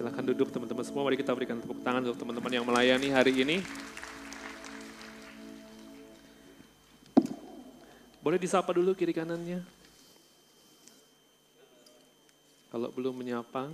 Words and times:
Silahkan 0.00 0.24
duduk 0.32 0.48
teman-teman 0.48 0.80
semua, 0.80 1.04
mari 1.04 1.20
kita 1.20 1.36
berikan 1.36 1.60
tepuk 1.60 1.84
tangan 1.84 2.00
untuk 2.08 2.24
teman-teman 2.24 2.48
yang 2.48 2.64
melayani 2.64 3.12
hari 3.12 3.36
ini. 3.36 3.60
Boleh 8.24 8.40
disapa 8.40 8.72
dulu 8.72 8.96
kiri 8.96 9.12
kanannya? 9.12 9.60
Kalau 12.72 12.88
belum 12.96 13.12
menyapa, 13.12 13.68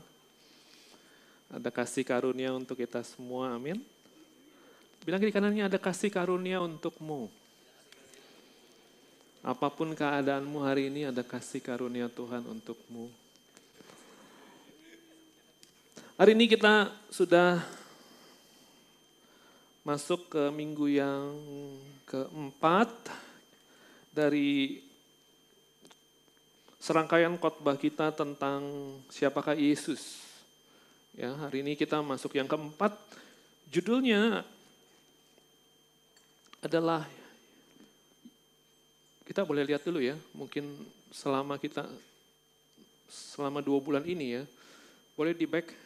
ada 1.47 1.71
kasih 1.71 2.03
karunia 2.03 2.51
untuk 2.51 2.75
kita 2.75 3.07
semua, 3.07 3.55
amin. 3.55 3.79
Bilang 5.07 5.23
kiri 5.23 5.31
kanannya 5.31 5.71
ada 5.71 5.79
kasih 5.79 6.11
karunia 6.11 6.59
untukmu. 6.59 7.31
Apa 9.47 9.71
pun 9.71 9.95
keadaanmu 9.95 10.59
hari 10.59 10.91
ini 10.91 11.07
ada 11.07 11.23
kasih 11.23 11.63
karunia 11.63 12.11
Tuhan 12.11 12.43
untukmu. 12.51 13.26
Hari 16.17 16.33
ini 16.33 16.49
kita 16.49 16.97
sudah 17.13 17.61
masuk 19.85 20.33
ke 20.33 20.49
minggu 20.49 20.89
yang 20.89 21.37
keempat 22.09 22.89
dari 24.17 24.81
serangkaian 26.81 27.37
khotbah 27.37 27.77
kita 27.77 28.17
tentang 28.17 28.65
siapakah 29.13 29.61
Yesus. 29.61 30.25
Ya, 31.13 31.37
hari 31.37 31.61
ini 31.61 31.77
kita 31.77 32.01
masuk 32.01 32.33
yang 32.33 32.49
keempat. 32.49 32.97
Judulnya 33.69 34.41
adalah 36.65 37.05
kita 39.29 39.45
boleh 39.45 39.69
lihat 39.69 39.85
dulu 39.85 40.01
ya, 40.01 40.17
mungkin 40.33 40.81
selama 41.13 41.61
kita 41.61 41.85
selama 43.05 43.61
dua 43.61 43.85
bulan 43.85 44.09
ini 44.09 44.41
ya, 44.41 44.49
boleh 45.13 45.37
di 45.37 45.45
back 45.45 45.86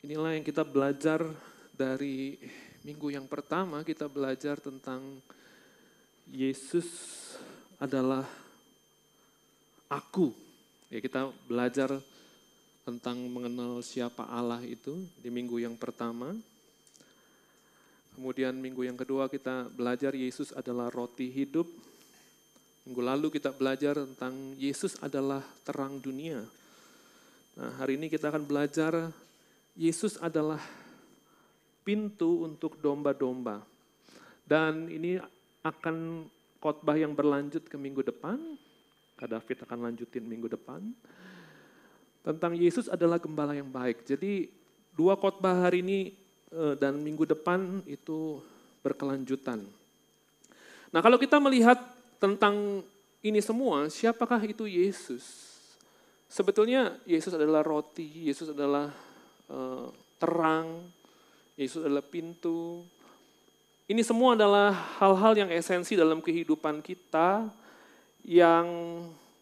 Inilah 0.00 0.32
yang 0.32 0.40
kita 0.40 0.64
belajar 0.64 1.20
dari 1.76 2.40
minggu 2.80 3.12
yang 3.12 3.28
pertama, 3.28 3.84
kita 3.84 4.08
belajar 4.08 4.56
tentang 4.56 5.20
Yesus 6.24 6.88
adalah 7.76 8.24
aku. 9.92 10.32
Ya, 10.88 11.04
kita 11.04 11.28
belajar 11.44 12.00
tentang 12.88 13.20
mengenal 13.28 13.84
siapa 13.84 14.24
Allah 14.24 14.64
itu 14.64 15.04
di 15.20 15.28
minggu 15.28 15.60
yang 15.60 15.76
pertama. 15.76 16.32
Kemudian 18.16 18.56
minggu 18.56 18.88
yang 18.88 18.96
kedua 18.96 19.28
kita 19.28 19.68
belajar 19.68 20.16
Yesus 20.16 20.56
adalah 20.56 20.88
roti 20.88 21.28
hidup. 21.28 21.68
Minggu 22.88 23.02
lalu 23.04 23.28
kita 23.36 23.52
belajar 23.52 24.00
tentang 24.00 24.56
Yesus 24.56 24.96
adalah 25.04 25.44
terang 25.60 26.00
dunia. 26.00 26.40
Nah, 27.60 27.70
hari 27.76 28.00
ini 28.00 28.08
kita 28.08 28.32
akan 28.32 28.48
belajar 28.48 29.12
Yesus 29.80 30.20
adalah 30.20 30.60
pintu 31.80 32.44
untuk 32.44 32.76
domba-domba. 32.76 33.64
Dan 34.44 34.92
ini 34.92 35.16
akan 35.64 36.28
khotbah 36.60 37.00
yang 37.00 37.16
berlanjut 37.16 37.64
ke 37.64 37.80
minggu 37.80 38.04
depan. 38.04 38.36
Kak 39.16 39.32
David 39.32 39.64
akan 39.64 39.78
lanjutin 39.88 40.28
minggu 40.28 40.52
depan. 40.52 40.84
Tentang 42.20 42.52
Yesus 42.60 42.92
adalah 42.92 43.16
gembala 43.16 43.56
yang 43.56 43.72
baik. 43.72 44.04
Jadi 44.04 44.52
dua 44.92 45.16
khotbah 45.16 45.64
hari 45.64 45.80
ini 45.80 46.12
eh, 46.52 46.74
dan 46.76 47.00
minggu 47.00 47.24
depan 47.24 47.80
itu 47.88 48.36
berkelanjutan. 48.84 49.64
Nah 50.92 51.00
kalau 51.00 51.16
kita 51.16 51.40
melihat 51.40 51.80
tentang 52.20 52.84
ini 53.24 53.40
semua, 53.40 53.88
siapakah 53.88 54.44
itu 54.44 54.68
Yesus? 54.68 55.24
Sebetulnya 56.28 57.00
Yesus 57.08 57.32
adalah 57.32 57.64
roti, 57.64 58.28
Yesus 58.28 58.52
adalah 58.52 58.92
terang, 60.20 60.86
Yesus 61.58 61.82
adalah 61.82 62.04
pintu. 62.04 62.86
Ini 63.90 64.06
semua 64.06 64.38
adalah 64.38 64.70
hal-hal 65.02 65.34
yang 65.34 65.50
esensi 65.50 65.98
dalam 65.98 66.22
kehidupan 66.22 66.78
kita 66.78 67.50
yang 68.22 68.66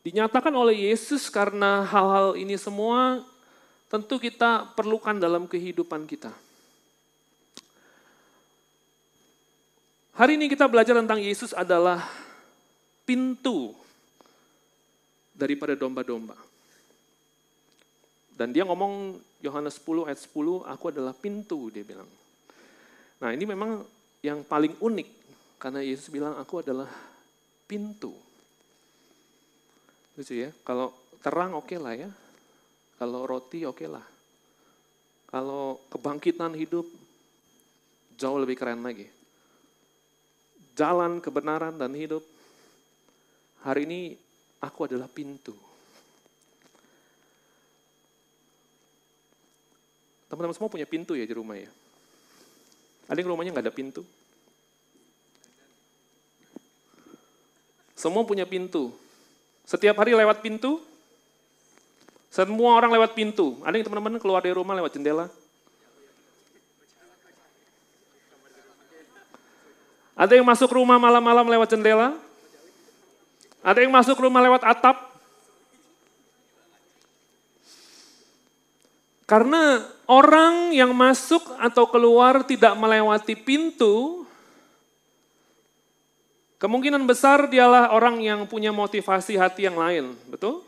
dinyatakan 0.01 0.55
oleh 0.55 0.89
Yesus 0.89 1.29
karena 1.29 1.85
hal-hal 1.85 2.33
ini 2.39 2.57
semua 2.57 3.21
tentu 3.93 4.17
kita 4.17 4.73
perlukan 4.73 5.21
dalam 5.21 5.45
kehidupan 5.45 6.09
kita. 6.09 6.33
Hari 10.19 10.35
ini 10.35 10.51
kita 10.51 10.67
belajar 10.67 10.99
tentang 10.99 11.23
Yesus 11.23 11.55
adalah 11.55 12.03
pintu 13.07 13.71
daripada 15.31 15.79
domba-domba. 15.79 16.35
Dan 18.35 18.51
dia 18.51 18.67
ngomong 18.67 19.23
Yohanes 19.39 19.79
10 19.79 20.11
ayat 20.11 20.19
10, 20.19 20.67
aku 20.67 20.85
adalah 20.91 21.15
pintu, 21.15 21.71
dia 21.71 21.87
bilang. 21.87 22.11
Nah 23.23 23.31
ini 23.31 23.47
memang 23.47 23.87
yang 24.23 24.43
paling 24.43 24.75
unik, 24.83 25.09
karena 25.63 25.79
Yesus 25.83 26.11
bilang 26.11 26.35
aku 26.35 26.63
adalah 26.63 26.91
pintu. 27.71 28.11
Lucu 30.19 30.35
ya, 30.35 30.51
kalau 30.67 30.91
terang 31.23 31.55
oke 31.55 31.71
okay 31.71 31.79
lah 31.79 31.95
ya, 31.95 32.11
kalau 32.99 33.23
roti 33.31 33.63
oke 33.63 33.79
okay 33.79 33.89
lah. 33.91 34.03
Kalau 35.29 35.79
kebangkitan 35.93 36.57
hidup, 36.57 36.89
jauh 38.19 38.39
lebih 38.43 38.59
keren 38.59 38.83
lagi. 38.83 39.07
Jalan 40.75 41.23
kebenaran 41.23 41.79
dan 41.79 41.95
hidup, 41.95 42.25
hari 43.63 43.87
ini 43.87 44.01
aku 44.59 44.91
adalah 44.91 45.07
pintu. 45.07 45.68
Teman-teman 50.29 50.57
semua 50.57 50.69
punya 50.69 50.85
pintu 50.85 51.17
ya 51.17 51.25
di 51.25 51.33
rumah 51.33 51.57
ya? 51.57 51.69
Ada 53.09 53.25
yang 53.25 53.33
rumahnya 53.33 53.57
nggak 53.57 53.65
ada 53.65 53.75
pintu? 53.75 54.05
Semua 57.97 58.23
punya 58.23 58.45
pintu. 58.45 58.93
Setiap 59.65 59.97
hari 59.99 60.13
lewat 60.13 60.45
pintu, 60.45 60.85
semua 62.29 62.77
orang 62.77 62.93
lewat 62.93 63.17
pintu. 63.17 63.57
Ada 63.65 63.81
yang 63.81 63.89
teman-teman 63.89 64.21
keluar 64.21 64.45
dari 64.45 64.53
rumah 64.53 64.77
lewat 64.77 64.95
jendela? 64.95 65.27
Ada 70.13 70.37
yang 70.37 70.45
masuk 70.45 70.69
rumah 70.77 71.01
malam-malam 71.01 71.47
lewat 71.49 71.73
jendela? 71.73 72.13
Ada 73.65 73.83
yang 73.83 73.93
masuk 73.95 74.19
rumah 74.21 74.45
lewat 74.45 74.63
atap? 74.63 75.08
Karena 79.29 79.85
orang 80.09 80.73
yang 80.73 80.97
masuk 80.97 81.53
atau 81.61 81.85
keluar 81.93 82.49
tidak 82.49 82.73
melewati 82.81 83.37
pintu, 83.37 84.25
kemungkinan 86.57 87.05
besar 87.05 87.45
dialah 87.45 87.93
orang 87.93 88.25
yang 88.25 88.49
punya 88.49 88.73
motivasi 88.73 89.37
hati 89.37 89.69
yang 89.69 89.77
lain, 89.77 90.17
betul? 90.33 90.65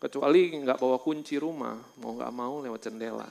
Kecuali 0.00 0.56
nggak 0.56 0.80
bawa 0.80 0.96
kunci 0.96 1.36
rumah, 1.36 1.76
mau 2.00 2.16
nggak 2.16 2.32
mau 2.32 2.64
lewat 2.64 2.88
jendela. 2.88 3.28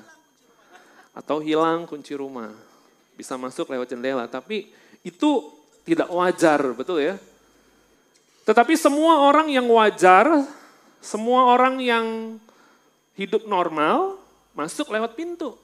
Atau 1.18 1.42
hilang 1.42 1.90
kunci 1.90 2.14
rumah, 2.14 2.54
bisa 3.18 3.34
masuk 3.34 3.74
lewat 3.74 3.98
jendela. 3.98 4.30
Tapi 4.30 4.70
itu 5.02 5.50
tidak 5.90 6.14
wajar, 6.14 6.62
betul 6.78 7.02
ya? 7.02 7.18
Tetapi 8.46 8.78
semua 8.78 9.26
orang 9.26 9.50
yang 9.50 9.66
wajar, 9.74 10.46
semua 11.02 11.50
orang 11.50 11.82
yang 11.82 12.38
hidup 13.18 13.50
normal, 13.50 14.22
masuk 14.54 14.94
lewat 14.94 15.18
pintu. 15.18 15.58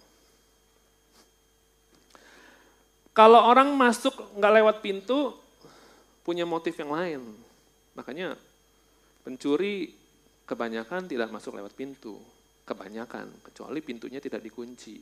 Kalau 3.14 3.46
orang 3.46 3.70
masuk 3.78 4.18
nggak 4.34 4.54
lewat 4.58 4.78
pintu, 4.82 5.38
punya 6.26 6.50
motif 6.50 6.74
yang 6.82 6.90
lain. 6.90 7.22
Makanya 7.94 8.34
pencuri 9.22 9.94
kebanyakan 10.50 11.06
tidak 11.06 11.30
masuk 11.30 11.54
lewat 11.54 11.78
pintu. 11.78 12.18
Kebanyakan, 12.66 13.30
kecuali 13.46 13.80
pintunya 13.86 14.18
tidak 14.18 14.42
dikunci. 14.42 14.98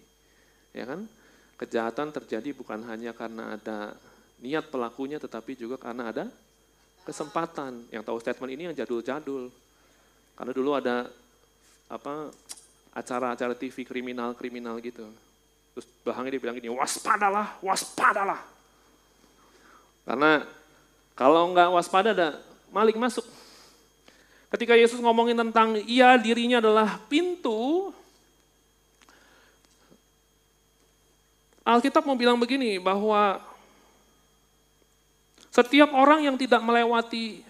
Ya 0.76 0.84
kan? 0.84 1.08
Kejahatan 1.56 2.12
terjadi 2.12 2.52
bukan 2.52 2.84
hanya 2.90 3.16
karena 3.16 3.56
ada 3.56 3.96
niat 4.42 4.68
pelakunya, 4.68 5.22
tetapi 5.22 5.56
juga 5.56 5.78
karena 5.80 6.10
ada 6.12 6.26
kesempatan. 7.08 7.88
Yang 7.94 8.04
tahu 8.04 8.18
statement 8.18 8.52
ini 8.52 8.64
yang 8.68 8.76
jadul-jadul. 8.76 9.48
Karena 10.36 10.52
dulu 10.52 10.74
ada 10.74 11.06
apa 11.92 12.34
acara-acara 12.92 13.56
TV 13.56 13.88
kriminal-kriminal 13.88 14.76
gitu. 14.84 15.08
Terus 15.72 15.88
belakangnya 16.04 16.36
dia 16.36 16.42
bilang 16.44 16.56
gini, 16.60 16.70
waspadalah, 16.72 17.56
waspadalah. 17.64 18.40
Karena 20.04 20.44
kalau 21.16 21.54
nggak 21.56 21.70
waspada 21.72 22.12
ada 22.12 22.30
malik 22.74 22.98
masuk. 23.00 23.24
Ketika 24.52 24.76
Yesus 24.76 25.00
ngomongin 25.00 25.38
tentang 25.38 25.80
ia 25.88 26.20
dirinya 26.20 26.60
adalah 26.60 27.00
pintu, 27.08 27.96
Alkitab 31.64 32.04
mau 32.04 32.20
bilang 32.20 32.36
begini 32.36 32.76
bahwa 32.82 33.40
setiap 35.54 35.96
orang 35.96 36.28
yang 36.28 36.36
tidak 36.36 36.60
melewati 36.60 37.48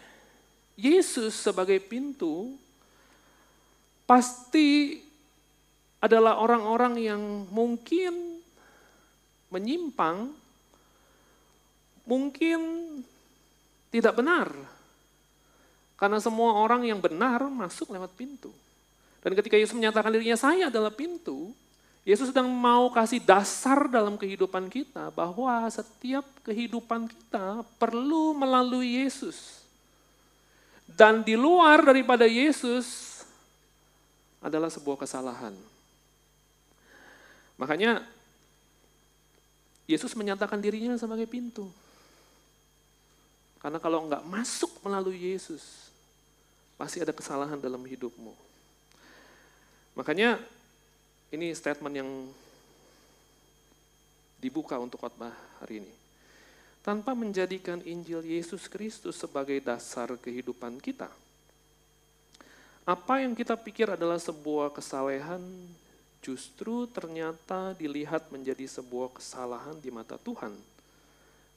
Yesus 0.77 1.33
sebagai 1.33 1.81
pintu, 1.81 2.53
pasti 4.05 5.01
adalah 6.01 6.41
orang-orang 6.41 6.97
yang 6.97 7.21
mungkin 7.53 8.41
menyimpang, 9.53 10.33
mungkin 12.09 12.59
tidak 13.93 14.17
benar. 14.17 14.49
Karena 15.95 16.17
semua 16.17 16.57
orang 16.57 16.81
yang 16.81 16.97
benar 16.97 17.45
masuk 17.45 17.93
lewat 17.93 18.09
pintu. 18.17 18.49
Dan 19.21 19.37
ketika 19.37 19.53
Yesus 19.53 19.77
menyatakan 19.77 20.09
dirinya, 20.09 20.33
saya 20.33 20.73
adalah 20.73 20.89
pintu, 20.89 21.53
Yesus 22.01 22.33
sedang 22.33 22.49
mau 22.49 22.89
kasih 22.89 23.21
dasar 23.21 23.85
dalam 23.85 24.17
kehidupan 24.17 24.65
kita 24.73 25.13
bahwa 25.13 25.69
setiap 25.69 26.25
kehidupan 26.41 27.05
kita 27.05 27.61
perlu 27.77 28.33
melalui 28.33 29.05
Yesus. 29.05 29.61
Dan 30.89 31.21
di 31.21 31.37
luar 31.37 31.85
daripada 31.85 32.25
Yesus 32.25 33.21
adalah 34.41 34.73
sebuah 34.73 35.05
kesalahan. 35.05 35.53
Makanya 37.61 38.01
Yesus 39.85 40.17
menyatakan 40.17 40.57
dirinya 40.57 40.97
sebagai 40.97 41.29
pintu. 41.29 41.69
Karena 43.61 43.77
kalau 43.77 44.01
enggak 44.01 44.25
masuk 44.25 44.81
melalui 44.81 45.21
Yesus, 45.21 45.93
pasti 46.73 46.97
ada 46.97 47.13
kesalahan 47.13 47.61
dalam 47.61 47.85
hidupmu. 47.85 48.33
Makanya 49.93 50.41
ini 51.29 51.53
statement 51.53 51.93
yang 52.01 52.09
dibuka 54.41 54.81
untuk 54.81 55.05
khotbah 55.05 55.35
hari 55.61 55.85
ini. 55.85 55.93
Tanpa 56.81 57.13
menjadikan 57.13 57.77
Injil 57.85 58.25
Yesus 58.25 58.65
Kristus 58.65 59.21
sebagai 59.21 59.61
dasar 59.61 60.09
kehidupan 60.17 60.81
kita, 60.81 61.13
apa 62.81 63.21
yang 63.21 63.37
kita 63.37 63.53
pikir 63.53 63.93
adalah 63.93 64.17
sebuah 64.17 64.73
kesalehan 64.73 65.45
justru 66.21 66.85
ternyata 66.85 67.73
dilihat 67.73 68.29
menjadi 68.29 68.69
sebuah 68.69 69.17
kesalahan 69.17 69.77
di 69.81 69.89
mata 69.89 70.15
Tuhan. 70.21 70.53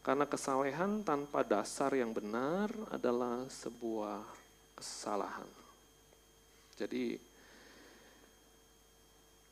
Karena 0.04 0.28
kesalehan 0.28 1.00
tanpa 1.00 1.40
dasar 1.44 1.92
yang 1.96 2.12
benar 2.12 2.68
adalah 2.92 3.44
sebuah 3.48 4.20
kesalahan. 4.76 5.48
Jadi 6.76 7.16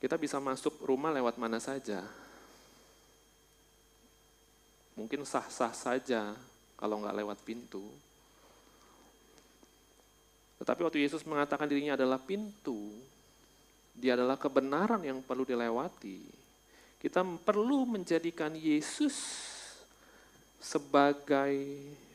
kita 0.03 0.19
bisa 0.19 0.43
masuk 0.43 0.83
rumah 0.83 1.15
lewat 1.15 1.39
mana 1.39 1.63
saja. 1.63 2.05
Mungkin 4.93 5.25
sah-sah 5.25 5.73
saja 5.73 6.37
kalau 6.77 7.01
nggak 7.01 7.17
lewat 7.23 7.39
pintu. 7.47 7.87
Tetapi 10.61 10.85
waktu 10.85 11.07
Yesus 11.07 11.25
mengatakan 11.25 11.65
dirinya 11.65 11.97
adalah 11.97 12.21
pintu, 12.21 12.93
dia 13.93 14.17
adalah 14.17 14.41
kebenaran 14.41 15.05
yang 15.05 15.21
perlu 15.21 15.45
dilewati. 15.45 16.25
Kita 16.97 17.21
perlu 17.23 17.85
menjadikan 17.85 18.55
Yesus 18.55 19.15
sebagai 20.63 21.55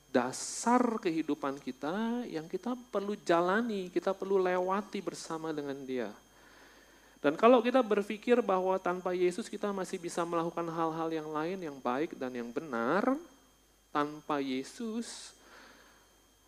dasar 0.08 0.82
kehidupan 0.98 1.60
kita 1.60 2.26
yang 2.26 2.48
kita 2.48 2.74
perlu 2.90 3.14
jalani, 3.22 3.92
kita 3.92 4.16
perlu 4.16 4.40
lewati 4.40 5.04
bersama 5.04 5.52
dengan 5.52 5.78
Dia. 5.84 6.10
Dan 7.18 7.36
kalau 7.36 7.60
kita 7.60 7.84
berpikir 7.84 8.40
bahwa 8.40 8.78
tanpa 8.80 9.12
Yesus 9.12 9.52
kita 9.52 9.74
masih 9.76 10.00
bisa 10.00 10.24
melakukan 10.24 10.70
hal-hal 10.70 11.10
yang 11.12 11.30
lain 11.34 11.60
yang 11.60 11.78
baik 11.82 12.16
dan 12.16 12.32
yang 12.32 12.48
benar, 12.54 13.18
tanpa 13.92 14.38
Yesus, 14.38 15.34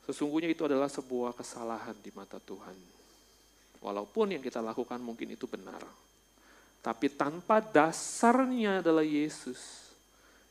sesungguhnya 0.05 0.53
itu 0.53 0.63
adalah 0.69 0.87
sebuah 0.87 1.33
kesalahan 1.33 1.97
di 1.99 2.13
mata 2.13 2.37
Tuhan. 2.37 2.98
Walaupun 3.79 4.35
yang 4.35 4.43
kita 4.43 4.59
lakukan 4.59 4.99
mungkin 4.99 5.31
itu 5.31 5.47
benar. 5.47 5.79
Tapi 6.79 7.11
tanpa 7.11 7.59
dasarnya 7.59 8.79
adalah 8.79 9.03
Yesus, 9.03 9.91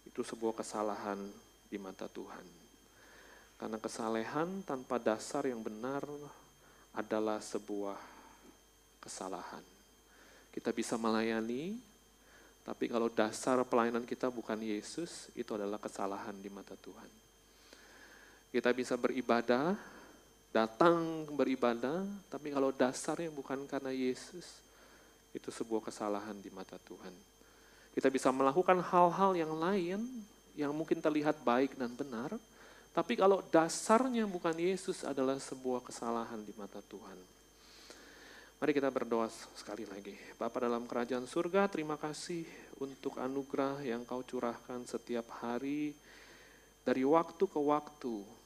itu 0.05 0.21
sebuah 0.21 0.57
kesalahan 0.57 1.21
di 1.69 1.77
mata 1.77 2.09
Tuhan. 2.09 2.45
Karena 3.59 3.77
kesalehan 3.81 4.63
tanpa 4.65 4.97
dasar 5.01 5.45
yang 5.49 5.61
benar 5.61 6.05
adalah 6.97 7.41
sebuah 7.43 7.97
kesalahan. 9.03 9.65
Kita 10.53 10.73
bisa 10.73 10.97
melayani, 10.97 11.77
tapi 12.69 12.85
kalau 12.85 13.09
dasar 13.09 13.61
pelayanan 13.65 14.05
kita 14.05 14.29
bukan 14.29 14.61
Yesus, 14.61 15.33
itu 15.33 15.57
adalah 15.57 15.81
kesalahan 15.81 16.37
di 16.37 16.53
mata 16.53 16.77
Tuhan. 16.77 17.09
Kita 18.53 18.73
bisa 18.77 18.97
beribadah, 18.97 19.77
datang 20.49 21.29
beribadah, 21.29 22.05
tapi 22.33 22.49
kalau 22.53 22.73
dasarnya 22.73 23.29
bukan 23.29 23.69
karena 23.69 23.93
Yesus, 23.93 24.65
itu 25.37 25.49
sebuah 25.53 25.85
kesalahan 25.89 26.37
di 26.41 26.49
mata 26.49 26.81
Tuhan. 26.81 27.13
Kita 27.93 28.09
bisa 28.09 28.33
melakukan 28.33 28.81
hal-hal 28.81 29.37
yang 29.37 29.53
lain 29.59 30.01
yang 30.59 30.73
mungkin 30.75 30.99
terlihat 30.99 31.45
baik 31.45 31.77
dan 31.79 31.93
benar, 31.95 32.35
tapi 32.97 33.15
kalau 33.15 33.45
dasarnya 33.53 34.27
bukan 34.27 34.57
Yesus 34.59 35.07
adalah 35.07 35.39
sebuah 35.39 35.85
kesalahan 35.87 36.43
di 36.43 36.51
mata 36.57 36.83
Tuhan. 36.83 37.19
Mari 38.59 38.75
kita 38.75 38.91
berdoa 38.91 39.31
sekali 39.55 39.87
lagi. 39.87 40.19
Bapa 40.35 40.67
dalam 40.67 40.83
kerajaan 40.83 41.31
surga, 41.31 41.71
terima 41.71 41.95
kasih 41.95 42.43
untuk 42.83 43.15
anugerah 43.23 43.87
yang 43.87 44.03
kau 44.03 44.27
curahkan 44.27 44.83
setiap 44.83 45.31
hari 45.39 45.95
dari 46.83 47.07
waktu 47.07 47.45
ke 47.47 47.61
waktu 47.63 48.38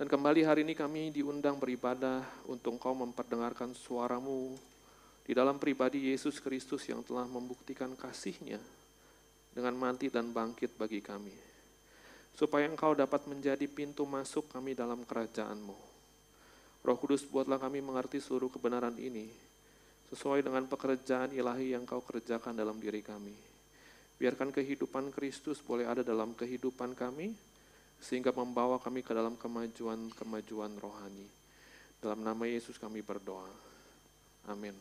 dan 0.00 0.08
kembali 0.08 0.48
hari 0.48 0.64
ini 0.64 0.72
kami 0.72 1.12
diundang 1.12 1.60
beribadah 1.60 2.24
untuk 2.48 2.80
Engkau 2.80 2.96
memperdengarkan 2.96 3.76
suaramu 3.76 4.56
di 5.28 5.36
dalam 5.36 5.60
pribadi 5.60 6.08
Yesus 6.08 6.40
Kristus 6.40 6.88
yang 6.88 7.04
telah 7.04 7.28
membuktikan 7.28 7.92
kasihnya 7.92 8.56
dengan 9.52 9.76
mati 9.76 10.08
dan 10.08 10.32
bangkit 10.32 10.72
bagi 10.80 11.04
kami. 11.04 11.36
Supaya 12.32 12.64
Engkau 12.64 12.96
dapat 12.96 13.28
menjadi 13.28 13.68
pintu 13.68 14.08
masuk 14.08 14.48
kami 14.48 14.72
dalam 14.72 15.04
kerajaanmu. 15.04 15.76
Roh 16.80 16.96
Kudus 16.96 17.28
buatlah 17.28 17.60
kami 17.60 17.84
mengerti 17.84 18.24
seluruh 18.24 18.48
kebenaran 18.48 18.96
ini 18.96 19.28
sesuai 20.08 20.40
dengan 20.40 20.64
pekerjaan 20.64 21.28
ilahi 21.36 21.76
yang 21.76 21.84
Kau 21.84 22.00
kerjakan 22.00 22.56
dalam 22.56 22.80
diri 22.80 23.04
kami. 23.04 23.36
Biarkan 24.16 24.48
kehidupan 24.48 25.12
Kristus 25.12 25.60
boleh 25.60 25.84
ada 25.84 26.00
dalam 26.00 26.32
kehidupan 26.32 26.96
kami, 26.96 27.36
sehingga 28.00 28.32
membawa 28.32 28.80
kami 28.80 29.04
ke 29.04 29.12
dalam 29.12 29.36
kemajuan-kemajuan 29.36 30.72
rohani. 30.80 31.28
Dalam 32.00 32.24
nama 32.24 32.48
Yesus 32.48 32.80
kami 32.80 33.04
berdoa. 33.04 33.48
Amin. 34.48 34.72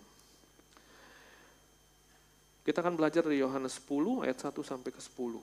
Kita 2.64 2.80
akan 2.80 2.96
belajar 2.96 3.28
dari 3.28 3.44
Yohanes 3.44 3.76
10 3.84 4.24
ayat 4.24 4.40
1 4.40 4.56
sampai 4.64 4.92
ke 4.96 5.02
10. 5.04 5.40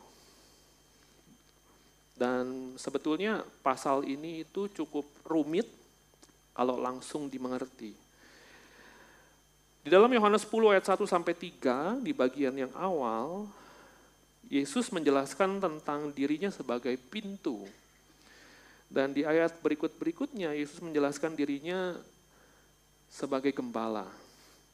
Dan 2.17 2.73
sebetulnya 2.81 3.45
pasal 3.61 4.09
ini 4.09 4.41
itu 4.41 4.73
cukup 4.73 5.05
rumit 5.29 5.69
kalau 6.57 6.81
langsung 6.81 7.29
dimengerti. 7.29 7.93
Di 9.85 9.93
dalam 9.93 10.09
Yohanes 10.09 10.49
10 10.49 10.73
ayat 10.73 10.87
1 10.97 11.05
sampai 11.05 11.37
3 11.37 12.01
di 12.01 12.17
bagian 12.17 12.57
yang 12.57 12.73
awal 12.73 13.45
Yesus 14.47 14.95
menjelaskan 14.95 15.59
tentang 15.59 16.15
dirinya 16.15 16.55
sebagai 16.55 16.95
pintu. 17.11 17.67
Dan 18.87 19.11
di 19.11 19.27
ayat 19.27 19.59
berikut-berikutnya 19.59 20.55
Yesus 20.55 20.79
menjelaskan 20.79 21.35
dirinya 21.35 21.99
sebagai 23.11 23.51
gembala. 23.51 24.07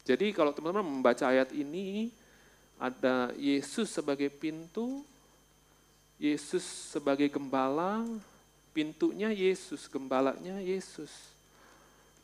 Jadi 0.05 0.37
kalau 0.37 0.53
teman-teman 0.53 0.85
membaca 0.85 1.25
ayat 1.25 1.49
ini, 1.57 2.13
ada 2.77 3.33
Yesus 3.41 3.89
sebagai 3.89 4.29
pintu, 4.29 5.01
Yesus 6.21 6.93
sebagai 6.93 7.33
gembala, 7.33 8.05
pintunya 8.77 9.33
Yesus, 9.33 9.89
gembalanya 9.89 10.61
Yesus. 10.61 11.09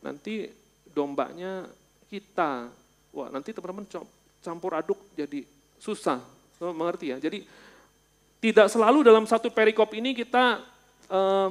Nanti 0.05 0.53
dombanya 0.93 1.65
kita. 2.13 2.69
Wah, 3.09 3.33
nanti 3.33 3.57
teman-teman 3.57 3.89
campur 4.45 4.77
aduk 4.77 5.01
jadi 5.17 5.49
susah 5.81 6.38
So, 6.59 6.75
mengerti 6.75 7.15
ya? 7.15 7.23
Jadi 7.23 7.47
tidak 8.39 8.71
selalu 8.71 9.07
dalam 9.07 9.27
satu 9.27 9.51
perikop 9.51 9.95
ini 9.95 10.15
kita 10.15 10.63
uh, 11.11 11.51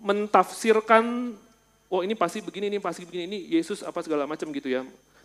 mentafsirkan, 0.00 1.36
oh 1.88 2.00
ini 2.00 2.16
pasti 2.16 2.40
begini, 2.40 2.72
ini 2.72 2.80
pasti 2.80 3.04
begini, 3.04 3.24
ini 3.28 3.38
Yesus 3.52 3.84
apa 3.84 4.00
segala 4.00 4.24
macam 4.28 4.48
gitu 4.50 4.68
ya. 4.68 4.82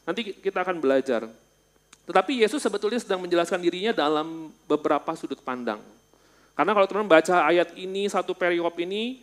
Nanti 0.07 0.31
kita 0.35 0.63
akan 0.63 0.79
belajar. 0.79 1.27
Tetapi 2.07 2.39
Yesus 2.39 2.63
sebetulnya 2.63 3.03
sedang 3.03 3.19
menjelaskan 3.19 3.59
dirinya 3.59 3.91
dalam 3.91 4.47
beberapa 4.63 5.11
sudut 5.19 5.43
pandang. 5.43 5.83
Karena 6.55 6.71
kalau 6.71 6.87
teman 6.87 7.07
baca 7.07 7.43
ayat 7.43 7.75
ini, 7.75 8.07
satu 8.07 8.31
perikop 8.31 8.79
ini, 8.79 9.19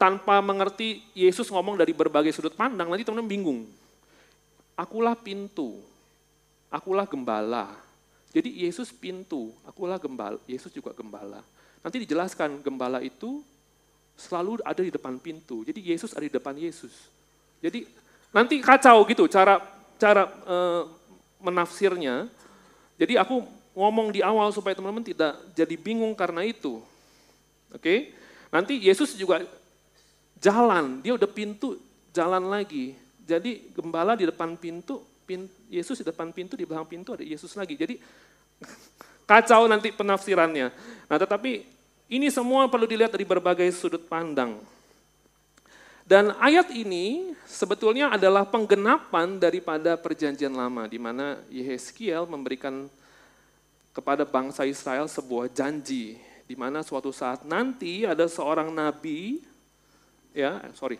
tanpa 0.00 0.40
mengerti 0.40 1.04
Yesus 1.12 1.52
ngomong 1.52 1.76
dari 1.76 1.92
berbagai 1.92 2.32
sudut 2.32 2.56
pandang, 2.56 2.88
nanti 2.88 3.04
teman-teman 3.04 3.28
bingung. 3.28 3.60
Akulah 4.78 5.12
pintu, 5.12 5.76
akulah 6.68 7.08
gembala. 7.08 7.72
Jadi 8.32 8.64
Yesus 8.64 8.92
pintu, 8.92 9.52
akulah 9.64 9.96
gembala, 9.96 10.36
Yesus 10.44 10.68
juga 10.68 10.92
gembala. 10.92 11.40
Nanti 11.80 12.04
dijelaskan 12.04 12.60
gembala 12.60 13.00
itu 13.00 13.40
selalu 14.18 14.60
ada 14.66 14.82
di 14.82 14.92
depan 14.92 15.16
pintu. 15.16 15.64
Jadi 15.64 15.80
Yesus 15.80 16.12
ada 16.12 16.26
di 16.26 16.32
depan 16.32 16.52
Yesus. 16.58 16.92
Jadi 17.64 17.88
nanti 18.34 18.60
kacau 18.60 19.06
gitu 19.08 19.24
cara 19.30 19.62
cara 19.96 20.28
e, 20.28 20.56
menafsirnya. 21.40 22.28
Jadi 22.98 23.16
aku 23.16 23.46
ngomong 23.78 24.10
di 24.10 24.20
awal 24.20 24.50
supaya 24.50 24.74
teman-teman 24.74 25.06
tidak 25.06 25.38
jadi 25.54 25.74
bingung 25.78 26.12
karena 26.12 26.42
itu. 26.42 26.82
Oke? 27.70 28.12
Nanti 28.50 28.76
Yesus 28.82 29.14
juga 29.14 29.46
jalan, 30.42 30.98
dia 31.00 31.14
udah 31.14 31.30
pintu 31.30 31.78
jalan 32.10 32.50
lagi. 32.50 32.98
Jadi 33.22 33.70
gembala 33.76 34.18
di 34.18 34.26
depan 34.26 34.58
pintu, 34.58 35.04
Yesus 35.68 36.00
di 36.00 36.04
depan 36.08 36.32
pintu, 36.32 36.56
di 36.56 36.64
belakang 36.64 36.88
pintu 36.88 37.12
ada 37.12 37.24
Yesus 37.26 37.52
lagi. 37.52 37.76
Jadi 37.76 38.00
kacau 39.28 39.68
nanti 39.68 39.92
penafsirannya. 39.92 40.72
Nah 41.10 41.16
tetapi 41.20 41.66
ini 42.08 42.32
semua 42.32 42.64
perlu 42.72 42.88
dilihat 42.88 43.12
dari 43.12 43.28
berbagai 43.28 43.68
sudut 43.76 44.08
pandang. 44.08 44.56
Dan 46.08 46.32
ayat 46.40 46.72
ini 46.72 47.36
sebetulnya 47.44 48.08
adalah 48.08 48.48
penggenapan 48.48 49.36
daripada 49.36 49.92
perjanjian 50.00 50.56
lama, 50.56 50.88
di 50.88 50.96
mana 50.96 51.36
Yehezkiel 51.52 52.24
memberikan 52.24 52.88
kepada 53.92 54.24
bangsa 54.24 54.64
Israel 54.64 55.04
sebuah 55.04 55.52
janji, 55.52 56.16
di 56.48 56.56
mana 56.56 56.80
suatu 56.80 57.12
saat 57.12 57.44
nanti 57.44 58.08
ada 58.08 58.24
seorang 58.24 58.72
nabi, 58.72 59.44
ya 60.32 60.64
sorry, 60.72 60.96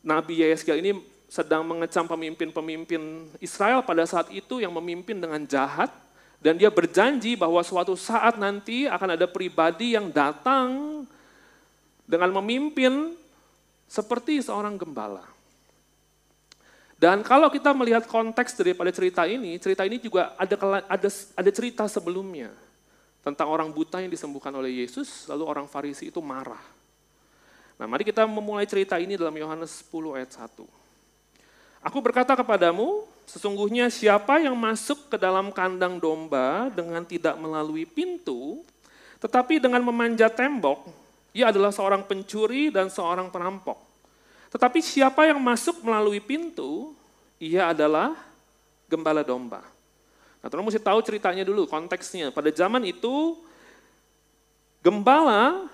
Nabi 0.00 0.40
Yehezkiel 0.40 0.80
ini 0.80 0.96
sedang 1.28 1.60
mengecam 1.62 2.08
pemimpin-pemimpin 2.08 3.28
Israel 3.38 3.84
pada 3.84 4.08
saat 4.08 4.32
itu 4.32 4.64
yang 4.64 4.72
memimpin 4.72 5.20
dengan 5.20 5.44
jahat, 5.44 5.92
dan 6.40 6.56
dia 6.56 6.72
berjanji 6.72 7.36
bahwa 7.36 7.60
suatu 7.60 7.92
saat 7.94 8.40
nanti 8.40 8.88
akan 8.88 9.14
ada 9.14 9.28
pribadi 9.28 9.92
yang 9.92 10.08
datang 10.08 11.04
dengan 12.08 12.32
memimpin 12.40 13.12
seperti 13.84 14.40
seorang 14.40 14.80
gembala. 14.80 15.28
Dan 16.98 17.22
kalau 17.22 17.46
kita 17.46 17.70
melihat 17.76 18.10
konteks 18.10 18.58
daripada 18.58 18.90
cerita 18.90 19.22
ini, 19.28 19.54
cerita 19.62 19.86
ini 19.86 20.02
juga 20.02 20.34
ada 20.34 20.56
ada 20.90 21.08
ada 21.12 21.50
cerita 21.54 21.86
sebelumnya 21.86 22.50
tentang 23.22 23.52
orang 23.52 23.70
buta 23.70 24.02
yang 24.02 24.10
disembuhkan 24.10 24.50
oleh 24.56 24.82
Yesus, 24.82 25.28
lalu 25.30 25.44
orang 25.46 25.66
Farisi 25.70 26.10
itu 26.10 26.18
marah. 26.18 26.58
Nah, 27.78 27.86
mari 27.86 28.02
kita 28.02 28.26
memulai 28.26 28.66
cerita 28.66 28.98
ini 28.98 29.14
dalam 29.14 29.36
Yohanes 29.36 29.86
10 29.86 30.18
ayat 30.18 30.30
1. 30.34 30.87
Aku 31.88 32.04
berkata 32.04 32.36
kepadamu, 32.36 33.08
sesungguhnya 33.24 33.88
siapa 33.88 34.44
yang 34.44 34.52
masuk 34.52 35.08
ke 35.08 35.16
dalam 35.16 35.48
kandang 35.48 35.96
domba 35.96 36.68
dengan 36.68 37.00
tidak 37.00 37.32
melalui 37.40 37.88
pintu, 37.88 38.60
tetapi 39.24 39.56
dengan 39.56 39.80
memanjat 39.80 40.36
tembok, 40.36 40.84
ia 41.32 41.48
adalah 41.48 41.72
seorang 41.72 42.04
pencuri 42.04 42.68
dan 42.68 42.92
seorang 42.92 43.32
perampok. 43.32 43.80
Tetapi 44.52 44.84
siapa 44.84 45.32
yang 45.32 45.40
masuk 45.40 45.80
melalui 45.80 46.20
pintu, 46.20 46.92
ia 47.40 47.72
adalah 47.72 48.12
gembala 48.84 49.24
domba. 49.24 49.64
Nah, 50.44 50.52
teman 50.52 50.68
mesti 50.68 50.84
tahu 50.84 51.00
ceritanya 51.00 51.40
dulu, 51.40 51.64
konteksnya. 51.64 52.28
Pada 52.28 52.52
zaman 52.52 52.84
itu, 52.84 53.40
gembala 54.84 55.72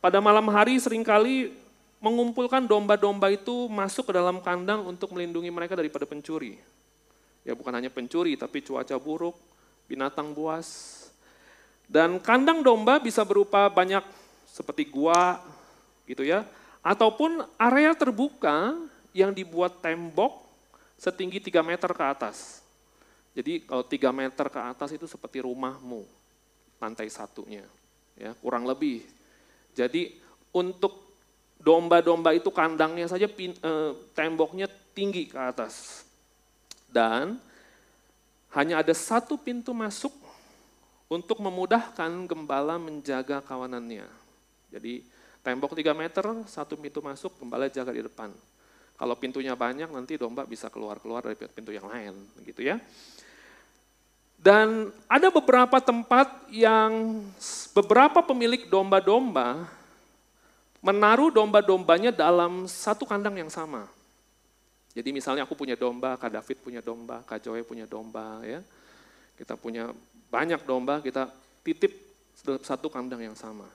pada 0.00 0.24
malam 0.24 0.48
hari 0.48 0.80
sering 0.80 1.04
kali 1.04 1.52
mengumpulkan 2.00 2.64
domba-domba 2.64 3.28
itu 3.28 3.68
masuk 3.68 4.08
ke 4.08 4.12
dalam 4.16 4.40
kandang 4.40 4.88
untuk 4.88 5.12
melindungi 5.12 5.52
mereka 5.52 5.76
daripada 5.76 6.08
pencuri. 6.08 6.56
Ya 7.44 7.52
bukan 7.52 7.76
hanya 7.76 7.92
pencuri, 7.92 8.36
tapi 8.40 8.64
cuaca 8.64 8.96
buruk, 8.96 9.36
binatang 9.84 10.32
buas. 10.32 10.96
Dan 11.84 12.16
kandang 12.20 12.64
domba 12.64 12.96
bisa 13.00 13.20
berupa 13.24 13.68
banyak 13.68 14.02
seperti 14.48 14.88
gua 14.88 15.40
gitu 16.08 16.24
ya, 16.24 16.42
ataupun 16.80 17.44
area 17.60 17.92
terbuka 17.92 18.74
yang 19.12 19.34
dibuat 19.36 19.84
tembok 19.84 20.40
setinggi 20.96 21.38
3 21.40 21.60
meter 21.64 21.90
ke 21.92 22.04
atas. 22.04 22.64
Jadi 23.36 23.62
kalau 23.62 23.84
3 23.84 24.10
meter 24.10 24.46
ke 24.48 24.60
atas 24.60 24.90
itu 24.94 25.06
seperti 25.06 25.42
rumahmu, 25.44 26.02
lantai 26.80 27.06
satunya, 27.12 27.66
ya 28.16 28.34
kurang 28.38 28.66
lebih. 28.66 29.02
Jadi 29.74 30.18
untuk 30.50 31.09
domba-domba 31.60 32.32
itu 32.32 32.48
kandangnya 32.48 33.06
saja 33.06 33.28
pin, 33.28 33.52
eh, 33.52 33.92
temboknya 34.16 34.66
tinggi 34.96 35.28
ke 35.28 35.36
atas. 35.36 36.02
Dan 36.90 37.38
hanya 38.50 38.82
ada 38.82 38.90
satu 38.96 39.38
pintu 39.38 39.70
masuk 39.70 40.10
untuk 41.06 41.38
memudahkan 41.38 42.10
gembala 42.26 42.80
menjaga 42.80 43.38
kawanannya. 43.44 44.08
Jadi 44.72 45.04
tembok 45.44 45.76
3 45.76 45.94
meter, 45.94 46.24
satu 46.50 46.74
pintu 46.74 46.98
masuk, 47.04 47.34
gembala 47.38 47.70
jaga 47.70 47.94
di 47.94 48.02
depan. 48.02 48.30
Kalau 48.98 49.14
pintunya 49.16 49.56
banyak, 49.56 49.88
nanti 49.88 50.20
domba 50.20 50.44
bisa 50.44 50.68
keluar-keluar 50.68 51.24
dari 51.24 51.36
pintu 51.36 51.72
yang 51.72 51.88
lain, 51.88 52.14
gitu 52.44 52.62
ya. 52.62 52.76
Dan 54.40 54.88
ada 55.04 55.28
beberapa 55.28 55.80
tempat 55.80 56.48
yang 56.48 57.20
beberapa 57.76 58.24
pemilik 58.24 58.68
domba-domba 58.72 59.68
menaruh 60.80 61.28
domba-dombanya 61.28 62.12
dalam 62.12 62.64
satu 62.64 63.04
kandang 63.04 63.36
yang 63.36 63.52
sama. 63.52 63.84
Jadi 64.90 65.14
misalnya 65.14 65.46
aku 65.46 65.54
punya 65.54 65.78
domba, 65.78 66.18
Kak 66.18 66.34
David 66.34 66.58
punya 66.64 66.80
domba, 66.82 67.22
Kak 67.22 67.38
Joy 67.46 67.62
punya 67.62 67.86
domba, 67.86 68.42
ya. 68.42 68.58
Kita 69.38 69.54
punya 69.54 69.94
banyak 70.32 70.66
domba, 70.66 70.98
kita 70.98 71.30
titip 71.62 71.94
satu 72.64 72.90
kandang 72.90 73.22
yang 73.22 73.36
sama. 73.38 73.68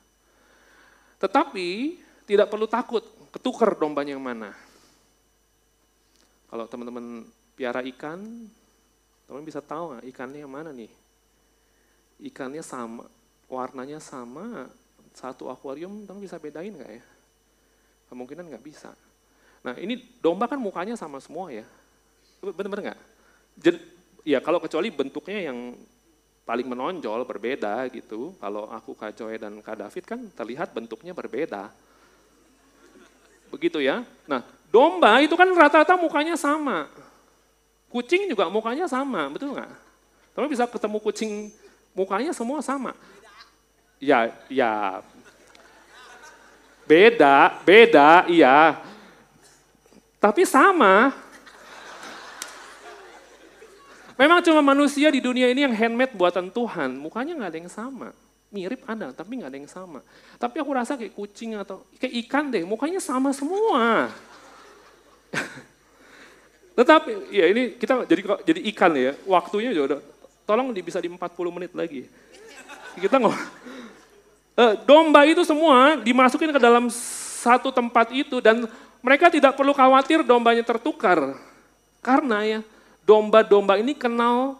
Tetapi 1.21 2.01
tidak 2.27 2.51
perlu 2.51 2.67
takut, 2.67 3.05
ketukar 3.31 3.77
dombanya 3.77 4.17
yang 4.17 4.25
mana. 4.25 4.51
Kalau 6.51 6.65
teman-teman 6.67 7.23
piara 7.55 7.79
ikan, 7.95 8.19
teman 9.25 9.43
bisa 9.45 9.63
tahu 9.63 9.95
nggak 9.95 10.05
ikannya 10.11 10.39
yang 10.43 10.51
mana 10.51 10.69
nih? 10.75 10.91
Ikannya 12.27 12.63
sama, 12.63 13.07
warnanya 13.47 14.03
sama, 14.03 14.67
satu 15.15 15.47
akuarium 15.47 16.03
teman 16.03 16.19
bisa 16.19 16.35
bedain 16.35 16.75
nggak 16.75 16.91
ya? 16.99 17.03
Kemungkinan 18.11 18.45
nggak 18.51 18.63
bisa. 18.63 18.91
Nah 19.65 19.73
ini 19.81 19.97
domba 20.21 20.45
kan 20.45 20.61
mukanya 20.61 20.93
sama 20.93 21.17
semua 21.23 21.49
ya, 21.49 21.65
benar-benar 22.43 22.93
nggak? 22.93 22.99
Ya 24.25 24.37
kalau 24.43 24.61
kecuali 24.61 24.93
bentuknya 24.93 25.49
yang 25.49 25.73
paling 26.45 26.69
menonjol 26.69 27.25
berbeda 27.25 27.89
gitu. 27.89 28.37
Kalau 28.37 28.69
aku 28.69 28.93
Kak 28.93 29.17
Joy 29.17 29.41
dan 29.41 29.57
Kak 29.65 29.81
David 29.81 30.03
kan 30.05 30.19
terlihat 30.37 30.69
bentuknya 30.77 31.11
berbeda. 31.17 31.73
Begitu 33.49 33.81
ya. 33.81 34.05
Nah, 34.29 34.45
domba 34.69 35.17
itu 35.25 35.33
kan 35.33 35.49
rata-rata 35.49 35.97
mukanya 35.97 36.37
sama. 36.37 36.85
Kucing 37.89 38.29
juga 38.29 38.45
mukanya 38.51 38.85
sama, 38.85 39.25
betul 39.33 39.57
nggak? 39.57 39.71
Tapi 40.35 40.45
bisa 40.51 40.69
ketemu 40.69 40.97
kucing 41.01 41.49
mukanya 41.95 42.35
semua 42.35 42.61
sama. 42.61 42.93
Ya, 43.99 44.31
ya. 44.51 45.01
Beda, 46.85 47.59
beda, 47.65 48.29
iya. 48.29 48.77
Tapi 50.21 50.45
sama, 50.45 51.13
Memang 54.15 54.39
cuma 54.39 54.63
manusia 54.63 55.11
di 55.11 55.19
dunia 55.19 55.51
ini 55.51 55.67
yang 55.67 55.75
handmade 55.75 56.15
buatan 56.15 56.47
Tuhan, 56.47 56.95
mukanya 56.95 57.35
nggak 57.35 57.51
ada 57.51 57.59
yang 57.59 57.71
sama. 57.71 58.07
Mirip 58.47 58.87
ada, 58.87 59.11
tapi 59.11 59.43
nggak 59.43 59.51
ada 59.51 59.59
yang 59.59 59.67
sama. 59.67 59.99
Tapi 60.39 60.55
aku 60.63 60.71
rasa 60.71 60.95
kayak 60.95 61.11
kucing 61.11 61.59
atau 61.59 61.83
kayak 61.99 62.23
ikan 62.23 62.47
deh, 62.47 62.63
mukanya 62.63 63.03
sama 63.03 63.35
semua. 63.35 64.07
Tetapi 66.79 67.27
ya 67.27 67.51
ini 67.51 67.75
kita 67.75 68.07
jadi 68.07 68.21
jadi 68.47 68.59
ikan 68.71 68.91
ya, 68.95 69.11
waktunya 69.27 69.75
juga 69.75 69.99
udah, 69.99 69.99
tolong 70.47 70.71
bisa 70.79 71.03
di 71.03 71.11
40 71.11 71.19
menit 71.51 71.75
lagi. 71.75 72.07
Kita 72.95 73.19
eh, 73.19 73.39
domba 74.87 75.27
itu 75.27 75.43
semua 75.43 75.99
dimasukin 75.99 76.55
ke 76.55 76.59
dalam 76.59 76.87
satu 77.45 77.69
tempat 77.75 78.15
itu 78.15 78.39
dan 78.39 78.65
mereka 79.03 79.29
tidak 79.29 79.53
perlu 79.53 79.75
khawatir 79.75 80.23
dombanya 80.23 80.63
tertukar. 80.63 81.35
Karena 81.99 82.41
ya 82.41 82.59
domba-domba 83.05 83.77
ini 83.77 83.93
kenal 83.93 84.57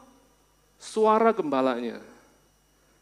suara 0.77 1.33
gembalanya. 1.33 2.03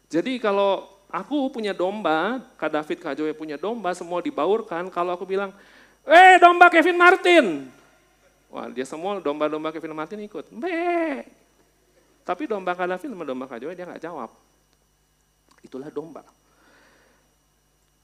Jadi 0.08 0.38
kalau 0.38 0.88
aku 1.10 1.50
punya 1.50 1.74
domba, 1.74 2.40
Kak 2.56 2.70
David, 2.70 2.98
Kak 3.02 3.14
Joy 3.18 3.34
punya 3.34 3.58
domba, 3.58 3.92
semua 3.92 4.22
dibaurkan, 4.22 4.88
kalau 4.88 5.12
aku 5.12 5.26
bilang, 5.26 5.50
eh 6.06 6.38
domba 6.38 6.70
Kevin 6.70 6.96
Martin. 6.96 7.46
Wah 8.48 8.70
dia 8.70 8.86
semua 8.86 9.18
domba-domba 9.18 9.74
Kevin 9.74 9.98
Martin 9.98 10.22
ikut. 10.22 10.46
Be. 10.54 11.26
Tapi 12.22 12.46
domba 12.46 12.72
Kak 12.72 12.86
David 12.86 13.08
sama 13.10 13.26
domba 13.26 13.44
Kak 13.50 13.58
Joy 13.58 13.74
dia 13.74 13.84
nggak 13.84 14.00
jawab. 14.00 14.30
Itulah 15.60 15.90
domba. 15.90 16.22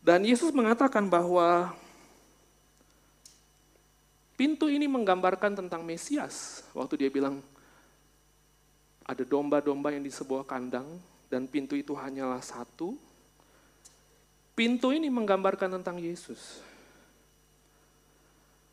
Dan 0.01 0.25
Yesus 0.25 0.51
mengatakan 0.51 1.07
bahwa 1.07 1.77
Pintu 4.41 4.73
ini 4.73 4.89
menggambarkan 4.89 5.53
tentang 5.53 5.85
Mesias. 5.85 6.65
Waktu 6.73 7.05
dia 7.05 7.11
bilang, 7.13 7.45
ada 9.05 9.21
domba-domba 9.21 9.93
yang 9.93 10.01
di 10.01 10.09
sebuah 10.09 10.49
kandang, 10.49 10.89
dan 11.29 11.45
pintu 11.45 11.77
itu 11.77 11.93
hanyalah 11.93 12.41
satu. 12.41 12.97
Pintu 14.57 14.97
ini 14.97 15.13
menggambarkan 15.13 15.77
tentang 15.77 16.01
Yesus. 16.01 16.65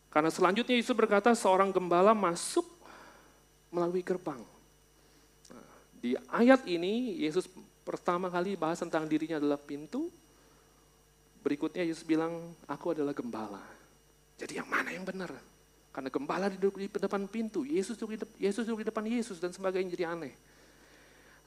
Karena 0.07 0.31
selanjutnya 0.31 0.79
Yesus 0.79 0.95
berkata 0.95 1.35
seorang 1.35 1.67
gembala 1.75 2.15
masuk 2.15 2.63
melalui 3.67 4.07
gerbang. 4.07 4.39
Nah, 5.51 5.67
di 5.99 6.15
ayat 6.31 6.63
ini 6.63 7.19
Yesus 7.19 7.43
pertama 7.83 8.31
kali 8.31 8.55
bahas 8.55 8.79
tentang 8.79 9.03
dirinya 9.03 9.35
adalah 9.35 9.59
pintu. 9.59 10.07
Berikutnya 11.47 11.79
Yesus 11.87 12.03
bilang, 12.03 12.51
aku 12.67 12.91
adalah 12.91 13.15
gembala. 13.15 13.63
Jadi 14.35 14.59
yang 14.59 14.67
mana 14.67 14.91
yang 14.91 15.07
benar? 15.07 15.31
Karena 15.95 16.11
gembala 16.11 16.51
duduk 16.51 16.75
di 16.75 16.91
depan 16.91 17.23
pintu, 17.23 17.63
Yesus 17.63 17.95
duduk 17.95 18.11
di, 18.11 18.19
depan, 18.19 18.35
Yesus 18.35 18.67
duduk 18.67 18.83
di 18.83 18.87
depan 18.91 19.07
Yesus 19.07 19.39
dan 19.39 19.55
sebagainya 19.55 19.95
jadi 19.95 20.11
aneh. 20.11 20.35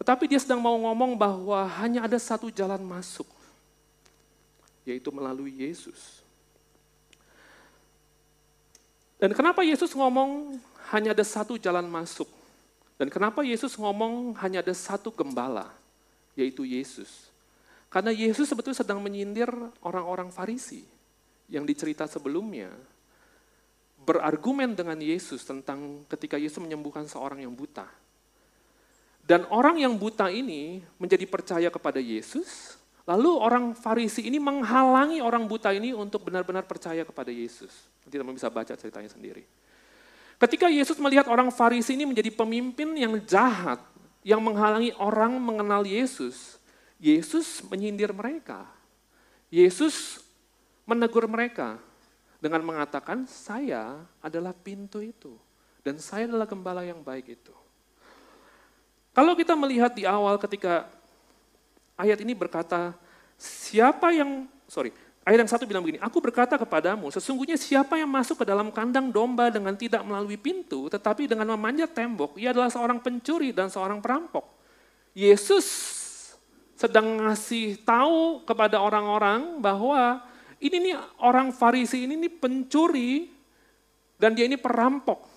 Tetapi 0.01 0.25
dia 0.25 0.41
sedang 0.41 0.65
mau 0.65 0.73
ngomong 0.73 1.21
bahwa 1.21 1.69
hanya 1.85 2.09
ada 2.09 2.17
satu 2.17 2.49
jalan 2.49 2.81
masuk, 2.81 3.29
yaitu 4.89 5.13
melalui 5.13 5.53
Yesus. 5.53 6.25
Dan 9.21 9.37
kenapa 9.37 9.61
Yesus 9.61 9.93
ngomong 9.93 10.57
hanya 10.97 11.13
ada 11.13 11.29
satu 11.29 11.61
jalan 11.61 11.85
masuk? 11.85 12.27
Dan 12.97 13.13
kenapa 13.13 13.45
Yesus 13.45 13.77
ngomong 13.77 14.33
hanya 14.41 14.65
ada 14.65 14.73
satu 14.73 15.13
gembala, 15.13 15.69
yaitu 16.33 16.65
Yesus? 16.65 17.30
Karena 17.91 18.15
Yesus 18.15 18.47
sebetulnya 18.47 18.87
sedang 18.87 19.03
menyindir 19.03 19.51
orang-orang 19.83 20.31
Farisi 20.31 20.87
yang 21.51 21.67
dicerita 21.67 22.07
sebelumnya, 22.07 22.71
berargumen 24.07 24.79
dengan 24.79 24.95
Yesus 24.95 25.43
tentang 25.43 26.07
ketika 26.07 26.39
Yesus 26.39 26.63
menyembuhkan 26.63 27.11
seorang 27.11 27.43
yang 27.43 27.51
buta. 27.51 27.91
Dan 29.27 29.43
orang 29.51 29.83
yang 29.83 29.99
buta 29.99 30.31
ini 30.31 30.87
menjadi 31.03 31.27
percaya 31.27 31.67
kepada 31.67 31.99
Yesus, 31.99 32.79
lalu 33.11 33.35
orang 33.35 33.75
Farisi 33.75 34.23
ini 34.23 34.39
menghalangi 34.39 35.19
orang 35.19 35.51
buta 35.51 35.75
ini 35.75 35.91
untuk 35.91 36.31
benar-benar 36.31 36.71
percaya 36.71 37.03
kepada 37.03 37.35
Yesus. 37.35 37.91
Nanti 38.07 38.15
teman 38.15 38.39
bisa 38.39 38.47
baca 38.47 38.71
ceritanya 38.79 39.11
sendiri. 39.11 39.43
Ketika 40.39 40.71
Yesus 40.71 40.95
melihat 41.03 41.27
orang 41.27 41.51
Farisi 41.51 41.99
ini 41.99 42.07
menjadi 42.07 42.31
pemimpin 42.31 42.95
yang 42.95 43.19
jahat, 43.27 43.83
yang 44.23 44.39
menghalangi 44.41 44.95
orang 44.97 45.37
mengenal 45.37 45.83
Yesus, 45.83 46.60
Yesus 47.01 47.65
menyindir 47.65 48.13
mereka. 48.13 48.69
Yesus 49.49 50.21
menegur 50.85 51.25
mereka 51.25 51.81
dengan 52.39 52.61
mengatakan, 52.61 53.25
saya 53.25 54.05
adalah 54.21 54.53
pintu 54.53 55.01
itu. 55.01 55.35
Dan 55.81 55.97
saya 55.97 56.29
adalah 56.29 56.45
gembala 56.45 56.85
yang 56.85 57.01
baik 57.01 57.41
itu. 57.41 57.57
Kalau 59.17 59.33
kita 59.33 59.57
melihat 59.57 59.97
di 59.97 60.05
awal 60.05 60.37
ketika 60.37 60.87
ayat 61.97 62.21
ini 62.21 62.37
berkata, 62.37 62.93
siapa 63.41 64.13
yang, 64.13 64.45
sorry, 64.69 64.93
Ayat 65.21 65.45
yang 65.45 65.53
satu 65.53 65.69
bilang 65.69 65.85
begini, 65.85 66.01
aku 66.01 66.17
berkata 66.17 66.57
kepadamu, 66.57 67.13
sesungguhnya 67.13 67.61
siapa 67.61 68.01
yang 68.01 68.09
masuk 68.09 68.41
ke 68.41 68.45
dalam 68.49 68.73
kandang 68.73 69.13
domba 69.13 69.53
dengan 69.53 69.77
tidak 69.77 70.01
melalui 70.01 70.41
pintu, 70.41 70.89
tetapi 70.89 71.29
dengan 71.29 71.45
memanjat 71.53 71.93
tembok, 71.93 72.41
ia 72.41 72.57
adalah 72.57 72.73
seorang 72.73 73.05
pencuri 73.05 73.53
dan 73.53 73.69
seorang 73.69 74.01
perampok. 74.01 74.49
Yesus 75.13 76.00
sedang 76.81 77.21
ngasih 77.21 77.85
tahu 77.85 78.41
kepada 78.49 78.81
orang-orang 78.81 79.61
bahwa 79.61 80.25
ini 80.57 80.81
nih 80.81 80.97
orang 81.21 81.53
Farisi 81.53 82.09
ini 82.09 82.17
nih 82.17 82.33
pencuri 82.33 83.29
dan 84.17 84.33
dia 84.33 84.49
ini 84.49 84.57
perampok. 84.57 85.29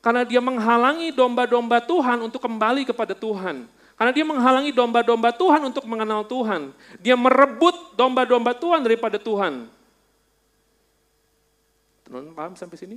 Karena 0.00 0.24
dia 0.24 0.40
menghalangi 0.40 1.12
domba-domba 1.12 1.84
Tuhan 1.84 2.24
untuk 2.24 2.40
kembali 2.40 2.88
kepada 2.88 3.12
Tuhan. 3.12 3.68
Karena 3.96 4.12
dia 4.12 4.24
menghalangi 4.24 4.72
domba-domba 4.72 5.36
Tuhan 5.36 5.68
untuk 5.68 5.84
mengenal 5.84 6.24
Tuhan. 6.24 6.72
Dia 7.00 7.16
merebut 7.16 7.92
domba-domba 7.92 8.56
Tuhan 8.56 8.80
daripada 8.80 9.20
Tuhan. 9.20 9.68
Teman 12.08 12.32
paham 12.32 12.56
sampai 12.56 12.76
sini? 12.80 12.96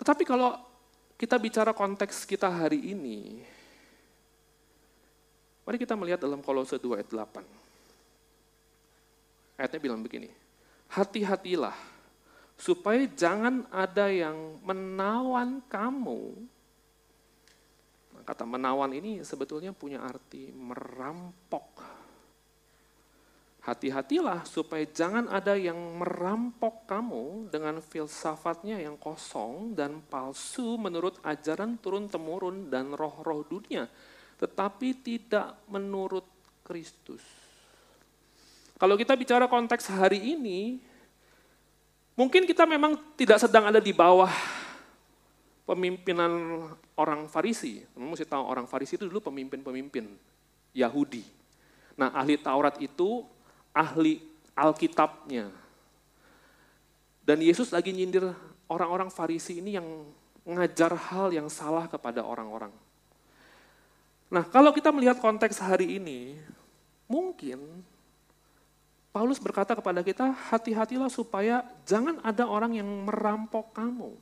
Tetapi 0.00 0.24
kalau 0.24 0.56
kita 1.16 1.40
bicara 1.40 1.72
konteks 1.72 2.28
kita 2.28 2.48
hari 2.48 2.92
ini, 2.92 3.40
mari 5.66 5.82
kita 5.82 5.98
melihat 5.98 6.22
dalam 6.22 6.38
Kolose 6.40 6.78
2 6.78 7.02
ayat 7.02 7.10
8. 7.10 9.58
Ayatnya 9.58 9.80
bilang 9.82 10.00
begini, 10.00 10.30
hati-hatilah 10.94 11.74
supaya 12.54 13.02
jangan 13.12 13.68
ada 13.68 14.08
yang 14.08 14.56
menawan 14.64 15.60
kamu 15.68 16.32
Kata 18.26 18.42
menawan 18.42 18.90
ini 18.90 19.22
sebetulnya 19.22 19.70
punya 19.70 20.02
arti 20.02 20.50
merampok. 20.50 21.78
Hati-hatilah 23.62 24.42
supaya 24.42 24.82
jangan 24.90 25.30
ada 25.30 25.54
yang 25.54 25.78
merampok 25.98 26.90
kamu 26.90 27.50
dengan 27.50 27.78
filsafatnya 27.78 28.82
yang 28.82 28.98
kosong 28.98 29.78
dan 29.78 30.02
palsu 30.06 30.74
menurut 30.74 31.22
ajaran 31.22 31.78
turun-temurun 31.78 32.66
dan 32.66 32.94
roh-roh 32.94 33.46
dunia, 33.46 33.86
tetapi 34.36 34.92
tidak 35.00 35.56
menurut 35.68 36.24
Kristus. 36.60 37.24
Kalau 38.76 38.98
kita 39.00 39.16
bicara 39.16 39.48
konteks 39.48 39.88
hari 39.88 40.36
ini, 40.36 40.76
mungkin 42.12 42.44
kita 42.44 42.68
memang 42.68 43.00
tidak 43.16 43.40
sedang 43.40 43.72
ada 43.72 43.80
di 43.80 43.96
bawah 43.96 44.28
pemimpinan 45.64 46.62
orang 46.94 47.26
Farisi. 47.26 47.80
Kamu 47.96 48.12
mesti 48.12 48.28
tahu 48.28 48.44
orang 48.44 48.68
Farisi 48.68 49.00
itu 49.00 49.08
dulu 49.08 49.32
pemimpin-pemimpin 49.32 50.04
Yahudi. 50.76 51.24
Nah 51.96 52.12
ahli 52.12 52.36
Taurat 52.36 52.76
itu 52.78 53.24
ahli 53.72 54.20
Alkitabnya. 54.56 55.52
Dan 57.26 57.42
Yesus 57.44 57.72
lagi 57.72 57.92
nyindir 57.92 58.32
orang-orang 58.70 59.12
Farisi 59.12 59.60
ini 59.60 59.76
yang 59.76 59.88
ngajar 60.46 60.94
hal 60.94 61.34
yang 61.34 61.50
salah 61.50 61.90
kepada 61.90 62.22
orang-orang. 62.22 62.70
Nah 64.26 64.44
kalau 64.46 64.74
kita 64.74 64.90
melihat 64.90 65.22
konteks 65.22 65.62
hari 65.62 66.02
ini, 66.02 66.34
mungkin 67.06 67.82
Paulus 69.16 69.40
berkata 69.40 69.72
kepada 69.72 70.04
kita, 70.04 70.28
hati-hatilah 70.52 71.08
supaya 71.08 71.64
jangan 71.88 72.20
ada 72.20 72.44
orang 72.44 72.76
yang 72.76 72.84
merampok 72.84 73.72
kamu. 73.72 74.12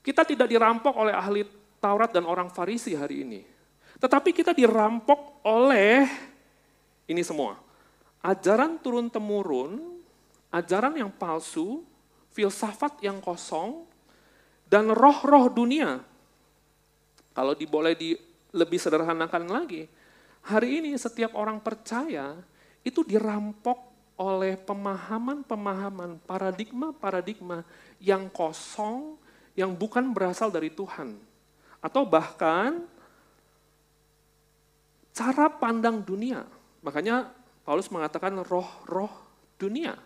Kita 0.00 0.24
tidak 0.24 0.48
dirampok 0.48 0.96
oleh 0.96 1.12
ahli 1.12 1.44
Taurat 1.84 2.08
dan 2.08 2.24
orang 2.24 2.48
Farisi 2.48 2.96
hari 2.96 3.28
ini. 3.28 3.44
Tetapi 4.00 4.32
kita 4.32 4.56
dirampok 4.56 5.44
oleh 5.44 6.08
ini 7.04 7.20
semua. 7.20 7.60
Ajaran 8.24 8.80
turun-temurun, 8.80 10.00
ajaran 10.48 10.96
yang 10.96 11.12
palsu, 11.12 11.84
filsafat 12.32 13.04
yang 13.04 13.20
kosong, 13.20 13.84
dan 14.64 14.88
roh-roh 14.96 15.52
dunia. 15.52 16.00
Kalau 17.36 17.52
diboleh 17.52 17.92
di 17.92 18.16
lebih 18.54 18.78
sederhanakan 18.78 19.50
lagi, 19.50 19.90
hari 20.46 20.78
ini 20.78 20.94
setiap 20.94 21.34
orang 21.34 21.58
percaya 21.58 22.38
itu 22.86 23.02
dirampok 23.02 23.90
oleh 24.14 24.54
pemahaman-pemahaman, 24.54 26.22
paradigma-paradigma 26.22 27.66
yang 27.98 28.30
kosong, 28.30 29.18
yang 29.58 29.74
bukan 29.74 30.14
berasal 30.14 30.54
dari 30.54 30.70
Tuhan. 30.70 31.18
Atau 31.82 32.06
bahkan 32.06 32.86
cara 35.10 35.50
pandang 35.50 35.98
dunia. 35.98 36.46
Makanya 36.86 37.34
Paulus 37.66 37.90
mengatakan 37.90 38.38
roh-roh 38.46 39.10
dunia. 39.58 39.98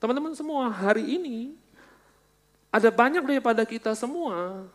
Teman-teman 0.00 0.32
semua, 0.32 0.72
hari 0.72 1.04
ini 1.04 1.52
ada 2.72 2.88
banyak 2.88 3.24
daripada 3.24 3.64
kita 3.68 3.92
semua 3.92 4.68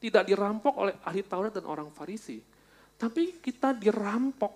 tidak 0.00 0.24
dirampok 0.24 0.74
oleh 0.80 0.96
ahli 1.04 1.20
Taurat 1.22 1.52
dan 1.52 1.68
orang 1.68 1.92
Farisi. 1.92 2.40
Tapi 2.96 3.38
kita 3.38 3.76
dirampok 3.76 4.52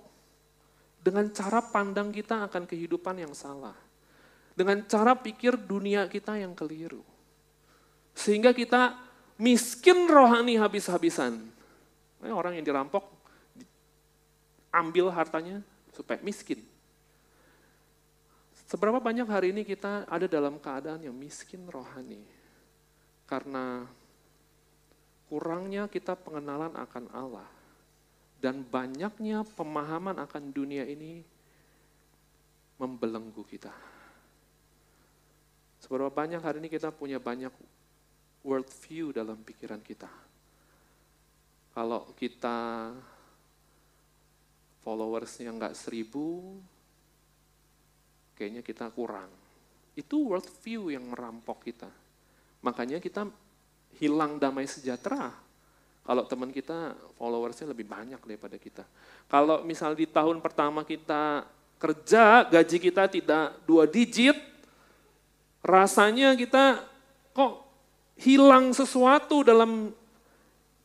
dengan 1.05 1.29
cara 1.37 1.61
pandang 1.61 2.09
kita 2.09 2.49
akan 2.49 2.65
kehidupan 2.65 3.21
yang 3.21 3.37
salah. 3.37 3.77
Dengan 4.57 4.81
cara 4.89 5.13
pikir 5.13 5.61
dunia 5.61 6.09
kita 6.09 6.41
yang 6.41 6.57
keliru. 6.57 7.05
Sehingga 8.17 8.57
kita 8.57 8.97
miskin 9.37 10.09
rohani 10.09 10.57
habis-habisan. 10.57 11.45
Orang 12.25 12.57
yang 12.57 12.65
dirampok, 12.65 13.05
ambil 14.73 15.13
hartanya 15.13 15.61
supaya 15.93 16.17
miskin. 16.25 16.65
Seberapa 18.65 18.97
banyak 18.97 19.29
hari 19.29 19.53
ini 19.53 19.63
kita 19.63 20.09
ada 20.09 20.25
dalam 20.25 20.57
keadaan 20.57 21.05
yang 21.05 21.13
miskin 21.13 21.69
rohani? 21.69 22.25
Karena 23.29 23.85
kurangnya 25.29 25.89
kita 25.89 26.17
pengenalan 26.19 26.75
akan 26.77 27.05
Allah. 27.13 27.49
Dan 28.41 28.61
banyaknya 28.61 29.41
pemahaman 29.57 30.21
akan 30.21 30.53
dunia 30.53 30.85
ini 30.85 31.25
membelenggu 32.77 33.41
kita. 33.49 33.73
Seberapa 35.81 36.13
banyak 36.13 36.41
hari 36.41 36.61
ini 36.65 36.69
kita 36.69 36.93
punya 36.93 37.17
banyak 37.17 37.53
world 38.45 38.69
view 38.85 39.13
dalam 39.17 39.41
pikiran 39.41 39.81
kita. 39.81 40.09
Kalau 41.73 42.13
kita 42.13 42.93
followersnya 44.85 45.51
nggak 45.57 45.77
seribu, 45.77 46.61
kayaknya 48.37 48.61
kita 48.61 48.93
kurang. 48.93 49.33
Itu 49.97 50.29
world 50.29 50.47
view 50.61 50.93
yang 50.93 51.09
merampok 51.09 51.65
kita. 51.65 51.89
Makanya 52.61 53.01
kita 53.01 53.25
hilang 53.99 54.39
damai 54.39 54.67
sejahtera. 54.67 55.35
Kalau 56.05 56.23
teman 56.29 56.53
kita 56.53 56.93
followersnya 57.17 57.73
lebih 57.73 57.89
banyak 57.89 58.21
daripada 58.21 58.61
kita. 58.61 58.85
Kalau 59.25 59.65
misal 59.65 59.97
di 59.97 60.05
tahun 60.05 60.45
pertama 60.45 60.85
kita 60.85 61.49
kerja, 61.81 62.45
gaji 62.45 62.77
kita 62.77 63.09
tidak 63.09 63.57
dua 63.65 63.89
digit, 63.89 64.37
rasanya 65.65 66.37
kita 66.37 66.85
kok 67.33 67.65
hilang 68.21 68.77
sesuatu 68.77 69.41
dalam 69.41 69.97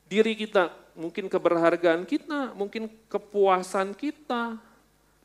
diri 0.07 0.39
kita. 0.39 0.71
Mungkin 0.95 1.27
keberhargaan 1.31 2.03
kita, 2.03 2.55
mungkin 2.55 2.87
kepuasan 3.07 3.95
kita. 3.95 4.59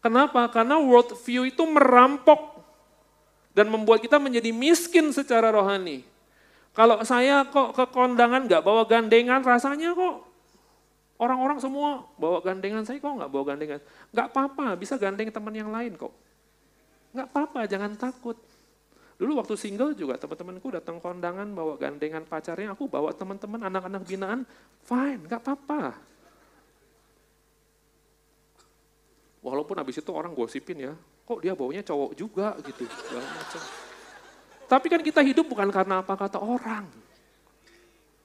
Kenapa? 0.02 0.46
Karena 0.50 0.78
world 0.78 1.16
view 1.22 1.48
itu 1.48 1.62
merampok 1.66 2.62
dan 3.54 3.70
membuat 3.70 4.02
kita 4.02 4.18
menjadi 4.18 4.50
miskin 4.50 5.10
secara 5.14 5.54
rohani. 5.54 6.13
Kalau 6.74 6.98
saya 7.06 7.46
kok 7.46 7.70
ke 7.70 7.84
kondangan 7.94 8.50
nggak 8.50 8.66
bawa 8.66 8.82
gandengan, 8.90 9.46
rasanya 9.46 9.94
kok 9.94 10.26
orang-orang 11.22 11.62
semua 11.62 12.02
bawa 12.18 12.42
gandengan, 12.42 12.82
saya 12.82 12.98
kok 12.98 13.14
nggak 13.14 13.30
bawa 13.30 13.44
gandengan. 13.54 13.80
Nggak 14.10 14.26
apa-apa, 14.34 14.74
bisa 14.74 14.98
gandeng 14.98 15.30
teman 15.30 15.54
yang 15.54 15.70
lain 15.70 15.94
kok. 15.94 16.10
Nggak 17.14 17.30
apa-apa, 17.30 17.70
jangan 17.70 17.94
takut. 17.94 18.34
Dulu 19.14 19.38
waktu 19.38 19.54
single 19.54 19.94
juga 19.94 20.18
teman-temanku 20.18 20.74
datang 20.74 20.98
kondangan 20.98 21.46
bawa 21.54 21.78
gandengan 21.78 22.26
pacarnya, 22.26 22.74
aku 22.74 22.90
bawa 22.90 23.14
teman-teman 23.14 23.70
anak-anak 23.70 24.02
binaan, 24.02 24.42
fine, 24.82 25.22
nggak 25.30 25.46
apa-apa. 25.46 25.94
Walaupun 29.46 29.78
habis 29.78 30.02
itu 30.02 30.10
orang 30.10 30.34
gosipin 30.34 30.90
ya, 30.90 30.92
kok 31.22 31.38
dia 31.38 31.54
baunya 31.54 31.86
cowok 31.86 32.18
juga 32.18 32.58
gitu. 32.66 32.90
Tapi 34.66 34.86
kan 34.88 35.00
kita 35.00 35.20
hidup 35.20 35.48
bukan 35.48 35.68
karena 35.68 36.00
apa 36.00 36.14
kata 36.16 36.40
orang. 36.40 36.88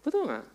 Betul 0.03 0.27
nggak? 0.27 0.45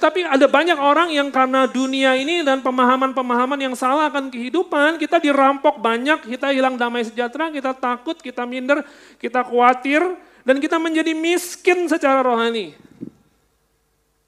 Tapi 0.00 0.22
ada 0.22 0.46
banyak 0.46 0.78
orang 0.78 1.10
yang 1.10 1.28
karena 1.28 1.66
dunia 1.66 2.14
ini 2.16 2.40
dan 2.46 2.62
pemahaman-pemahaman 2.62 3.58
yang 3.58 3.74
salah 3.74 4.08
akan 4.08 4.30
kehidupan, 4.30 4.96
kita 4.96 5.18
dirampok 5.18 5.82
banyak, 5.82 6.24
kita 6.24 6.54
hilang 6.54 6.78
damai 6.78 7.04
sejahtera, 7.04 7.50
kita 7.50 7.74
takut, 7.74 8.16
kita 8.16 8.46
minder, 8.46 8.86
kita 9.18 9.44
khawatir, 9.44 10.00
dan 10.46 10.56
kita 10.62 10.80
menjadi 10.80 11.12
miskin 11.12 11.90
secara 11.90 12.24
rohani. 12.24 12.72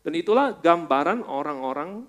Dan 0.03 0.13
itulah 0.19 0.53
gambaran 0.59 1.25
orang-orang 1.25 2.05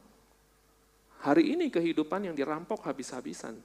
hari 1.21 1.55
ini 1.55 1.69
kehidupan 1.69 2.25
yang 2.27 2.35
dirampok 2.35 2.83
habis-habisan. 2.83 3.55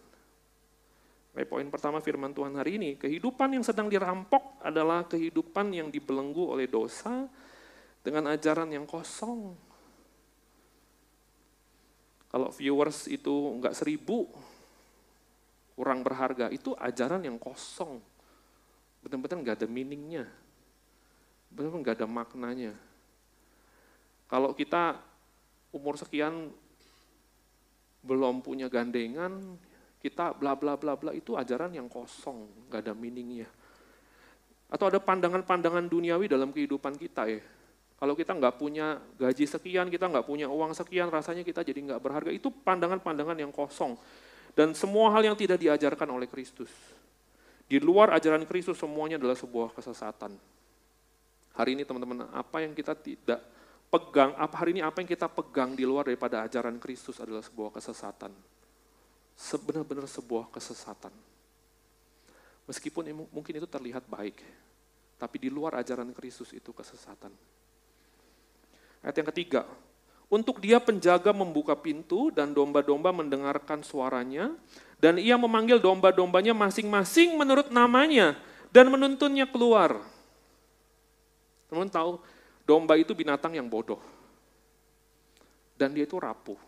Baik, 1.38 1.54
poin 1.54 1.70
pertama 1.70 2.02
firman 2.02 2.34
Tuhan 2.34 2.58
hari 2.58 2.82
ini, 2.82 2.90
kehidupan 2.98 3.54
yang 3.54 3.62
sedang 3.62 3.86
dirampok 3.86 4.58
adalah 4.58 5.06
kehidupan 5.06 5.70
yang 5.70 5.86
dibelenggu 5.86 6.50
oleh 6.50 6.66
dosa 6.66 7.30
dengan 8.02 8.34
ajaran 8.34 8.66
yang 8.74 8.82
kosong. 8.82 9.54
Kalau 12.26 12.50
viewers 12.50 13.06
itu 13.06 13.54
enggak 13.54 13.78
seribu, 13.78 14.26
kurang 15.78 16.02
berharga, 16.02 16.50
itu 16.50 16.74
ajaran 16.74 17.22
yang 17.22 17.38
kosong. 17.38 18.02
Benar-benar 19.06 19.38
enggak 19.38 19.56
ada 19.62 19.70
meaningnya. 19.70 20.26
Benar-benar 21.54 21.78
enggak 21.86 21.96
ada 22.02 22.08
maknanya. 22.10 22.74
Kalau 24.26 24.58
kita 24.58 24.98
umur 25.70 25.94
sekian 26.02 26.50
belum 28.02 28.42
punya 28.42 28.66
gandengan, 28.66 29.54
kita 29.98 30.30
bla 30.38 30.54
bla 30.54 30.78
bla 30.78 30.94
bla 30.94 31.10
itu 31.10 31.34
ajaran 31.34 31.74
yang 31.74 31.90
kosong, 31.90 32.70
nggak 32.70 32.80
ada 32.86 32.94
meaningnya. 32.94 33.50
Atau 34.70 34.86
ada 34.86 35.02
pandangan-pandangan 35.02 35.90
duniawi 35.90 36.30
dalam 36.30 36.54
kehidupan 36.54 36.94
kita 36.94 37.26
ya. 37.26 37.42
Kalau 37.98 38.14
kita 38.14 38.30
nggak 38.30 38.54
punya 38.62 39.02
gaji 39.18 39.42
sekian, 39.42 39.90
kita 39.90 40.06
nggak 40.06 40.22
punya 40.22 40.46
uang 40.46 40.70
sekian, 40.70 41.10
rasanya 41.10 41.42
kita 41.42 41.66
jadi 41.66 41.82
nggak 41.82 41.98
berharga. 41.98 42.30
Itu 42.30 42.54
pandangan-pandangan 42.54 43.34
yang 43.42 43.50
kosong. 43.50 43.98
Dan 44.54 44.70
semua 44.78 45.10
hal 45.18 45.26
yang 45.26 45.34
tidak 45.34 45.58
diajarkan 45.58 46.06
oleh 46.14 46.30
Kristus. 46.30 46.70
Di 47.66 47.82
luar 47.82 48.14
ajaran 48.14 48.46
Kristus 48.46 48.78
semuanya 48.78 49.18
adalah 49.18 49.34
sebuah 49.34 49.74
kesesatan. 49.74 50.30
Hari 51.58 51.70
ini 51.74 51.82
teman-teman, 51.82 52.30
apa 52.30 52.62
yang 52.62 52.70
kita 52.70 52.94
tidak 52.94 53.42
pegang, 53.90 54.30
apa 54.38 54.54
hari 54.62 54.78
ini 54.78 54.82
apa 54.86 55.02
yang 55.02 55.10
kita 55.10 55.26
pegang 55.26 55.74
di 55.74 55.82
luar 55.82 56.06
daripada 56.06 56.46
ajaran 56.46 56.78
Kristus 56.78 57.18
adalah 57.18 57.42
sebuah 57.42 57.74
kesesatan 57.74 58.30
sebenar-benar 59.38 60.10
sebuah 60.10 60.50
kesesatan. 60.50 61.14
Meskipun 62.66 63.06
mungkin 63.30 63.54
itu 63.54 63.70
terlihat 63.70 64.04
baik, 64.10 64.42
tapi 65.16 65.36
di 65.38 65.48
luar 65.48 65.78
ajaran 65.78 66.10
Kristus 66.10 66.50
itu 66.50 66.74
kesesatan. 66.74 67.30
Ayat 69.00 69.14
yang 69.14 69.28
ketiga, 69.30 69.62
untuk 70.28 70.60
dia 70.60 70.76
penjaga 70.82 71.32
membuka 71.32 71.72
pintu 71.78 72.28
dan 72.34 72.52
domba-domba 72.52 73.14
mendengarkan 73.14 73.80
suaranya, 73.80 74.52
dan 75.00 75.16
ia 75.16 75.38
memanggil 75.40 75.80
domba-dombanya 75.80 76.52
masing-masing 76.52 77.38
menurut 77.38 77.72
namanya, 77.72 78.36
dan 78.68 78.92
menuntunnya 78.92 79.48
keluar. 79.48 80.02
Teman 81.72 81.88
tahu, 81.88 82.20
domba 82.68 83.00
itu 83.00 83.16
binatang 83.16 83.56
yang 83.56 83.64
bodoh. 83.64 84.02
Dan 85.78 85.96
dia 85.96 86.04
itu 86.04 86.20
rapuh. 86.20 86.67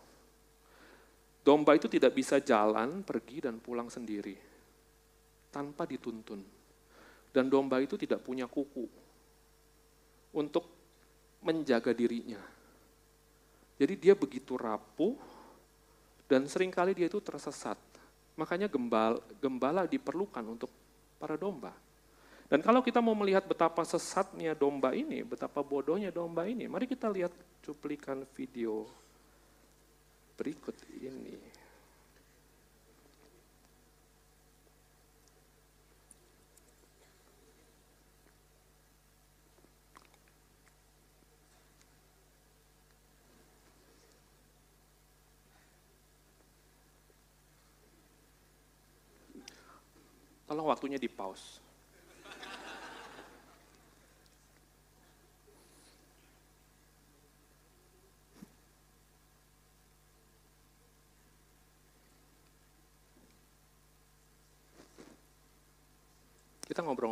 Domba 1.41 1.73
itu 1.73 1.89
tidak 1.89 2.13
bisa 2.13 2.37
jalan, 2.37 3.01
pergi, 3.01 3.41
dan 3.41 3.57
pulang 3.57 3.89
sendiri 3.89 4.37
tanpa 5.49 5.89
dituntun. 5.89 6.41
Dan 7.31 7.49
domba 7.49 7.81
itu 7.81 7.97
tidak 7.97 8.21
punya 8.21 8.45
kuku 8.45 8.85
untuk 10.37 10.65
menjaga 11.41 11.91
dirinya. 11.91 12.39
Jadi 13.81 13.93
dia 13.97 14.13
begitu 14.13 14.53
rapuh 14.59 15.17
dan 16.29 16.45
sering 16.45 16.69
kali 16.69 16.93
dia 16.93 17.09
itu 17.09 17.17
tersesat. 17.17 17.79
Makanya 18.37 18.69
gembala, 18.69 19.19
gembala 19.41 19.83
diperlukan 19.89 20.45
untuk 20.45 20.69
para 21.17 21.35
domba. 21.35 21.73
Dan 22.51 22.59
kalau 22.59 22.83
kita 22.83 22.99
mau 22.99 23.15
melihat 23.15 23.47
betapa 23.47 23.81
sesatnya 23.87 24.51
domba 24.51 24.91
ini, 24.91 25.23
betapa 25.23 25.63
bodohnya 25.63 26.11
domba 26.11 26.43
ini, 26.43 26.67
mari 26.67 26.83
kita 26.83 27.07
lihat 27.07 27.31
cuplikan 27.63 28.27
video 28.35 28.85
berikut 30.41 30.73
ini. 30.97 31.37
Tolong 50.49 50.67
waktunya 50.67 50.97
di 50.97 51.05
pause. 51.05 51.70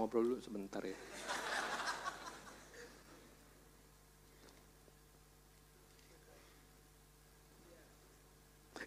Ngobrol-ngobrol 0.10 0.42
dulu 0.42 0.42
sebentar 0.42 0.82
ya. 0.82 0.98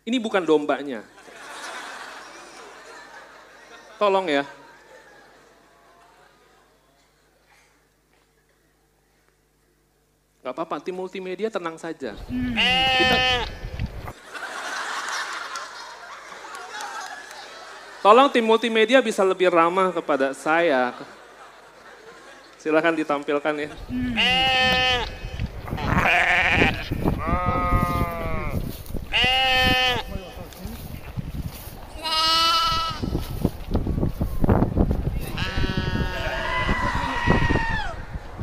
Ini 0.02 0.18
bukan 0.18 0.42
dombanya. 0.42 1.06
Tolong 4.02 4.26
ya. 4.26 4.42
Gak 10.42 10.58
apa-apa, 10.58 10.82
tim 10.82 10.98
multimedia 10.98 11.46
tenang 11.54 11.78
saja. 11.78 12.18
Kita, 12.98 13.16
Tolong 18.01 18.29
tim 18.31 18.45
multimedia 18.45 19.01
bisa 19.01 19.25
lebih 19.25 19.49
ramah 19.51 19.91
kepada 19.91 20.31
saya. 20.31 20.93
Silahkan 22.62 22.95
ditampilkan 22.95 23.53
ya. 23.57 23.69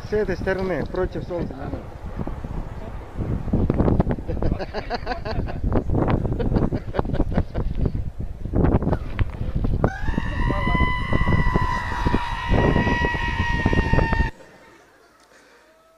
С 0.05 0.13
этой 0.13 0.37
стороны, 0.37 0.85
против 0.85 1.23
солнца. 1.25 1.55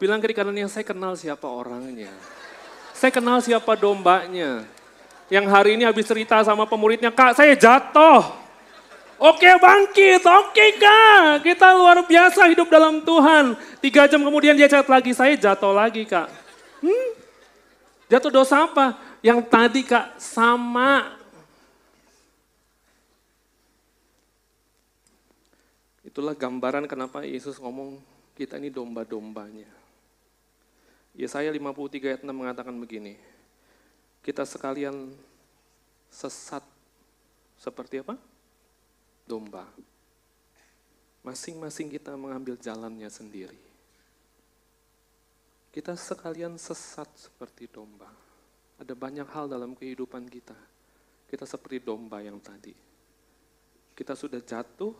Bilang 0.03 0.19
kiri 0.19 0.35
kanannya, 0.35 0.67
saya 0.67 0.83
kenal 0.83 1.15
siapa 1.15 1.47
orangnya. 1.47 2.11
Saya 2.91 3.15
kenal 3.15 3.39
siapa 3.39 3.79
dombanya. 3.79 4.67
Yang 5.31 5.47
hari 5.47 5.79
ini 5.79 5.87
habis 5.87 6.11
cerita 6.11 6.43
sama 6.43 6.67
pemuridnya, 6.67 7.15
Kak 7.15 7.39
saya 7.39 7.55
jatuh. 7.55 8.43
Oke 9.23 9.47
bangkit, 9.47 10.27
oke 10.27 10.67
kak. 10.83 11.47
Kita 11.47 11.79
luar 11.79 12.03
biasa 12.03 12.51
hidup 12.51 12.67
dalam 12.67 12.99
Tuhan. 13.07 13.55
Tiga 13.79 14.11
jam 14.11 14.19
kemudian 14.19 14.59
dia 14.59 14.67
chat 14.67 14.83
lagi, 14.91 15.15
saya 15.15 15.39
jatuh 15.39 15.71
lagi 15.71 16.03
kak. 16.03 16.27
Hmm? 16.83 17.09
Jatuh 18.11 18.35
dosa 18.35 18.67
apa? 18.67 18.99
Yang 19.23 19.47
tadi 19.47 19.87
kak 19.87 20.19
sama. 20.19 21.15
Itulah 26.03 26.35
gambaran 26.35 26.91
kenapa 26.91 27.23
Yesus 27.23 27.63
ngomong 27.63 28.03
kita 28.35 28.59
ini 28.59 28.75
domba-dombanya. 28.75 29.82
Yesaya 31.13 31.53
53 31.53 32.09
ayat 32.09 32.23
6 32.25 32.33
mengatakan 32.33 32.73
begini. 32.77 33.21
Kita 34.25 34.47
sekalian 34.47 35.13
sesat 36.09 36.65
seperti 37.59 38.01
apa? 38.01 38.17
domba. 39.27 39.67
Masing-masing 41.23 41.89
kita 41.89 42.19
mengambil 42.19 42.59
jalannya 42.59 43.07
sendiri. 43.07 43.59
Kita 45.73 45.97
sekalian 45.97 46.59
sesat 46.61 47.09
seperti 47.17 47.71
domba. 47.71 48.11
Ada 48.77 48.93
banyak 48.93 49.25
hal 49.31 49.47
dalam 49.49 49.73
kehidupan 49.73 50.27
kita. 50.29 50.59
Kita 51.31 51.49
seperti 51.49 51.81
domba 51.81 52.21
yang 52.21 52.37
tadi. 52.43 52.75
Kita 53.97 54.13
sudah 54.13 54.43
jatuh, 54.43 54.93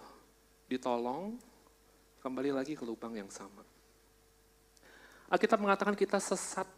ditolong, 0.71 1.37
kembali 2.25 2.55
lagi 2.55 2.73
ke 2.79 2.87
lubang 2.87 3.13
yang 3.19 3.29
sama. 3.29 3.61
Alkitab 5.33 5.65
mengatakan 5.65 5.97
kita 5.97 6.21
sesat 6.21 6.69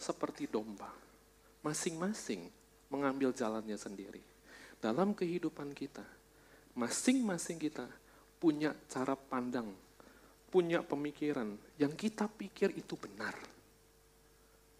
seperti 0.00 0.48
domba. 0.48 0.88
Masing-masing 1.60 2.48
mengambil 2.88 3.28
jalannya 3.36 3.76
sendiri. 3.76 4.24
Dalam 4.80 5.12
kehidupan 5.12 5.76
kita, 5.76 6.00
masing-masing 6.72 7.60
kita 7.60 7.84
punya 8.40 8.72
cara 8.88 9.12
pandang, 9.12 9.68
punya 10.48 10.80
pemikiran 10.80 11.52
yang 11.76 11.92
kita 11.92 12.24
pikir 12.24 12.72
itu 12.72 12.96
benar. 12.96 13.36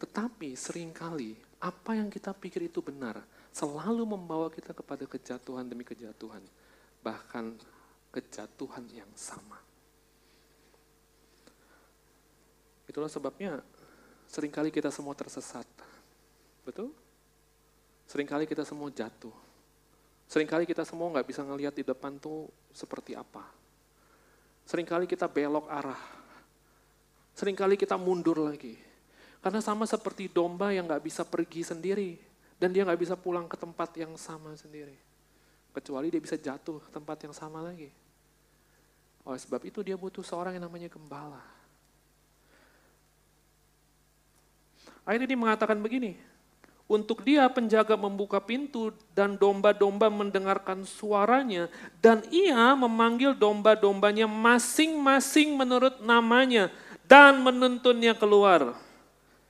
Tetapi 0.01 0.57
sering 0.57 0.97
kali 0.97 1.37
apa 1.61 2.01
yang 2.01 2.09
kita 2.09 2.33
pikir 2.33 2.73
itu 2.73 2.81
benar 2.81 3.21
selalu 3.53 4.17
membawa 4.17 4.49
kita 4.49 4.73
kepada 4.73 5.05
kejatuhan 5.05 5.69
demi 5.69 5.85
kejatuhan, 5.85 6.41
bahkan 7.05 7.53
kejatuhan 8.09 8.89
yang 8.97 9.13
sama. 9.13 9.61
Itulah 12.91 13.07
sebabnya 13.07 13.63
sering 14.27 14.51
kali 14.51 14.75
kita 14.75 14.91
semua 14.91 15.15
tersesat. 15.15 15.67
Betul? 16.67 16.91
Seringkali 18.11 18.43
kita 18.51 18.67
semua 18.67 18.91
jatuh 18.91 19.51
Seringkali 20.31 20.63
kita 20.63 20.87
semua 20.87 21.11
nggak 21.11 21.27
bisa 21.27 21.43
ngelihat 21.43 21.75
di 21.75 21.83
depan 21.83 22.15
tuh 22.23 22.47
seperti 22.71 23.19
apa. 23.19 23.43
Seringkali 24.63 25.11
kita 25.11 25.27
belok 25.27 25.67
arah. 25.67 25.99
Seringkali 27.35 27.75
kita 27.75 27.99
mundur 27.99 28.39
lagi. 28.39 28.79
Karena 29.43 29.59
sama 29.59 29.91
seperti 29.91 30.31
domba 30.31 30.71
yang 30.71 30.87
nggak 30.87 31.03
bisa 31.03 31.27
pergi 31.27 31.67
sendiri. 31.67 32.15
Dan 32.55 32.71
dia 32.71 32.87
nggak 32.87 33.03
bisa 33.03 33.19
pulang 33.19 33.51
ke 33.51 33.59
tempat 33.59 33.91
yang 33.99 34.15
sama 34.15 34.55
sendiri. 34.55 34.95
Kecuali 35.75 36.15
dia 36.15 36.23
bisa 36.23 36.39
jatuh 36.39 36.79
ke 36.79 36.95
tempat 36.95 37.27
yang 37.27 37.35
sama 37.35 37.59
lagi. 37.59 37.91
Oleh 39.27 39.41
sebab 39.43 39.67
itu 39.67 39.83
dia 39.83 39.99
butuh 39.99 40.23
seorang 40.23 40.55
yang 40.55 40.71
namanya 40.71 40.87
gembala. 40.87 41.43
Ayat 45.05 45.27
ini 45.27 45.37
mengatakan 45.37 45.81
begini, 45.81 46.15
untuk 46.91 47.23
dia 47.23 47.47
penjaga 47.47 47.95
membuka 47.95 48.43
pintu 48.43 48.91
dan 49.15 49.39
domba-domba 49.39 50.11
mendengarkan 50.11 50.83
suaranya 50.83 51.71
dan 52.03 52.19
ia 52.35 52.75
memanggil 52.75 53.31
domba-dombanya 53.31 54.27
masing-masing 54.27 55.55
menurut 55.55 56.03
namanya 56.03 56.67
dan 57.07 57.39
menuntunnya 57.39 58.11
keluar. 58.11 58.75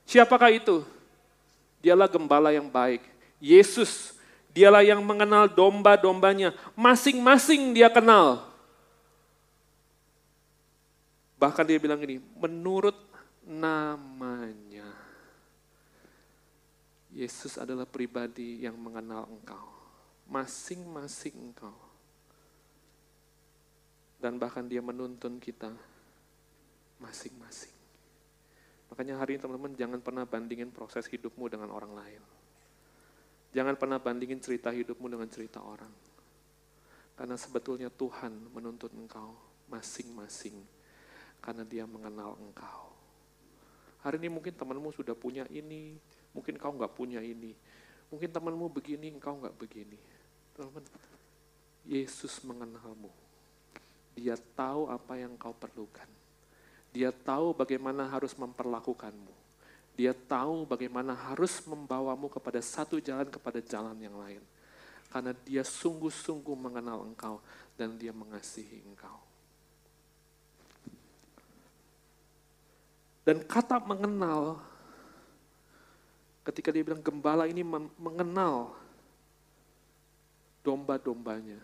Siapakah 0.05 0.53
itu? 0.53 0.85
Dialah 1.81 2.05
gembala 2.05 2.53
yang 2.53 2.69
baik. 2.69 3.01
Yesus, 3.41 4.13
dialah 4.53 4.85
yang 4.85 5.01
mengenal 5.01 5.49
domba-dombanya. 5.49 6.53
Masing-masing 6.77 7.73
dia 7.73 7.89
kenal. 7.89 8.45
Bahkan 11.41 11.65
dia 11.65 11.81
bilang 11.81 11.97
ini, 12.05 12.21
menurut 12.37 12.93
namanya. 13.41 14.70
Yesus 17.11 17.59
adalah 17.59 17.83
pribadi 17.83 18.63
yang 18.63 18.79
mengenal 18.79 19.27
engkau. 19.27 19.67
Masing-masing 20.31 21.35
engkau. 21.51 21.75
Dan 24.21 24.39
bahkan 24.39 24.63
dia 24.63 24.79
menuntun 24.79 25.41
kita 25.41 25.75
masing-masing. 27.03 27.73
Makanya 28.93 29.19
hari 29.19 29.35
ini 29.35 29.41
teman-teman 29.43 29.73
jangan 29.75 29.99
pernah 29.99 30.23
bandingin 30.23 30.71
proses 30.71 31.07
hidupmu 31.07 31.51
dengan 31.51 31.71
orang 31.71 31.91
lain. 31.95 32.23
Jangan 33.51 33.75
pernah 33.75 33.99
bandingin 33.99 34.39
cerita 34.39 34.71
hidupmu 34.71 35.11
dengan 35.11 35.27
cerita 35.27 35.59
orang. 35.59 35.91
Karena 37.19 37.35
sebetulnya 37.35 37.91
Tuhan 37.91 38.55
menuntut 38.55 38.91
engkau 38.95 39.35
masing-masing. 39.67 40.55
Karena 41.43 41.67
dia 41.67 41.83
mengenal 41.83 42.39
engkau. 42.39 42.93
Hari 44.05 44.17
ini 44.21 44.29
mungkin 44.31 44.55
temanmu 44.55 44.89
sudah 44.95 45.13
punya 45.13 45.45
ini, 45.51 45.97
Mungkin 46.31 46.55
kau 46.55 46.71
nggak 46.75 46.93
punya 46.95 47.19
ini. 47.19 47.51
Mungkin 48.11 48.29
temanmu 48.31 48.67
begini, 48.71 49.11
engkau 49.11 49.39
nggak 49.39 49.55
begini. 49.55 49.95
Teman-teman, 50.55 50.85
Yesus 51.87 52.43
mengenalmu. 52.43 53.11
Dia 54.15 54.35
tahu 54.35 54.91
apa 54.91 55.15
yang 55.15 55.39
kau 55.39 55.55
perlukan. 55.55 56.07
Dia 56.91 57.15
tahu 57.15 57.55
bagaimana 57.55 58.11
harus 58.11 58.35
memperlakukanmu. 58.35 59.31
Dia 59.95 60.11
tahu 60.15 60.67
bagaimana 60.67 61.15
harus 61.15 61.63
membawamu 61.63 62.27
kepada 62.31 62.59
satu 62.59 62.99
jalan 62.99 63.27
kepada 63.27 63.59
jalan 63.63 63.95
yang 63.99 64.15
lain. 64.19 64.43
Karena 65.11 65.35
dia 65.43 65.63
sungguh-sungguh 65.63 66.55
mengenal 66.55 67.03
engkau 67.03 67.43
dan 67.75 67.95
dia 67.99 68.15
mengasihi 68.15 68.83
engkau. 68.87 69.19
Dan 73.21 73.43
kata 73.45 73.83
mengenal 73.83 74.59
ketika 76.41 76.73
dia 76.73 76.81
bilang 76.81 77.01
gembala 77.01 77.45
ini 77.45 77.61
mengenal 77.97 78.73
domba-dombanya, 80.65 81.57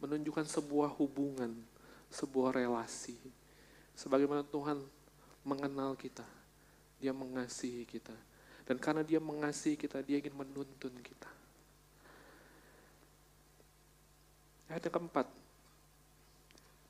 menunjukkan 0.00 0.48
sebuah 0.48 0.92
hubungan, 0.96 1.52
sebuah 2.08 2.56
relasi. 2.56 3.16
Sebagaimana 3.96 4.40
Tuhan 4.44 4.80
mengenal 5.44 5.96
kita, 5.96 6.24
dia 7.00 7.12
mengasihi 7.12 7.84
kita. 7.84 8.16
Dan 8.64 8.76
karena 8.80 9.04
dia 9.04 9.20
mengasihi 9.20 9.76
kita, 9.76 10.00
dia 10.00 10.20
ingin 10.20 10.36
menuntun 10.36 10.94
kita. 11.00 11.30
Ayat 14.70 14.86
yang 14.86 14.94
keempat, 15.02 15.26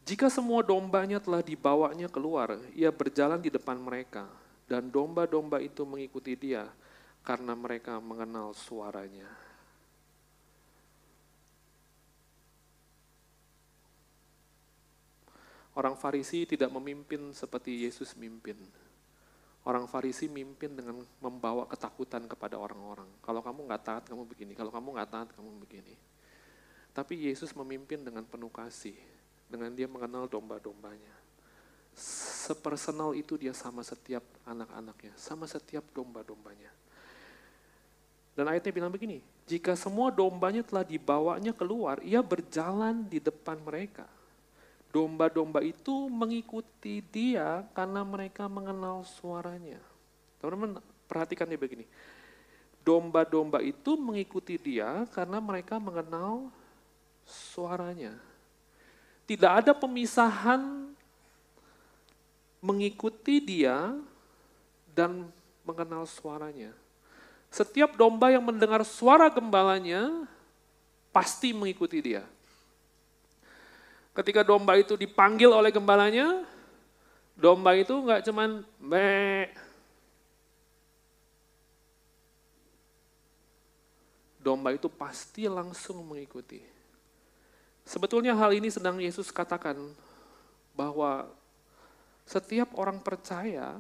jika 0.05 0.27
semua 0.29 0.61
dombanya 0.61 1.17
telah 1.17 1.41
dibawanya 1.41 2.11
keluar, 2.11 2.61
ia 2.77 2.93
berjalan 2.93 3.41
di 3.41 3.49
depan 3.49 3.79
mereka, 3.81 4.29
dan 4.69 4.91
domba-domba 4.93 5.63
itu 5.65 5.87
mengikuti 5.89 6.37
dia, 6.37 6.69
karena 7.21 7.53
mereka 7.53 8.01
mengenal 8.01 8.57
suaranya. 8.57 9.29
Orang 15.71 15.95
Farisi 15.95 16.45
tidak 16.45 16.69
memimpin 16.75 17.31
seperti 17.31 17.87
Yesus 17.87 18.19
mimpin. 18.19 18.59
Orang 19.63 19.87
Farisi 19.87 20.27
mimpin 20.27 20.75
dengan 20.75 20.99
membawa 21.23 21.69
ketakutan 21.69 22.27
kepada 22.27 22.59
orang-orang. 22.59 23.07
Kalau 23.23 23.39
kamu 23.39 23.71
nggak 23.71 23.85
taat, 23.85 24.05
kamu 24.11 24.27
begini. 24.27 24.53
Kalau 24.59 24.75
kamu 24.75 24.99
nggak 24.99 25.11
taat, 25.15 25.29
kamu 25.37 25.63
begini. 25.63 25.95
Tapi 26.91 27.31
Yesus 27.31 27.55
memimpin 27.55 28.03
dengan 28.03 28.27
penuh 28.27 28.51
kasih. 28.51 28.99
Dengan 29.47 29.71
dia 29.71 29.87
mengenal 29.87 30.27
domba-dombanya. 30.27 31.15
Sepersonal 31.95 33.15
itu 33.15 33.39
dia 33.39 33.55
sama 33.55 33.87
setiap 33.87 34.27
anak-anaknya. 34.49 35.15
Sama 35.15 35.47
setiap 35.47 35.87
domba-dombanya. 35.95 36.73
Dan 38.35 38.47
ayatnya 38.47 38.73
bilang 38.73 38.93
begini, 38.95 39.21
jika 39.51 39.75
semua 39.75 40.15
dombanya 40.15 40.63
telah 40.63 40.87
dibawanya 40.87 41.51
keluar, 41.51 41.99
ia 42.07 42.23
berjalan 42.23 43.03
di 43.05 43.19
depan 43.19 43.59
mereka. 43.61 44.07
Domba-domba 44.91 45.63
itu 45.63 46.11
mengikuti 46.11 46.99
dia 47.15 47.63
karena 47.75 48.03
mereka 48.03 48.51
mengenal 48.51 49.07
suaranya. 49.07 49.79
Teman-teman 50.43 50.83
perhatikan 51.07 51.47
dia 51.47 51.59
begini. 51.59 51.87
Domba-domba 52.83 53.63
itu 53.63 53.95
mengikuti 53.95 54.59
dia 54.59 55.07
karena 55.15 55.39
mereka 55.39 55.79
mengenal 55.79 56.51
suaranya. 57.29 58.19
Tidak 59.31 59.53
ada 59.63 59.71
pemisahan 59.77 60.91
mengikuti 62.59 63.39
dia 63.39 63.95
dan 64.91 65.31
mengenal 65.63 66.03
suaranya. 66.05 66.75
Setiap 67.51 67.99
domba 67.99 68.31
yang 68.31 68.47
mendengar 68.47 68.87
suara 68.87 69.27
gembalanya 69.27 70.27
pasti 71.11 71.51
mengikuti 71.51 71.99
dia. 71.99 72.23
Ketika 74.15 74.47
domba 74.47 74.79
itu 74.79 74.95
dipanggil 74.95 75.51
oleh 75.51 75.75
gembalanya, 75.75 76.47
domba 77.35 77.75
itu 77.75 77.91
nggak 77.91 78.23
cuman 78.27 78.63
me. 78.79 79.51
Domba 84.41 84.73
itu 84.73 84.87
pasti 84.89 85.51
langsung 85.51 86.01
mengikuti. 86.07 86.63
Sebetulnya 87.83 88.39
hal 88.39 88.55
ini 88.55 88.71
sedang 88.71 89.03
Yesus 89.03 89.35
katakan 89.35 89.77
bahwa 90.73 91.27
setiap 92.25 92.71
orang 92.79 93.03
percaya 93.03 93.75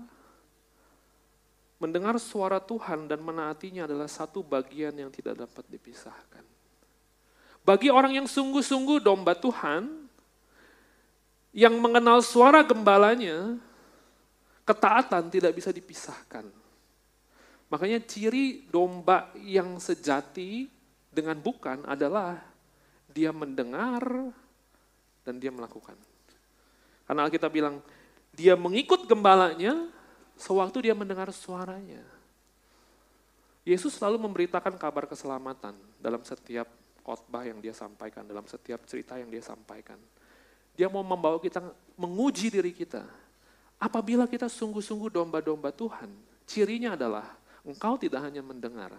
mendengar 1.81 2.21
suara 2.21 2.61
Tuhan 2.61 3.09
dan 3.09 3.25
menaatinya 3.25 3.89
adalah 3.89 4.07
satu 4.07 4.45
bagian 4.45 4.93
yang 4.93 5.09
tidak 5.09 5.49
dapat 5.49 5.65
dipisahkan. 5.73 6.45
Bagi 7.65 7.89
orang 7.89 8.21
yang 8.21 8.29
sungguh-sungguh 8.29 9.01
domba 9.01 9.33
Tuhan, 9.33 9.89
yang 11.57 11.75
mengenal 11.81 12.21
suara 12.21 12.61
gembalanya, 12.63 13.57
ketaatan 14.69 15.33
tidak 15.33 15.57
bisa 15.57 15.73
dipisahkan. 15.73 16.47
Makanya 17.73 18.05
ciri 18.05 18.69
domba 18.69 19.33
yang 19.41 19.81
sejati 19.81 20.69
dengan 21.09 21.41
bukan 21.41 21.89
adalah 21.89 22.39
dia 23.11 23.33
mendengar 23.33 24.05
dan 25.25 25.41
dia 25.41 25.51
melakukan. 25.51 25.97
Karena 27.09 27.27
Alkitab 27.27 27.51
bilang, 27.51 27.83
dia 28.31 28.55
mengikut 28.55 29.07
gembalanya 29.11 29.91
sewaktu 30.41 30.89
dia 30.89 30.95
mendengar 30.97 31.29
suaranya. 31.31 32.01
Yesus 33.61 34.01
selalu 34.01 34.25
memberitakan 34.25 34.81
kabar 34.81 35.05
keselamatan 35.05 35.77
dalam 36.01 36.25
setiap 36.25 36.65
khotbah 37.05 37.45
yang 37.45 37.61
dia 37.61 37.77
sampaikan, 37.77 38.25
dalam 38.25 38.49
setiap 38.49 38.81
cerita 38.89 39.21
yang 39.21 39.29
dia 39.29 39.45
sampaikan. 39.45 40.01
Dia 40.73 40.89
mau 40.89 41.05
membawa 41.05 41.37
kita 41.37 41.61
menguji 42.01 42.49
diri 42.49 42.73
kita. 42.73 43.05
Apabila 43.77 44.25
kita 44.25 44.49
sungguh-sungguh 44.49 45.13
domba-domba 45.13 45.73
Tuhan, 45.77 46.09
cirinya 46.49 46.97
adalah 46.97 47.37
engkau 47.65 48.01
tidak 48.01 48.25
hanya 48.25 48.41
mendengar, 48.41 48.97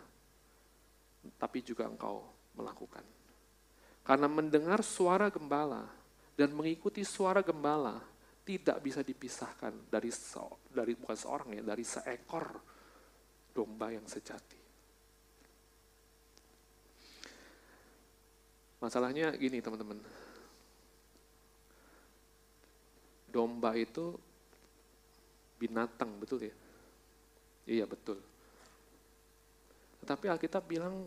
tapi 1.42 1.66
juga 1.66 1.90
engkau 1.90 2.22
melakukan. 2.54 3.02
Karena 4.06 4.30
mendengar 4.30 4.82
suara 4.82 5.30
gembala 5.30 5.90
dan 6.38 6.54
mengikuti 6.54 7.06
suara 7.06 7.46
gembala 7.46 8.02
tidak 8.42 8.82
bisa 8.82 9.06
dipisahkan 9.06 9.90
dari 9.90 10.10
se 10.10 10.42
dari 10.74 10.98
bukan 10.98 11.18
seorang 11.18 11.50
ya, 11.56 11.64
dari 11.64 11.86
seekor 11.86 12.46
domba 13.54 13.94
yang 13.94 14.08
sejati. 14.08 14.60
Masalahnya 18.82 19.38
gini 19.38 19.62
teman-teman. 19.62 20.02
Domba 23.30 23.78
itu 23.78 24.18
binatang, 25.62 26.18
betul 26.18 26.50
ya? 26.50 26.56
Iya 27.70 27.86
betul. 27.86 28.18
Tetapi 30.02 30.26
Alkitab 30.34 30.66
bilang 30.66 31.06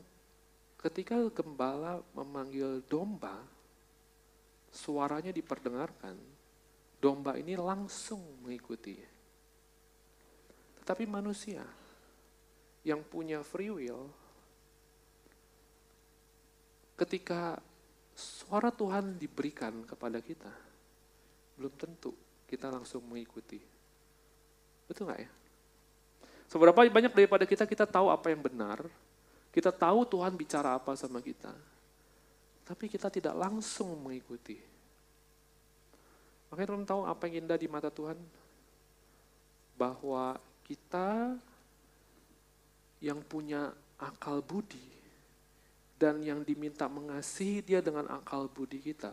ketika 0.78 1.18
gembala 1.34 1.98
memanggil 2.14 2.78
domba, 2.86 3.42
suaranya 4.70 5.34
diperdengarkan, 5.34 6.14
domba 7.04 7.36
ini 7.36 7.52
langsung 7.52 8.24
mengikuti. 8.40 8.96
Tetapi 10.80 11.04
manusia 11.04 11.60
yang 12.80 13.04
punya 13.04 13.44
free 13.44 13.68
will, 13.68 14.08
ketika 16.96 17.60
suara 18.16 18.72
Tuhan 18.72 19.20
diberikan 19.20 19.84
kepada 19.84 20.24
kita, 20.24 20.48
belum 21.60 21.76
tentu 21.76 22.16
kita 22.48 22.72
langsung 22.72 23.04
mengikuti. 23.04 23.60
Betul 24.88 25.12
nggak 25.12 25.20
ya? 25.20 25.30
Seberapa 26.48 26.88
banyak 26.88 27.12
daripada 27.12 27.44
kita, 27.44 27.68
kita 27.68 27.84
tahu 27.84 28.08
apa 28.08 28.32
yang 28.32 28.40
benar, 28.40 28.80
kita 29.52 29.72
tahu 29.72 30.08
Tuhan 30.08 30.32
bicara 30.36 30.76
apa 30.76 30.96
sama 30.96 31.20
kita, 31.20 31.52
tapi 32.64 32.88
kita 32.88 33.12
tidak 33.12 33.36
langsung 33.36 33.92
mengikuti. 34.00 34.73
Makanya 36.54 36.70
teman 36.70 36.86
tahu 36.86 37.02
apa 37.02 37.26
yang 37.26 37.50
indah 37.50 37.58
di 37.58 37.66
mata 37.66 37.90
Tuhan? 37.90 38.14
Bahwa 39.74 40.38
kita 40.62 41.34
yang 43.02 43.18
punya 43.26 43.74
akal 43.98 44.38
budi 44.38 44.86
dan 45.98 46.22
yang 46.22 46.46
diminta 46.46 46.86
mengasihi 46.86 47.58
dia 47.58 47.82
dengan 47.82 48.06
akal 48.06 48.46
budi 48.46 48.78
kita, 48.78 49.10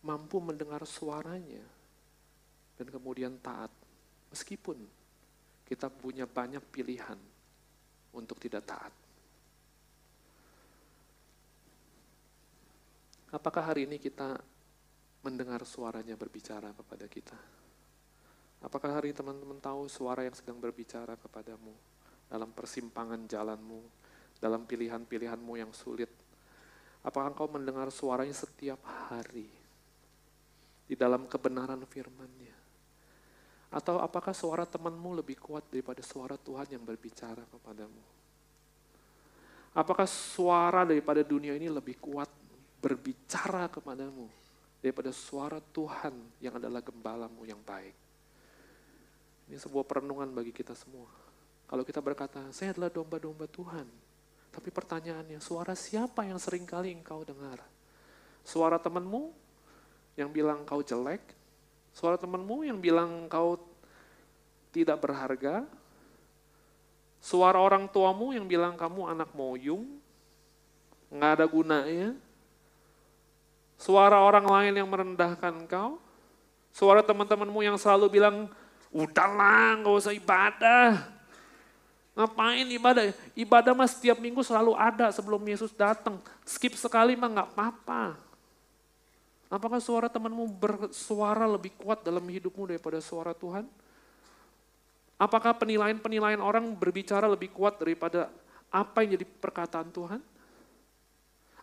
mampu 0.00 0.40
mendengar 0.40 0.80
suaranya 0.88 1.60
dan 2.80 2.88
kemudian 2.88 3.36
taat. 3.44 3.68
Meskipun 4.32 4.80
kita 5.68 5.92
punya 5.92 6.24
banyak 6.24 6.64
pilihan 6.72 7.20
untuk 8.16 8.40
tidak 8.40 8.64
taat. 8.64 8.96
Apakah 13.28 13.76
hari 13.76 13.84
ini 13.84 14.00
kita 14.00 14.40
mendengar 15.22 15.62
suaranya 15.62 16.18
berbicara 16.18 16.74
kepada 16.74 17.06
kita? 17.06 17.38
Apakah 18.62 18.98
hari 18.98 19.14
teman-teman 19.14 19.58
tahu 19.58 19.86
suara 19.90 20.22
yang 20.26 20.34
sedang 20.34 20.58
berbicara 20.58 21.18
kepadamu 21.18 21.74
dalam 22.30 22.50
persimpangan 22.54 23.26
jalanmu, 23.26 23.82
dalam 24.38 24.66
pilihan-pilihanmu 24.66 25.52
yang 25.58 25.70
sulit? 25.74 26.10
Apakah 27.02 27.34
engkau 27.34 27.50
mendengar 27.50 27.90
suaranya 27.90 28.34
setiap 28.34 28.78
hari 29.10 29.50
di 30.86 30.94
dalam 30.94 31.26
kebenaran 31.26 31.82
firman-Nya? 31.86 32.54
Atau 33.74 33.98
apakah 33.98 34.30
suara 34.30 34.62
temanmu 34.62 35.22
lebih 35.22 35.42
kuat 35.42 35.66
daripada 35.70 35.98
suara 36.02 36.38
Tuhan 36.38 36.78
yang 36.78 36.84
berbicara 36.86 37.42
kepadamu? 37.50 38.02
Apakah 39.72 40.04
suara 40.04 40.84
daripada 40.84 41.24
dunia 41.24 41.56
ini 41.56 41.66
lebih 41.66 41.96
kuat 41.98 42.28
berbicara 42.78 43.72
kepadamu 43.72 44.41
daripada 44.82 45.14
suara 45.14 45.62
Tuhan 45.62 46.12
yang 46.42 46.58
adalah 46.58 46.82
gembalamu 46.82 47.46
yang 47.46 47.62
baik? 47.62 47.94
Ini 49.46 49.56
sebuah 49.56 49.86
perenungan 49.86 50.28
bagi 50.34 50.50
kita 50.50 50.74
semua. 50.74 51.08
Kalau 51.70 51.86
kita 51.86 52.02
berkata, 52.04 52.42
saya 52.50 52.74
adalah 52.74 52.90
domba-domba 52.90 53.46
Tuhan. 53.48 53.86
Tapi 54.52 54.68
pertanyaannya, 54.68 55.40
suara 55.40 55.72
siapa 55.72 56.28
yang 56.28 56.36
sering 56.36 56.68
kali 56.68 56.92
engkau 56.92 57.24
dengar? 57.24 57.62
Suara 58.44 58.76
temanmu 58.76 59.32
yang 60.20 60.28
bilang 60.28 60.68
kau 60.68 60.84
jelek, 60.84 61.24
Suara 61.92 62.16
temanmu 62.16 62.64
yang 62.64 62.80
bilang 62.80 63.28
kau 63.28 63.60
tidak 64.72 65.04
berharga, 65.04 65.68
suara 67.20 67.60
orang 67.60 67.84
tuamu 67.84 68.32
yang 68.32 68.48
bilang 68.48 68.80
kamu 68.80 69.12
anak 69.12 69.28
moyung, 69.36 70.00
nggak 71.12 71.32
ada 71.36 71.44
gunanya, 71.44 72.16
suara 73.82 74.22
orang 74.22 74.46
lain 74.46 74.78
yang 74.78 74.86
merendahkan 74.86 75.66
kau, 75.66 75.98
suara 76.70 77.02
teman-temanmu 77.02 77.58
yang 77.66 77.74
selalu 77.74 78.06
bilang, 78.22 78.46
udahlah 78.94 79.82
nggak 79.82 79.94
usah 79.98 80.14
ibadah, 80.14 81.02
Ngapain 82.12 82.68
ibadah? 82.68 83.08
Ibadah 83.32 83.72
mah 83.72 83.88
setiap 83.88 84.20
minggu 84.20 84.44
selalu 84.44 84.76
ada 84.76 85.08
sebelum 85.08 85.40
Yesus 85.48 85.72
datang. 85.72 86.20
Skip 86.44 86.76
sekali 86.76 87.16
mah 87.16 87.28
nggak 87.32 87.48
apa-apa. 87.56 88.20
Apakah 89.48 89.80
suara 89.80 90.08
temanmu 90.12 90.44
bersuara 90.48 91.44
lebih 91.48 91.72
kuat 91.76 92.04
dalam 92.04 92.24
hidupmu 92.24 92.68
daripada 92.68 93.00
suara 93.00 93.32
Tuhan? 93.32 93.64
Apakah 95.16 95.56
penilaian-penilaian 95.56 96.40
orang 96.40 96.72
berbicara 96.76 97.28
lebih 97.28 97.52
kuat 97.52 97.80
daripada 97.80 98.28
apa 98.68 99.04
yang 99.04 99.16
jadi 99.16 99.24
perkataan 99.28 99.88
Tuhan? 99.92 100.20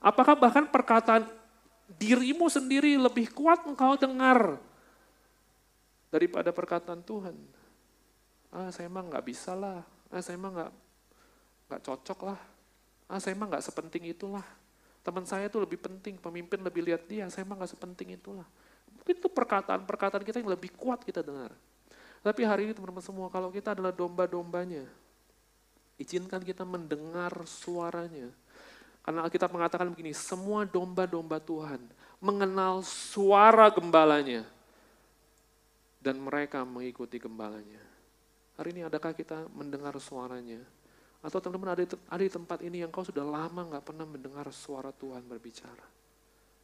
Apakah 0.01 0.34
bahkan 0.34 0.65
perkataan 0.65 1.30
dirimu 1.97 2.45
sendiri 2.51 2.93
lebih 2.99 3.33
kuat 3.33 3.65
engkau 3.65 3.97
dengar 3.97 4.61
daripada 6.13 6.53
perkataan 6.53 7.01
Tuhan? 7.01 7.33
Ah, 8.53 8.69
saya 8.69 8.89
emang 8.89 9.09
nggak 9.09 9.25
bisa 9.25 9.57
lah. 9.57 9.81
Ah, 10.13 10.21
saya 10.21 10.37
emang 10.37 10.53
nggak 10.53 10.71
nggak 11.69 11.81
cocok 11.85 12.19
lah. 12.29 12.39
Ah, 13.09 13.17
saya 13.17 13.33
emang 13.33 13.49
nggak 13.49 13.65
sepenting 13.65 14.09
itulah. 14.09 14.45
Teman 14.99 15.23
saya 15.23 15.47
itu 15.47 15.57
lebih 15.57 15.79
penting, 15.79 16.19
pemimpin 16.19 16.59
lebih 16.59 16.83
lihat 16.83 17.07
dia, 17.07 17.25
saya 17.31 17.47
emang 17.47 17.63
gak 17.63 17.71
sepenting 17.71 18.19
itulah. 18.19 18.45
Mungkin 18.91 19.15
itu 19.15 19.31
perkataan-perkataan 19.31 20.23
kita 20.27 20.43
yang 20.43 20.51
lebih 20.51 20.75
kuat 20.75 21.01
kita 21.07 21.23
dengar. 21.23 21.55
Tapi 22.19 22.41
hari 22.43 22.67
ini 22.67 22.73
teman-teman 22.75 23.01
semua, 23.01 23.31
kalau 23.31 23.47
kita 23.47 23.71
adalah 23.71 23.95
domba-dombanya, 23.95 24.83
izinkan 25.95 26.43
kita 26.43 26.67
mendengar 26.67 27.31
suaranya. 27.47 28.27
Karena 29.01 29.25
kita 29.31 29.49
mengatakan 29.49 29.89
begini, 29.89 30.13
semua 30.13 30.67
domba-domba 30.69 31.41
Tuhan 31.41 31.81
mengenal 32.19 32.83
suara 32.85 33.71
gembalanya. 33.73 34.45
dan 35.99 36.15
mereka 36.15 36.63
mengikuti 36.63 37.19
gembalanya. 37.19 37.83
Hari 38.55 38.71
ini 38.71 38.87
adakah 38.87 39.11
kita 39.11 39.51
mendengar 39.51 39.95
suaranya? 39.99 40.63
Atau 41.19 41.43
teman-teman 41.43 41.75
ada, 41.75 41.83
ada 41.83 42.23
di 42.23 42.31
tempat 42.31 42.63
ini 42.63 42.79
yang 42.79 42.91
kau 42.91 43.03
sudah 43.03 43.23
lama 43.23 43.67
nggak 43.67 43.83
pernah 43.83 44.07
mendengar 44.07 44.47
suara 44.55 44.95
Tuhan 44.95 45.27
berbicara. 45.27 45.83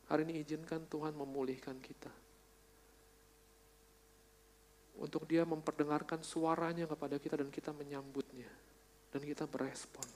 Hari 0.08 0.24
ini 0.24 0.40
izinkan 0.40 0.88
Tuhan 0.88 1.12
memulihkan 1.12 1.76
kita. 1.84 2.12
Untuk 4.96 5.28
dia 5.28 5.44
memperdengarkan 5.44 6.24
suaranya 6.24 6.88
kepada 6.88 7.20
kita 7.20 7.36
dan 7.44 7.52
kita 7.52 7.76
menyambutnya. 7.76 8.48
Dan 9.12 9.28
kita 9.28 9.44
berespon. 9.44 10.08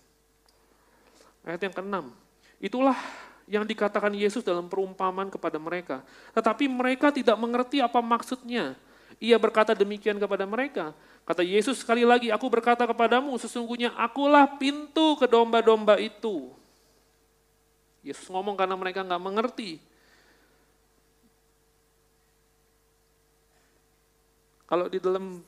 Ayat 1.44 1.62
yang 1.66 1.76
keenam, 1.76 2.06
itulah 2.60 2.98
yang 3.50 3.66
dikatakan 3.66 4.14
Yesus 4.14 4.46
dalam 4.46 4.70
perumpamaan 4.70 5.34
kepada 5.34 5.58
mereka. 5.58 6.06
Tetapi 6.38 6.70
mereka 6.70 7.10
tidak 7.10 7.34
mengerti 7.42 7.82
apa 7.82 7.98
maksudnya. 7.98 8.78
Ia 9.18 9.36
berkata 9.42 9.74
demikian 9.74 10.22
kepada 10.22 10.46
mereka. 10.46 10.94
Kata 11.26 11.42
Yesus 11.42 11.82
sekali 11.82 12.06
lagi, 12.06 12.30
aku 12.30 12.46
berkata 12.48 12.86
kepadamu, 12.86 13.34
sesungguhnya 13.42 13.92
akulah 13.98 14.46
pintu 14.62 15.18
ke 15.18 15.26
domba-domba 15.26 15.98
itu. 15.98 16.54
Yesus 18.06 18.30
ngomong 18.32 18.56
karena 18.56 18.78
mereka 18.78 19.04
nggak 19.04 19.24
mengerti. 19.24 19.82
Kalau 24.70 24.86
di 24.86 25.02
dalam 25.02 25.42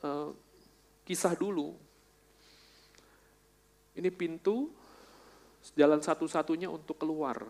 uh, 0.00 0.32
kisah 1.04 1.36
dulu, 1.36 1.76
ini 3.92 4.08
pintu 4.08 4.72
jalan 5.78 6.02
satu-satunya 6.02 6.66
untuk 6.66 6.98
keluar. 6.98 7.46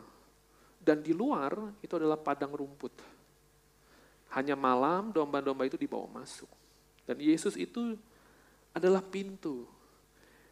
Dan 0.83 1.01
di 1.01 1.15
luar 1.15 1.79
itu 1.81 1.95
adalah 1.97 2.19
padang 2.19 2.53
rumput. 2.53 2.93
Hanya 4.35 4.59
malam 4.59 5.15
domba-domba 5.15 5.65
itu 5.65 5.79
dibawa 5.79 6.21
masuk. 6.21 6.51
Dan 7.07 7.23
Yesus 7.23 7.55
itu 7.57 7.95
adalah 8.75 9.01
pintu. 9.01 9.65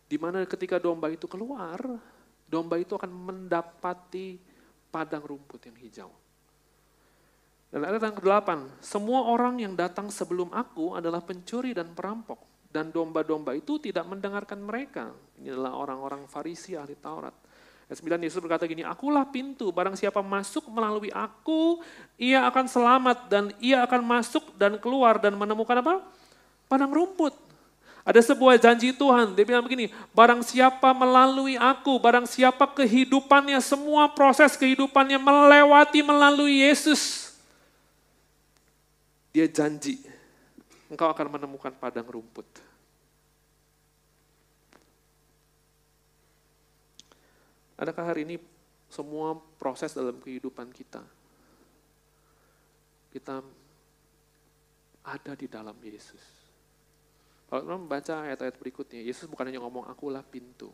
Di 0.06 0.18
mana 0.18 0.42
ketika 0.46 0.78
domba 0.78 1.10
itu 1.10 1.26
keluar, 1.26 1.78
domba 2.46 2.76
itu 2.78 2.94
akan 2.94 3.10
mendapati 3.10 4.38
padang 4.90 5.22
rumput 5.22 5.70
yang 5.70 5.76
hijau. 5.78 6.10
Dan 7.70 7.86
ayat 7.86 8.02
yang 8.02 8.18
ke-8, 8.18 8.82
semua 8.82 9.30
orang 9.30 9.62
yang 9.62 9.78
datang 9.78 10.10
sebelum 10.10 10.50
aku 10.50 10.98
adalah 10.98 11.22
pencuri 11.22 11.70
dan 11.70 11.94
perampok. 11.94 12.66
Dan 12.70 12.90
domba-domba 12.90 13.54
itu 13.54 13.78
tidak 13.78 14.06
mendengarkan 14.10 14.62
mereka. 14.62 15.14
Ini 15.38 15.54
adalah 15.54 15.78
orang-orang 15.78 16.26
Farisi 16.26 16.74
ahli 16.74 16.98
Taurat. 16.98 17.34
Ayat 17.90 18.06
9 18.06 18.22
Yesus 18.22 18.38
berkata 18.38 18.70
gini, 18.70 18.86
akulah 18.86 19.26
pintu, 19.26 19.74
barang 19.74 19.98
siapa 19.98 20.22
masuk 20.22 20.70
melalui 20.70 21.10
aku, 21.10 21.82
ia 22.14 22.46
akan 22.46 22.70
selamat 22.70 23.26
dan 23.26 23.50
ia 23.58 23.82
akan 23.82 24.06
masuk 24.06 24.54
dan 24.54 24.78
keluar 24.78 25.18
dan 25.18 25.34
menemukan 25.34 25.82
apa? 25.82 25.98
Padang 26.70 26.94
rumput. 26.94 27.34
Ada 28.06 28.22
sebuah 28.30 28.62
janji 28.62 28.94
Tuhan, 28.94 29.34
dia 29.34 29.42
bilang 29.42 29.66
begini, 29.66 29.90
barang 30.14 30.38
siapa 30.46 30.94
melalui 30.94 31.58
aku, 31.58 31.98
barang 31.98 32.30
siapa 32.30 32.62
kehidupannya, 32.70 33.58
semua 33.58 34.06
proses 34.06 34.54
kehidupannya 34.54 35.18
melewati 35.18 35.98
melalui 36.06 36.62
Yesus. 36.62 37.34
Dia 39.34 39.50
janji, 39.50 39.98
engkau 40.86 41.10
akan 41.10 41.26
menemukan 41.26 41.74
padang 41.74 42.06
rumput. 42.06 42.46
Adakah 47.80 48.12
hari 48.12 48.28
ini 48.28 48.36
semua 48.92 49.40
proses 49.56 49.96
dalam 49.96 50.20
kehidupan 50.20 50.68
kita, 50.68 51.00
kita 53.08 53.40
ada 55.00 55.32
di 55.32 55.48
dalam 55.48 55.72
Yesus. 55.80 56.20
Kalau 57.48 57.64
teman 57.64 57.80
membaca 57.80 58.20
ayat-ayat 58.28 58.60
berikutnya, 58.60 59.00
Yesus 59.00 59.24
bukan 59.24 59.48
hanya 59.48 59.64
ngomong 59.64 59.88
akulah 59.88 60.20
pintu. 60.20 60.68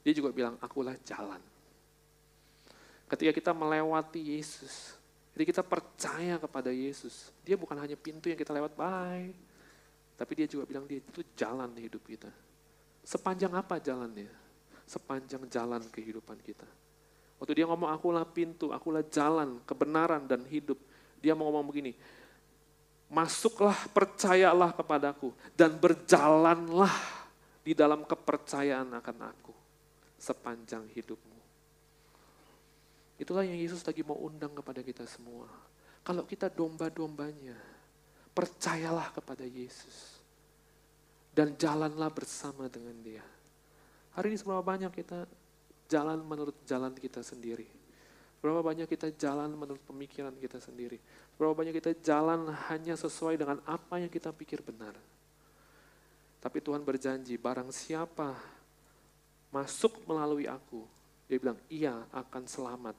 Dia 0.00 0.16
juga 0.16 0.32
bilang 0.32 0.56
akulah 0.58 0.96
jalan. 1.04 1.38
Ketika 3.12 3.30
kita 3.36 3.52
melewati 3.52 4.40
Yesus, 4.40 4.96
ketika 5.36 5.60
kita 5.60 5.64
percaya 5.68 6.40
kepada 6.40 6.72
Yesus, 6.72 7.28
dia 7.44 7.60
bukan 7.60 7.76
hanya 7.76 7.94
pintu 7.94 8.32
yang 8.32 8.40
kita 8.40 8.56
lewat, 8.56 8.72
bye. 8.72 9.30
Tapi 10.16 10.32
dia 10.32 10.48
juga 10.48 10.64
bilang 10.64 10.88
dia 10.88 10.98
itu 10.98 11.20
jalan 11.36 11.70
hidup 11.76 12.02
kita. 12.08 12.32
Sepanjang 13.04 13.52
apa 13.52 13.76
jalannya? 13.78 14.45
Sepanjang 14.86 15.44
jalan 15.50 15.82
kehidupan 15.90 16.38
kita. 16.40 16.66
Waktu 17.36 17.52
dia 17.62 17.66
ngomong 17.68 17.90
akulah 17.92 18.24
pintu, 18.24 18.72
akulah 18.72 19.04
jalan, 19.04 19.60
kebenaran 19.68 20.24
dan 20.24 20.40
hidup. 20.48 20.80
Dia 21.20 21.36
mau 21.36 21.50
ngomong 21.50 21.68
begini, 21.68 21.92
masuklah, 23.12 23.76
percayalah 23.92 24.72
kepadaku, 24.72 25.34
dan 25.52 25.76
berjalanlah 25.76 26.94
di 27.60 27.74
dalam 27.74 28.06
kepercayaan 28.06 28.94
akan 28.94 29.16
aku 29.26 29.54
sepanjang 30.16 30.86
hidupmu. 30.96 31.36
Itulah 33.16 33.44
yang 33.44 33.56
Yesus 33.56 33.84
lagi 33.84 34.04
mau 34.04 34.16
undang 34.22 34.52
kepada 34.52 34.80
kita 34.84 35.04
semua. 35.08 35.48
Kalau 36.04 36.22
kita 36.28 36.52
domba-dombanya, 36.52 37.56
percayalah 38.36 39.10
kepada 39.10 39.42
Yesus. 39.42 40.20
Dan 41.36 41.52
jalanlah 41.56 42.08
bersama 42.08 42.64
dengan 42.68 42.96
dia. 43.04 43.24
Hari 44.16 44.32
ini 44.32 44.40
seberapa 44.40 44.64
banyak 44.64 44.88
kita 44.96 45.28
jalan 45.92 46.24
menurut 46.24 46.56
jalan 46.64 46.96
kita 46.96 47.20
sendiri. 47.20 47.68
Berapa 48.40 48.64
banyak 48.64 48.88
kita 48.88 49.12
jalan 49.12 49.52
menurut 49.52 49.84
pemikiran 49.84 50.32
kita 50.40 50.56
sendiri. 50.56 50.96
Berapa 51.36 51.52
banyak 51.52 51.76
kita 51.76 51.92
jalan 52.00 52.48
hanya 52.72 52.96
sesuai 52.96 53.36
dengan 53.36 53.60
apa 53.68 54.00
yang 54.00 54.08
kita 54.08 54.32
pikir 54.32 54.64
benar. 54.64 54.96
Tapi 56.40 56.64
Tuhan 56.64 56.80
berjanji, 56.80 57.36
barang 57.36 57.68
siapa 57.68 58.32
masuk 59.52 60.08
melalui 60.08 60.48
aku, 60.48 60.88
dia 61.28 61.36
bilang, 61.36 61.60
ia 61.68 62.08
akan 62.08 62.48
selamat. 62.48 62.96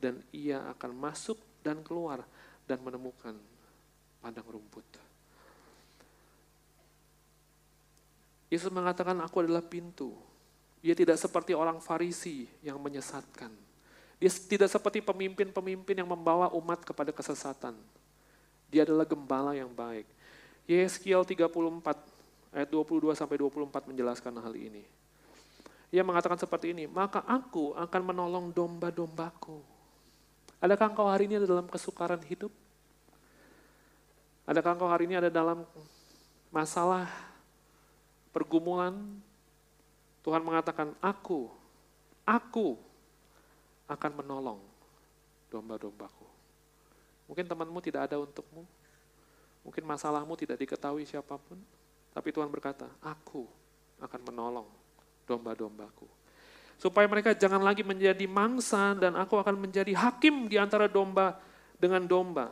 Dan 0.00 0.24
ia 0.32 0.64
akan 0.72 0.96
masuk 0.96 1.36
dan 1.60 1.84
keluar 1.84 2.24
dan 2.64 2.80
menemukan 2.80 3.36
padang 4.24 4.48
rumput. 4.48 4.84
Yesus 8.48 8.72
mengatakan, 8.72 9.20
aku 9.20 9.44
adalah 9.44 9.60
pintu. 9.60 10.32
Dia 10.84 10.92
tidak 10.92 11.16
seperti 11.16 11.56
orang 11.56 11.80
Farisi 11.80 12.44
yang 12.60 12.76
menyesatkan. 12.76 13.48
Dia 14.20 14.28
tidak 14.28 14.68
seperti 14.68 15.00
pemimpin-pemimpin 15.00 15.96
yang 15.96 16.12
membawa 16.12 16.52
umat 16.52 16.84
kepada 16.84 17.08
kesesatan. 17.08 17.72
Dia 18.68 18.84
adalah 18.84 19.08
gembala 19.08 19.56
yang 19.56 19.72
baik. 19.72 20.04
Yeskiel 20.68 21.24
34 21.24 21.48
ayat 22.52 22.68
22 22.68 23.16
sampai 23.16 23.36
24 23.40 23.88
menjelaskan 23.88 24.36
hal 24.44 24.52
ini. 24.52 24.84
Ia 25.88 26.04
mengatakan 26.04 26.36
seperti 26.36 26.76
ini, 26.76 26.84
maka 26.84 27.24
aku 27.24 27.72
akan 27.72 28.02
menolong 28.04 28.52
domba-dombaku. 28.52 29.64
Adakah 30.60 30.92
engkau 30.92 31.08
hari 31.08 31.24
ini 31.32 31.40
ada 31.40 31.48
dalam 31.48 31.64
kesukaran 31.64 32.20
hidup? 32.28 32.52
Adakah 34.44 34.76
engkau 34.76 34.90
hari 34.92 35.08
ini 35.08 35.16
ada 35.16 35.32
dalam 35.32 35.64
masalah 36.52 37.08
pergumulan, 38.36 39.00
Tuhan 40.24 40.40
mengatakan, 40.40 40.96
aku, 41.04 41.52
aku 42.24 42.80
akan 43.84 44.12
menolong 44.24 44.60
domba-dombaku. 45.52 46.24
Mungkin 47.28 47.44
temanmu 47.44 47.78
tidak 47.84 48.08
ada 48.08 48.16
untukmu, 48.16 48.64
mungkin 49.60 49.84
masalahmu 49.84 50.32
tidak 50.40 50.56
diketahui 50.56 51.04
siapa 51.04 51.36
pun, 51.36 51.60
tapi 52.16 52.32
Tuhan 52.32 52.48
berkata, 52.48 52.88
aku 53.04 53.44
akan 54.00 54.20
menolong 54.32 54.68
domba-dombaku. 55.28 56.08
Supaya 56.80 57.06
mereka 57.06 57.36
jangan 57.36 57.62
lagi 57.62 57.84
menjadi 57.86 58.24
mangsa 58.24 58.96
dan 58.98 59.14
aku 59.14 59.38
akan 59.38 59.60
menjadi 59.60 59.92
hakim 59.94 60.50
di 60.50 60.58
antara 60.58 60.90
domba 60.90 61.38
dengan 61.78 62.04
domba. 62.04 62.50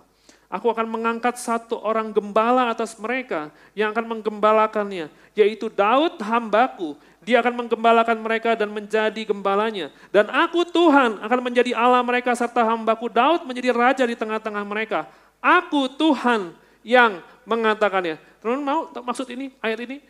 Aku 0.52 0.68
akan 0.68 0.84
mengangkat 0.84 1.40
satu 1.40 1.80
orang 1.80 2.12
gembala 2.12 2.68
atas 2.68 3.00
mereka 3.00 3.48
yang 3.72 3.96
akan 3.96 4.18
menggembalakannya, 4.18 5.08
yaitu 5.32 5.72
Daud 5.72 6.20
hambaku. 6.20 6.92
Dia 7.22 7.38
akan 7.38 7.64
menggembalakan 7.64 8.18
mereka 8.18 8.58
dan 8.58 8.68
menjadi 8.74 9.22
gembalanya. 9.22 9.94
Dan 10.10 10.26
aku 10.26 10.66
Tuhan 10.66 11.22
akan 11.22 11.40
menjadi 11.40 11.70
Allah 11.72 12.02
mereka 12.02 12.34
serta 12.34 12.66
hambaku 12.66 13.06
Daud 13.06 13.46
menjadi 13.46 13.70
raja 13.70 14.04
di 14.04 14.18
tengah-tengah 14.18 14.64
mereka. 14.66 15.06
Aku 15.38 15.86
Tuhan 15.86 16.54
yang 16.82 17.22
mengatakannya. 17.46 18.18
Teman-teman 18.42 18.66
mau 18.66 18.80
maksud 19.06 19.30
ini, 19.30 19.54
ayat 19.62 19.86
ini? 19.86 20.02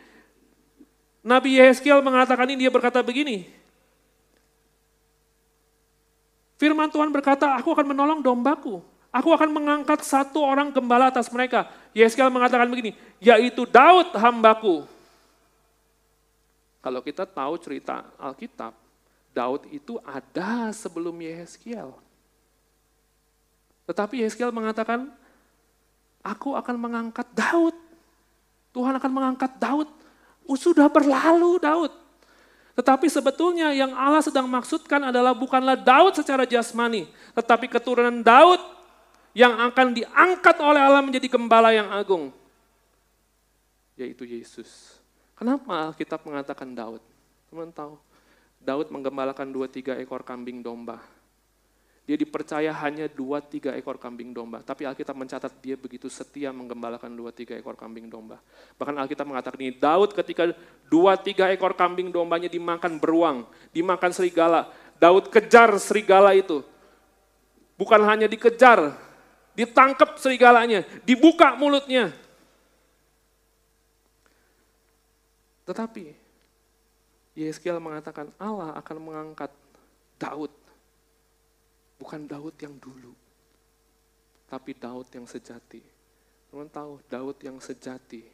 Nabi 1.21 1.61
Yehezkiel 1.61 2.01
mengatakan 2.01 2.49
ini, 2.49 2.65
dia 2.65 2.71
berkata 2.73 3.05
begini. 3.05 3.45
Firman 6.57 6.89
Tuhan 6.89 7.13
berkata, 7.13 7.53
aku 7.53 7.71
akan 7.77 7.93
menolong 7.93 8.19
dombaku 8.25 8.81
Aku 9.13 9.29
akan 9.29 9.53
mengangkat 9.53 10.01
satu 10.01 10.41
orang 10.41 10.73
gembala 10.73 11.13
atas 11.13 11.29
mereka. 11.29 11.69
Yeskel 11.93 12.33
mengatakan 12.33 12.65
begini, 12.65 12.97
yaitu 13.21 13.69
Daud 13.69 14.09
hambaku. 14.17 14.89
Kalau 16.83 16.99
kita 16.99 17.23
tahu 17.23 17.55
cerita 17.63 18.03
Alkitab, 18.19 18.75
Daud 19.31 19.71
itu 19.71 19.95
ada 20.03 20.69
sebelum 20.75 21.15
Yehezkiel. 21.15 21.95
Tetapi 23.87 24.19
Yehezkiel 24.19 24.51
mengatakan, 24.51 25.07
Aku 26.23 26.55
akan 26.55 26.75
mengangkat 26.79 27.27
Daud. 27.31 27.75
Tuhan 28.71 28.95
akan 28.95 29.11
mengangkat 29.11 29.51
Daud. 29.59 29.87
Oh, 30.47 30.59
sudah 30.59 30.87
berlalu 30.87 31.59
Daud. 31.59 31.91
Tetapi 32.73 33.05
sebetulnya 33.05 33.69
yang 33.69 33.93
Allah 33.93 34.23
sedang 34.23 34.49
maksudkan 34.49 34.97
adalah 35.07 35.35
bukanlah 35.35 35.77
Daud 35.77 36.17
secara 36.17 36.41
jasmani, 36.47 37.05
tetapi 37.37 37.69
keturunan 37.69 38.25
Daud 38.25 38.57
yang 39.37 39.53
akan 39.61 39.93
diangkat 39.93 40.57
oleh 40.57 40.81
Allah 40.81 41.05
menjadi 41.05 41.29
gembala 41.29 41.69
yang 41.69 41.93
agung, 41.93 42.33
yaitu 43.93 44.25
Yesus. 44.25 45.02
Kenapa 45.43 45.91
kita 45.99 46.15
mengatakan 46.23 46.71
Daud? 46.71 47.03
Teman 47.51 47.67
tahu, 47.67 47.99
Daud 48.63 48.87
menggembalakan 48.87 49.51
dua 49.51 49.67
tiga 49.67 49.99
ekor 49.99 50.23
kambing 50.23 50.63
domba. 50.63 51.03
Dia 52.07 52.15
dipercaya 52.15 52.71
hanya 52.71 53.11
dua 53.11 53.43
tiga 53.43 53.75
ekor 53.75 53.99
kambing 53.99 54.31
domba. 54.31 54.63
Tapi 54.63 54.87
Alkitab 54.87 55.11
mencatat 55.19 55.51
dia 55.59 55.75
begitu 55.75 56.07
setia 56.07 56.55
menggembalakan 56.55 57.11
dua 57.11 57.35
tiga 57.35 57.59
ekor 57.59 57.75
kambing 57.75 58.07
domba. 58.07 58.39
Bahkan 58.79 58.95
Alkitab 59.03 59.27
mengatakan 59.27 59.59
ini, 59.59 59.75
Daud 59.75 60.15
ketika 60.15 60.47
dua 60.87 61.19
tiga 61.19 61.51
ekor 61.51 61.75
kambing 61.75 62.07
dombanya 62.07 62.47
dimakan 62.47 62.95
beruang, 62.95 63.43
dimakan 63.75 64.15
serigala. 64.15 64.71
Daud 64.95 65.27
kejar 65.27 65.75
serigala 65.75 66.31
itu. 66.39 66.63
Bukan 67.75 67.99
hanya 68.07 68.31
dikejar, 68.31 68.95
ditangkap 69.59 70.15
serigalanya, 70.23 70.87
dibuka 71.03 71.51
mulutnya. 71.59 72.22
Tetapi 75.63 76.11
Yeskiel 77.33 77.81
mengatakan 77.81 78.29
Allah 78.37 78.75
akan 78.77 78.97
mengangkat 78.99 79.49
Daud 80.21 80.53
Bukan 82.03 82.27
Daud 82.27 82.51
yang 82.59 82.75
dulu, 82.83 83.15
tapi 84.51 84.75
Daud 84.75 85.07
yang 85.15 85.23
sejati. 85.23 85.79
Teman 86.51 86.67
tahu, 86.67 86.99
Daud 87.07 87.39
yang 87.39 87.63
sejati. 87.63 88.27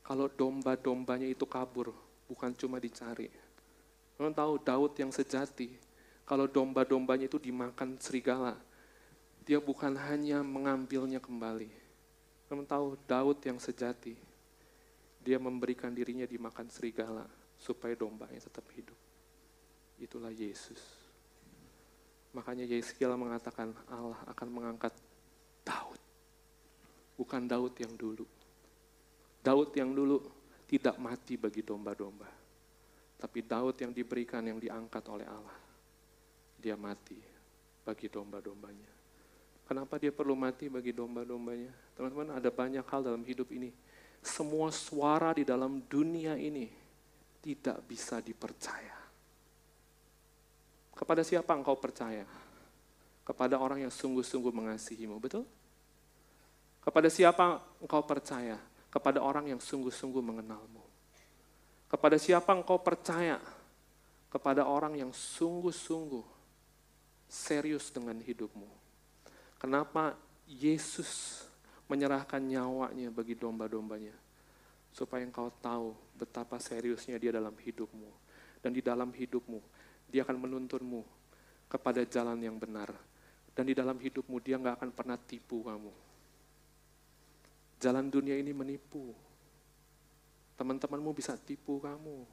Kalau 0.00 0.32
domba-dombanya 0.32 1.28
itu 1.28 1.44
kabur, 1.44 1.92
bukan 2.24 2.56
cuma 2.56 2.80
dicari. 2.80 3.28
Teman 4.16 4.32
tahu, 4.32 4.56
Daud 4.64 4.96
yang 4.96 5.12
sejati. 5.12 5.76
Kalau 6.24 6.48
domba-dombanya 6.48 7.28
itu 7.28 7.36
dimakan 7.36 8.00
serigala, 8.00 8.56
dia 9.44 9.60
bukan 9.60 9.92
hanya 10.08 10.40
mengambilnya 10.40 11.20
kembali. 11.20 11.68
Teman 12.48 12.64
tahu, 12.64 12.96
Daud 13.04 13.44
yang 13.44 13.60
sejati. 13.60 14.16
Dia 15.22 15.36
memberikan 15.36 15.90
dirinya 15.92 16.24
dimakan 16.24 16.70
serigala 16.70 17.26
supaya 17.58 17.92
dombanya 17.98 18.38
tetap 18.38 18.64
hidup. 18.72 18.96
Itulah 19.98 20.30
Yesus. 20.30 20.78
Makanya 22.30 22.68
Yeskiel 22.68 23.10
mengatakan 23.18 23.74
Allah 23.90 24.20
akan 24.30 24.48
mengangkat 24.48 24.94
Daud. 25.66 26.00
Bukan 27.18 27.50
Daud 27.50 27.74
yang 27.82 27.92
dulu. 27.98 28.24
Daud 29.42 29.74
yang 29.74 29.90
dulu 29.90 30.22
tidak 30.68 30.94
mati 31.02 31.34
bagi 31.34 31.66
domba-domba. 31.66 32.28
Tapi 33.18 33.42
Daud 33.42 33.74
yang 33.82 33.90
diberikan, 33.90 34.46
yang 34.46 34.62
diangkat 34.62 35.02
oleh 35.10 35.26
Allah. 35.26 35.58
Dia 36.54 36.78
mati 36.78 37.18
bagi 37.82 38.06
domba-dombanya. 38.06 38.90
Kenapa 39.66 39.98
dia 39.98 40.14
perlu 40.14 40.38
mati 40.38 40.70
bagi 40.70 40.94
domba-dombanya? 40.94 41.72
Teman-teman, 41.98 42.38
ada 42.38 42.48
banyak 42.48 42.84
hal 42.86 43.00
dalam 43.02 43.20
hidup 43.26 43.50
ini. 43.50 43.74
Semua 44.20 44.68
suara 44.74 45.32
di 45.32 45.46
dalam 45.46 45.82
dunia 45.86 46.34
ini 46.36 46.68
tidak 47.40 47.80
bisa 47.86 48.18
dipercaya. 48.20 48.98
Kepada 50.92 51.22
siapa 51.22 51.54
engkau 51.54 51.78
percaya? 51.78 52.26
Kepada 53.22 53.60
orang 53.60 53.86
yang 53.86 53.92
sungguh-sungguh 53.94 54.50
mengasihimu, 54.50 55.16
betul? 55.22 55.46
Kepada 56.82 57.06
siapa 57.06 57.62
engkau 57.78 58.02
percaya? 58.02 58.58
Kepada 58.88 59.22
orang 59.22 59.52
yang 59.52 59.60
sungguh-sungguh 59.62 60.20
mengenalmu. 60.24 60.82
Kepada 61.88 62.18
siapa 62.18 62.50
engkau 62.52 62.82
percaya? 62.82 63.38
Kepada 64.28 64.66
orang 64.66 64.98
yang 64.98 65.12
sungguh-sungguh 65.14 66.24
serius 67.28 67.92
dengan 67.92 68.18
hidupmu. 68.20 68.68
Kenapa 69.60 70.16
Yesus 70.48 71.44
menyerahkan 71.88 72.38
nyawanya 72.38 73.08
bagi 73.08 73.34
domba-dombanya? 73.34 74.14
Supaya 74.92 75.24
engkau 75.24 75.48
tahu 75.58 75.96
betapa 76.16 76.60
seriusnya 76.60 77.16
dia 77.16 77.32
dalam 77.32 77.56
hidupmu. 77.56 78.08
Dan 78.60 78.76
di 78.76 78.84
dalam 78.84 79.10
hidupmu, 79.10 79.60
dia 80.08 80.22
akan 80.22 80.36
menuntunmu 80.36 81.02
kepada 81.68 82.04
jalan 82.04 82.38
yang 82.40 82.56
benar. 82.56 82.92
Dan 83.52 83.66
di 83.66 83.74
dalam 83.74 83.98
hidupmu 83.98 84.38
dia 84.38 84.60
nggak 84.60 84.78
akan 84.78 84.90
pernah 84.94 85.18
tipu 85.18 85.66
kamu. 85.66 85.92
Jalan 87.78 88.10
dunia 88.10 88.34
ini 88.34 88.50
menipu. 88.50 89.14
Teman-temanmu 90.58 91.10
bisa 91.14 91.38
tipu 91.38 91.78
kamu. 91.78 92.26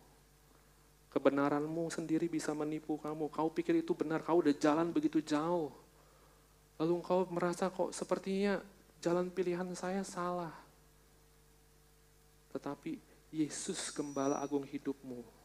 Kebenaranmu 1.14 1.94
sendiri 1.94 2.26
bisa 2.26 2.52
menipu 2.52 2.98
kamu. 2.98 3.30
Kau 3.30 3.54
pikir 3.54 3.80
itu 3.80 3.94
benar, 3.94 4.26
kau 4.26 4.42
udah 4.42 4.52
jalan 4.58 4.90
begitu 4.90 5.22
jauh. 5.22 5.70
Lalu 6.82 6.96
kau 7.06 7.24
merasa 7.32 7.72
kok 7.72 7.94
sepertinya 7.94 8.60
jalan 9.06 9.30
pilihan 9.30 9.70
saya 9.78 10.02
salah. 10.02 10.54
Tetapi 12.50 12.98
Yesus 13.30 13.94
gembala 13.94 14.42
agung 14.42 14.66
hidupmu 14.66 15.36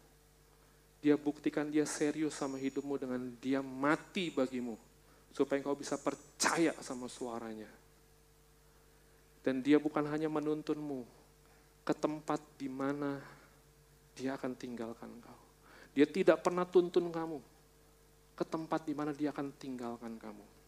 dia 1.01 1.17
buktikan 1.17 1.73
dia 1.73 1.89
serius 1.89 2.37
sama 2.37 2.61
hidupmu 2.61 3.01
dengan 3.01 3.21
dia 3.41 3.65
mati 3.65 4.29
bagimu. 4.29 4.77
Supaya 5.33 5.65
engkau 5.65 5.73
bisa 5.73 5.97
percaya 5.97 6.77
sama 6.85 7.09
suaranya. 7.09 7.69
Dan 9.41 9.65
dia 9.65 9.81
bukan 9.81 10.05
hanya 10.13 10.29
menuntunmu 10.29 11.09
ke 11.81 11.97
tempat 11.97 12.45
di 12.61 12.69
mana 12.69 13.17
dia 14.13 14.37
akan 14.37 14.53
tinggalkan 14.53 15.09
kau. 15.25 15.41
Dia 15.97 16.05
tidak 16.05 16.45
pernah 16.45 16.69
tuntun 16.69 17.09
kamu 17.09 17.41
ke 18.37 18.45
tempat 18.45 18.85
di 18.85 18.93
mana 18.93 19.17
dia 19.17 19.33
akan 19.33 19.49
tinggalkan 19.57 20.21
kamu. 20.21 20.60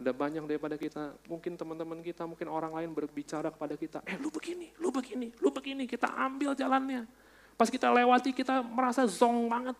Ada 0.00 0.16
banyak 0.16 0.48
daripada 0.48 0.80
kita, 0.80 1.12
mungkin 1.28 1.60
teman-teman 1.60 2.00
kita, 2.00 2.24
mungkin 2.24 2.48
orang 2.48 2.72
lain 2.72 2.88
berbicara 2.96 3.52
kepada 3.52 3.76
kita, 3.76 4.00
eh 4.08 4.16
lu 4.16 4.32
begini, 4.32 4.72
lu 4.80 4.88
begini, 4.88 5.28
lu 5.44 5.52
begini, 5.52 5.84
kita 5.84 6.08
ambil 6.08 6.56
jalannya. 6.56 7.04
Pas 7.52 7.68
kita 7.68 7.92
lewati 7.92 8.32
kita 8.32 8.64
merasa 8.64 9.04
zong 9.04 9.44
banget. 9.52 9.76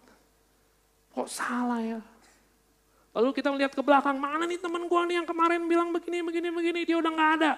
Kok 1.16 1.24
salah 1.24 1.80
ya? 1.80 2.00
Lalu 3.16 3.32
kita 3.32 3.48
melihat 3.48 3.72
ke 3.72 3.80
belakang, 3.80 4.20
mana 4.20 4.44
nih 4.44 4.60
teman 4.60 4.84
gua 4.84 5.08
nih 5.08 5.24
yang 5.24 5.26
kemarin 5.26 5.64
bilang 5.64 5.88
begini, 5.88 6.20
begini, 6.20 6.52
begini, 6.52 6.80
dia 6.84 7.00
udah 7.00 7.10
nggak 7.16 7.32
ada. 7.40 7.52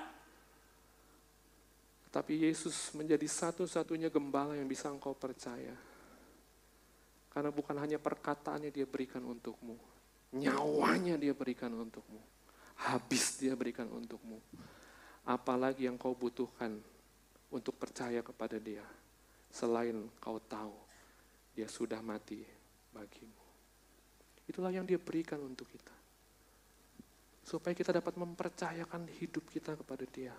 Tapi 2.15 2.47
Yesus 2.47 2.95
menjadi 2.95 3.27
satu-satunya 3.27 4.07
gembala 4.07 4.55
yang 4.55 4.71
bisa 4.71 4.87
engkau 4.87 5.19
percaya. 5.19 5.75
Karena 7.33 7.51
bukan 7.51 7.75
hanya 7.83 7.99
perkataannya 7.99 8.71
dia 8.71 8.87
berikan 8.87 9.25
untukmu. 9.27 9.75
Nyawanya 10.37 11.19
dia 11.19 11.35
berikan 11.35 11.75
untukmu. 11.75 12.23
Habis 12.83 13.39
dia 13.39 13.55
berikan 13.55 13.87
untukmu. 13.87 14.43
Apalagi 15.23 15.87
yang 15.87 15.95
kau 15.95 16.19
butuhkan 16.19 16.83
untuk 17.53 17.79
percaya 17.79 18.19
kepada 18.25 18.59
dia 18.59 18.83
selain 19.53 20.09
kau 20.17 20.41
tahu 20.41 20.73
dia 21.53 21.69
sudah 21.69 22.01
mati 22.01 22.41
bagimu. 22.97 23.45
Itulah 24.49 24.73
yang 24.73 24.89
dia 24.89 24.97
berikan 24.97 25.39
untuk 25.45 25.69
kita. 25.69 25.93
Supaya 27.45 27.77
kita 27.77 27.93
dapat 27.93 28.17
mempercayakan 28.17 29.07
hidup 29.21 29.45
kita 29.53 29.77
kepada 29.77 30.09
dia. 30.09 30.33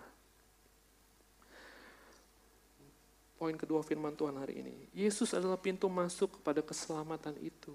Poin 3.38 3.54
kedua 3.54 3.86
firman 3.86 4.18
Tuhan 4.18 4.34
hari 4.34 4.60
ini. 4.60 4.76
Yesus 4.90 5.30
adalah 5.32 5.58
pintu 5.58 5.86
masuk 5.86 6.40
kepada 6.40 6.58
keselamatan 6.60 7.38
itu. 7.38 7.74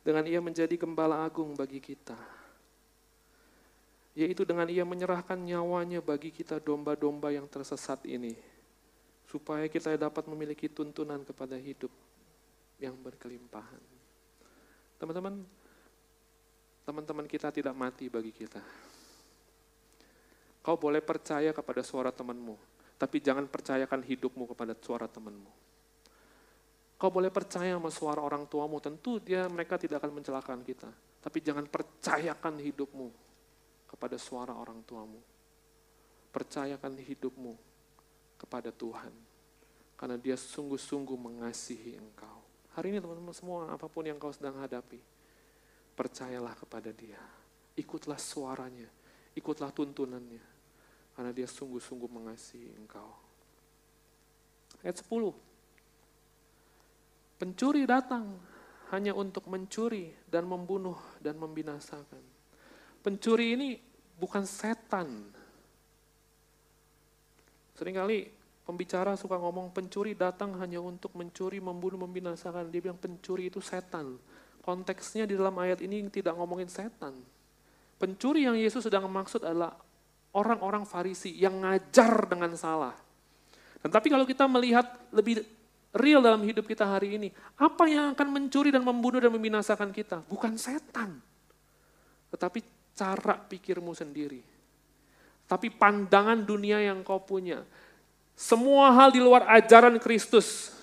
Dengan 0.00 0.24
ia 0.24 0.40
menjadi 0.40 0.72
gembala 0.80 1.20
agung 1.20 1.52
bagi 1.52 1.76
kita. 1.76 2.16
Yaitu 4.20 4.44
dengan 4.44 4.68
ia 4.68 4.84
menyerahkan 4.84 5.40
nyawanya 5.40 6.04
bagi 6.04 6.28
kita 6.28 6.60
domba-domba 6.60 7.32
yang 7.32 7.48
tersesat 7.48 8.04
ini 8.04 8.36
supaya 9.24 9.64
kita 9.64 9.96
dapat 9.96 10.28
memiliki 10.28 10.68
tuntunan 10.68 11.24
kepada 11.24 11.56
hidup 11.56 11.88
yang 12.76 12.92
berkelimpahan. 13.00 13.80
Teman-teman, 15.00 15.40
teman-teman 16.84 17.24
kita 17.24 17.48
tidak 17.48 17.72
mati 17.72 18.12
bagi 18.12 18.28
kita. 18.28 18.60
Kau 20.60 20.76
boleh 20.76 21.00
percaya 21.00 21.56
kepada 21.56 21.80
suara 21.80 22.12
temanmu, 22.12 22.60
tapi 23.00 23.24
jangan 23.24 23.48
percayakan 23.48 24.04
hidupmu 24.04 24.44
kepada 24.52 24.76
suara 24.76 25.08
temanmu. 25.08 25.48
Kau 27.00 27.08
boleh 27.08 27.32
percaya 27.32 27.72
sama 27.72 27.88
suara 27.88 28.20
orang 28.20 28.44
tuamu, 28.44 28.76
tentu 28.84 29.16
dia 29.16 29.48
mereka 29.48 29.80
tidak 29.80 30.04
akan 30.04 30.20
mencelakakan 30.20 30.60
kita. 30.60 30.92
Tapi 31.24 31.40
jangan 31.40 31.64
percayakan 31.64 32.60
hidupmu 32.60 33.29
kepada 33.90 34.14
suara 34.14 34.54
orang 34.54 34.78
tuamu. 34.86 35.18
Percayakan 36.30 36.94
hidupmu 37.02 37.58
kepada 38.38 38.70
Tuhan. 38.70 39.10
Karena 39.98 40.14
dia 40.14 40.38
sungguh-sungguh 40.38 41.18
mengasihi 41.18 41.98
engkau. 41.98 42.38
Hari 42.78 42.94
ini 42.94 43.02
teman-teman 43.02 43.34
semua, 43.34 43.66
apa 43.66 43.90
pun 43.90 44.06
yang 44.06 44.14
kau 44.16 44.30
sedang 44.30 44.54
hadapi, 44.62 45.02
percayalah 45.98 46.54
kepada 46.54 46.94
dia. 46.94 47.18
Ikutlah 47.74 48.16
suaranya, 48.16 48.86
ikutlah 49.34 49.74
tuntunannya. 49.74 50.62
karena 51.10 51.36
dia 51.36 51.44
sungguh-sungguh 51.44 52.08
mengasihi 52.08 52.80
engkau. 52.80 53.12
Ayat 54.80 55.04
10. 55.04 55.36
Pencuri 57.36 57.84
datang 57.84 58.40
hanya 58.88 59.12
untuk 59.12 59.44
mencuri 59.52 60.16
dan 60.24 60.48
membunuh 60.48 60.96
dan 61.20 61.36
membinasakan. 61.36 62.29
Pencuri 63.00 63.56
ini 63.56 63.68
bukan 64.20 64.44
setan. 64.44 65.08
Seringkali 67.80 68.28
pembicara 68.68 69.16
suka 69.16 69.40
ngomong 69.40 69.72
pencuri 69.72 70.12
datang 70.12 70.52
hanya 70.60 70.84
untuk 70.84 71.16
mencuri, 71.16 71.58
membunuh, 71.64 72.04
membinasakan. 72.04 72.68
Dia 72.68 72.84
bilang 72.84 73.00
pencuri 73.00 73.48
itu 73.48 73.64
setan. 73.64 74.20
Konteksnya 74.60 75.24
di 75.24 75.32
dalam 75.32 75.56
ayat 75.56 75.80
ini 75.80 76.04
tidak 76.12 76.36
ngomongin 76.36 76.68
setan. 76.68 77.16
Pencuri 77.96 78.44
yang 78.44 78.56
Yesus 78.56 78.84
sedang 78.84 79.08
maksud 79.08 79.48
adalah 79.48 79.72
orang-orang 80.36 80.84
Farisi 80.84 81.32
yang 81.40 81.64
ngajar 81.64 82.28
dengan 82.28 82.52
salah. 82.54 82.92
Dan 83.80 83.88
tapi 83.88 84.12
kalau 84.12 84.28
kita 84.28 84.44
melihat 84.44 84.84
lebih 85.08 85.40
real 85.96 86.20
dalam 86.20 86.44
hidup 86.44 86.68
kita 86.68 86.84
hari 86.84 87.16
ini, 87.16 87.28
apa 87.56 87.88
yang 87.88 88.12
akan 88.12 88.28
mencuri 88.28 88.68
dan 88.68 88.84
membunuh 88.84 89.24
dan 89.24 89.32
membinasakan 89.32 89.90
kita? 89.90 90.20
Bukan 90.28 90.60
setan. 90.60 91.18
Tetapi 92.30 92.79
cara 93.00 93.40
pikirmu 93.40 93.96
sendiri. 93.96 94.44
Tapi 95.48 95.72
pandangan 95.72 96.44
dunia 96.44 96.84
yang 96.84 97.00
kau 97.00 97.24
punya. 97.24 97.64
Semua 98.36 98.92
hal 98.92 99.16
di 99.16 99.24
luar 99.24 99.48
ajaran 99.48 99.96
Kristus. 99.96 100.76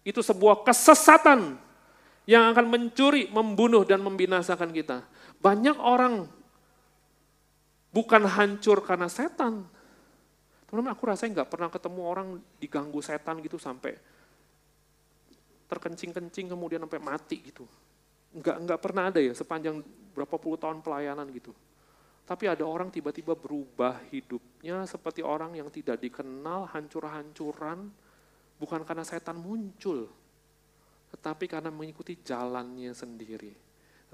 Itu 0.00 0.24
sebuah 0.24 0.64
kesesatan 0.64 1.60
yang 2.24 2.48
akan 2.56 2.66
mencuri, 2.72 3.28
membunuh, 3.28 3.84
dan 3.84 4.00
membinasakan 4.00 4.72
kita. 4.72 5.04
Banyak 5.44 5.76
orang 5.76 6.24
bukan 7.92 8.24
hancur 8.24 8.80
karena 8.80 9.12
setan, 9.12 9.68
Teman-teman 10.70 10.94
aku 10.94 11.02
rasanya 11.10 11.42
nggak 11.42 11.50
pernah 11.50 11.66
ketemu 11.66 12.00
orang 12.06 12.28
diganggu 12.62 13.02
setan 13.02 13.42
gitu 13.42 13.58
sampai 13.58 13.98
terkencing-kencing 15.66 16.46
kemudian 16.46 16.78
sampai 16.86 17.02
mati 17.02 17.42
gitu. 17.42 17.66
Nggak, 18.38 18.56
nggak 18.62 18.78
pernah 18.78 19.10
ada 19.10 19.18
ya 19.18 19.34
sepanjang 19.34 19.82
berapa 20.20 20.36
puluh 20.36 20.60
tahun 20.60 20.84
pelayanan 20.84 21.24
gitu. 21.32 21.56
Tapi 22.28 22.46
ada 22.46 22.62
orang 22.62 22.92
tiba-tiba 22.92 23.34
berubah 23.34 24.04
hidupnya 24.12 24.84
seperti 24.86 25.24
orang 25.24 25.56
yang 25.56 25.66
tidak 25.72 25.98
dikenal, 25.98 26.68
hancur-hancuran, 26.70 27.90
bukan 28.60 28.80
karena 28.86 29.02
setan 29.02 29.40
muncul, 29.40 30.06
tetapi 31.10 31.50
karena 31.50 31.74
mengikuti 31.74 32.20
jalannya 32.20 32.92
sendiri. 32.94 33.50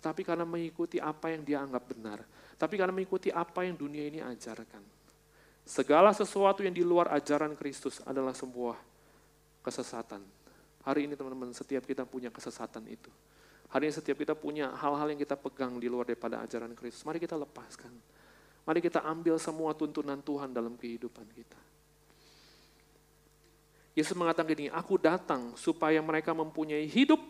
Tetapi 0.01 0.23
karena 0.25 0.49
mengikuti 0.49 0.97
apa 0.97 1.33
yang 1.33 1.45
dia 1.45 1.61
anggap 1.61 1.85
benar. 1.93 2.21
Tapi 2.57 2.77
karena 2.81 2.93
mengikuti 2.93 3.29
apa 3.29 3.65
yang 3.65 3.77
dunia 3.77 4.05
ini 4.09 4.21
ajarkan. 4.25 4.81
Segala 5.67 6.13
sesuatu 6.13 6.63
yang 6.65 6.73
di 6.73 6.85
luar 6.85 7.11
ajaran 7.13 7.53
Kristus 7.59 8.01
adalah 8.05 8.33
sebuah 8.33 8.77
kesesatan. 9.65 10.21
Hari 10.87 11.11
ini 11.11 11.19
teman-teman, 11.19 11.51
setiap 11.51 11.83
kita 11.83 12.07
punya 12.07 12.31
kesesatan 12.31 12.87
itu. 12.87 13.11
Hari 13.77 13.93
ini 13.93 14.01
setiap 14.01 14.17
kita 14.17 14.33
punya 14.33 14.73
hal-hal 14.73 15.13
yang 15.13 15.21
kita 15.21 15.37
pegang 15.37 15.77
di 15.77 15.85
luar 15.85 16.09
daripada 16.09 16.41
ajaran 16.41 16.73
Kristus. 16.73 17.05
Mari 17.05 17.21
kita 17.21 17.37
lepaskan. 17.37 17.93
Mari 18.65 18.81
kita 18.81 19.05
ambil 19.05 19.37
semua 19.37 19.77
tuntunan 19.77 20.17
Tuhan 20.17 20.49
dalam 20.49 20.81
kehidupan 20.81 21.29
kita. 21.37 21.61
Yesus 23.93 24.17
mengatakan 24.17 24.49
gini, 24.57 24.73
aku 24.73 24.97
datang 24.97 25.53
supaya 25.61 26.01
mereka 26.01 26.33
mempunyai 26.33 26.89
hidup 26.89 27.21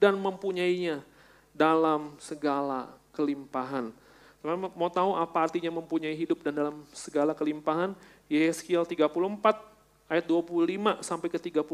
dan 0.00 0.16
mempunyainya 0.16 1.04
dalam 1.52 2.16
segala 2.16 2.96
kelimpahan. 3.12 3.92
Teman 4.40 4.72
mau 4.72 4.88
tahu 4.88 5.12
apa 5.12 5.44
artinya 5.44 5.68
mempunyai 5.76 6.16
hidup 6.16 6.40
dan 6.40 6.56
dalam 6.56 6.88
segala 6.96 7.36
kelimpahan? 7.36 7.92
Yeskiel 8.32 8.88
34 8.88 9.71
ayat 10.12 10.28
25 10.28 11.00
sampai 11.00 11.28
ke 11.32 11.40
31 11.40 11.64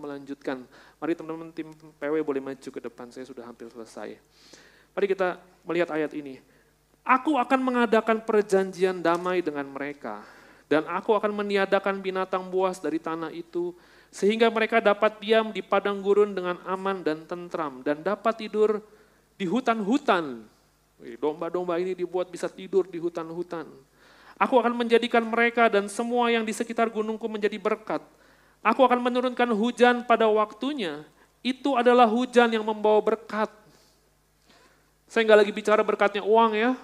melanjutkan. 0.00 0.64
Mari 0.96 1.12
teman-teman 1.12 1.52
tim 1.52 1.68
PW 2.00 2.24
boleh 2.24 2.40
maju 2.40 2.68
ke 2.72 2.80
depan, 2.80 3.12
saya 3.12 3.28
sudah 3.28 3.44
hampir 3.44 3.68
selesai. 3.68 4.16
Mari 4.96 5.06
kita 5.12 5.36
melihat 5.68 5.92
ayat 5.92 6.16
ini. 6.16 6.40
Aku 7.04 7.36
akan 7.36 7.60
mengadakan 7.60 8.24
perjanjian 8.24 9.04
damai 9.04 9.44
dengan 9.44 9.68
mereka, 9.68 10.24
dan 10.70 10.88
aku 10.88 11.12
akan 11.12 11.34
meniadakan 11.34 12.00
binatang 12.00 12.48
buas 12.48 12.80
dari 12.80 12.96
tanah 12.96 13.28
itu, 13.34 13.76
sehingga 14.08 14.48
mereka 14.48 14.80
dapat 14.80 15.20
diam 15.20 15.52
di 15.52 15.60
padang 15.60 16.00
gurun 16.00 16.32
dengan 16.32 16.62
aman 16.64 17.04
dan 17.04 17.26
tentram, 17.28 17.82
dan 17.84 18.00
dapat 18.00 18.46
tidur 18.46 18.80
di 19.34 19.44
hutan-hutan 19.50 20.46
Domba-domba 21.18 21.82
ini 21.82 21.98
dibuat 21.98 22.30
bisa 22.30 22.46
tidur 22.46 22.86
di 22.86 23.02
hutan-hutan. 23.02 23.66
Aku 24.42 24.58
akan 24.58 24.74
menjadikan 24.74 25.22
mereka 25.22 25.70
dan 25.70 25.86
semua 25.86 26.26
yang 26.34 26.42
di 26.42 26.50
sekitar 26.50 26.90
gunungku 26.90 27.30
menjadi 27.30 27.54
berkat. 27.62 28.02
Aku 28.58 28.82
akan 28.82 28.98
menurunkan 28.98 29.46
hujan 29.54 30.02
pada 30.02 30.26
waktunya. 30.26 31.06
Itu 31.46 31.78
adalah 31.78 32.10
hujan 32.10 32.50
yang 32.50 32.66
membawa 32.66 32.98
berkat. 32.98 33.50
Saya 35.06 35.22
nggak 35.30 35.46
lagi 35.46 35.52
bicara 35.54 35.82
berkatnya 35.86 36.26
uang 36.26 36.58
ya. 36.58 36.74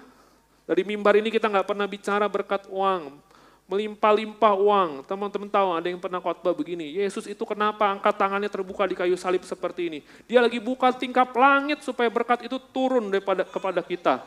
Dari 0.63 0.87
mimbar 0.87 1.19
ini 1.19 1.27
kita 1.27 1.51
nggak 1.51 1.67
pernah 1.67 1.83
bicara 1.83 2.31
berkat 2.31 2.63
uang 2.71 3.27
melimpah-limpah 3.69 4.53
uang. 4.57 4.89
Teman-teman 5.05 5.47
tahu 5.47 5.67
ada 5.77 5.87
yang 5.87 6.01
pernah 6.01 6.17
khotbah 6.17 6.51
begini, 6.57 6.89
Yesus 6.97 7.29
itu 7.29 7.45
kenapa 7.45 7.85
angkat 7.85 8.17
tangannya 8.17 8.49
terbuka 8.49 8.89
di 8.89 8.97
kayu 8.97 9.13
salib 9.13 9.45
seperti 9.45 9.93
ini? 9.93 9.99
Dia 10.25 10.41
lagi 10.41 10.57
buka 10.57 10.89
tingkap 10.89 11.29
langit 11.37 11.85
supaya 11.85 12.09
berkat 12.09 12.49
itu 12.49 12.57
turun 12.73 13.13
daripada 13.13 13.45
kepada 13.45 13.85
kita. 13.85 14.25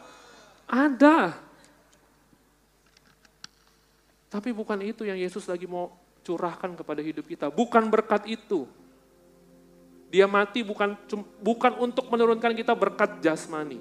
Ada. 0.70 1.34
Tapi 4.32 4.48
bukan 4.48 4.80
itu 4.80 5.04
yang 5.04 5.20
Yesus 5.20 5.44
lagi 5.44 5.68
mau 5.68 5.92
curahkan 6.24 6.72
kepada 6.72 7.04
hidup 7.04 7.28
kita. 7.28 7.52
Bukan 7.52 7.92
berkat 7.92 8.24
itu. 8.24 8.64
Dia 10.08 10.24
mati 10.24 10.64
bukan 10.64 10.96
bukan 11.44 11.76
untuk 11.76 12.08
menurunkan 12.08 12.56
kita 12.56 12.72
berkat 12.72 13.20
jasmani. 13.20 13.76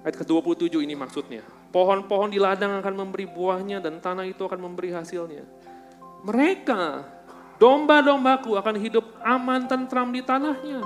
Ayat 0.00 0.16
ke-27 0.16 0.80
ini 0.80 0.96
maksudnya. 0.96 1.44
Pohon-pohon 1.72 2.32
di 2.32 2.40
ladang 2.40 2.80
akan 2.80 2.94
memberi 3.04 3.28
buahnya 3.28 3.84
dan 3.84 4.00
tanah 4.00 4.24
itu 4.24 4.44
akan 4.44 4.60
memberi 4.60 4.96
hasilnya. 4.96 5.44
Mereka, 6.24 7.04
domba-dombaku 7.60 8.56
akan 8.56 8.76
hidup 8.80 9.04
aman 9.20 9.68
tentram 9.68 10.08
di 10.08 10.24
tanahnya. 10.24 10.80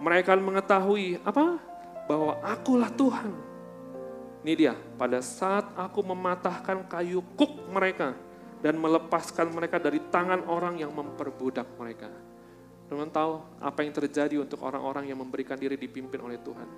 Mereka 0.00 0.32
mengetahui 0.36 1.20
apa? 1.24 1.60
Bahwa 2.08 2.40
akulah 2.40 2.88
Tuhan. 2.92 3.49
Ini 4.40 4.52
dia, 4.56 4.72
pada 4.72 5.20
saat 5.20 5.68
aku 5.76 6.00
mematahkan 6.00 6.88
kayu 6.88 7.20
kuk 7.36 7.68
mereka 7.68 8.16
dan 8.64 8.80
melepaskan 8.80 9.52
mereka 9.52 9.76
dari 9.76 10.00
tangan 10.08 10.48
orang 10.48 10.80
yang 10.80 10.92
memperbudak 10.92 11.68
mereka. 11.76 12.08
Teman 12.88 13.12
tahu 13.12 13.38
apa 13.60 13.84
yang 13.84 13.92
terjadi 13.92 14.40
untuk 14.40 14.64
orang-orang 14.64 15.12
yang 15.12 15.20
memberikan 15.20 15.60
diri 15.60 15.76
dipimpin 15.76 16.24
oleh 16.24 16.40
Tuhan? 16.40 16.68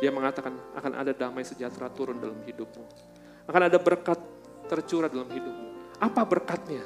Dia 0.00 0.08
mengatakan 0.08 0.56
akan 0.74 0.92
ada 0.96 1.12
damai 1.12 1.44
sejahtera 1.44 1.92
turun 1.92 2.16
dalam 2.18 2.40
hidupmu. 2.42 2.84
Akan 3.44 3.62
ada 3.68 3.76
berkat 3.76 4.18
tercurah 4.68 5.12
dalam 5.12 5.28
hidupmu. 5.28 5.96
Apa 6.00 6.24
berkatnya? 6.24 6.84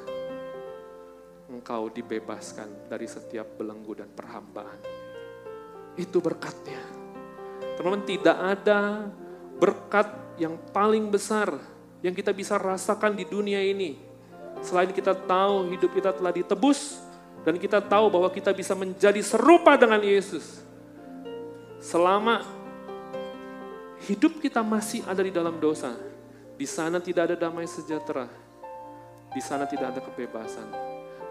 Engkau 1.47 1.87
dibebaskan 1.87 2.91
dari 2.91 3.07
setiap 3.07 3.55
belenggu 3.55 4.03
dan 4.03 4.09
perhambaan. 4.11 4.79
Itu 5.95 6.19
berkatnya. 6.19 6.81
Teman-teman 7.77 8.03
tidak 8.03 8.37
ada 8.37 8.79
berkat 9.57 10.09
yang 10.39 10.57
paling 10.73 11.09
besar 11.09 11.53
yang 12.03 12.11
kita 12.11 12.35
bisa 12.35 12.59
rasakan 12.59 13.15
di 13.15 13.23
dunia 13.23 13.63
ini. 13.63 13.95
Selain 14.59 14.91
kita 14.91 15.15
tahu 15.15 15.71
hidup 15.71 15.91
kita 15.95 16.11
telah 16.11 16.31
ditebus 16.35 16.99
dan 17.43 17.59
kita 17.59 17.83
tahu 17.83 18.07
bahwa 18.11 18.29
kita 18.31 18.51
bisa 18.55 18.71
menjadi 18.75 19.19
serupa 19.19 19.75
dengan 19.75 19.99
Yesus. 19.99 20.63
Selama 21.83 22.43
hidup 24.07 24.39
kita 24.39 24.63
masih 24.63 25.03
ada 25.03 25.19
di 25.19 25.31
dalam 25.31 25.59
dosa, 25.59 25.95
di 26.55 26.67
sana 26.67 26.99
tidak 26.99 27.31
ada 27.31 27.35
damai 27.35 27.67
sejahtera, 27.67 28.27
di 29.31 29.41
sana 29.43 29.67
tidak 29.67 29.95
ada 29.95 29.99
kebebasan. 29.99 30.67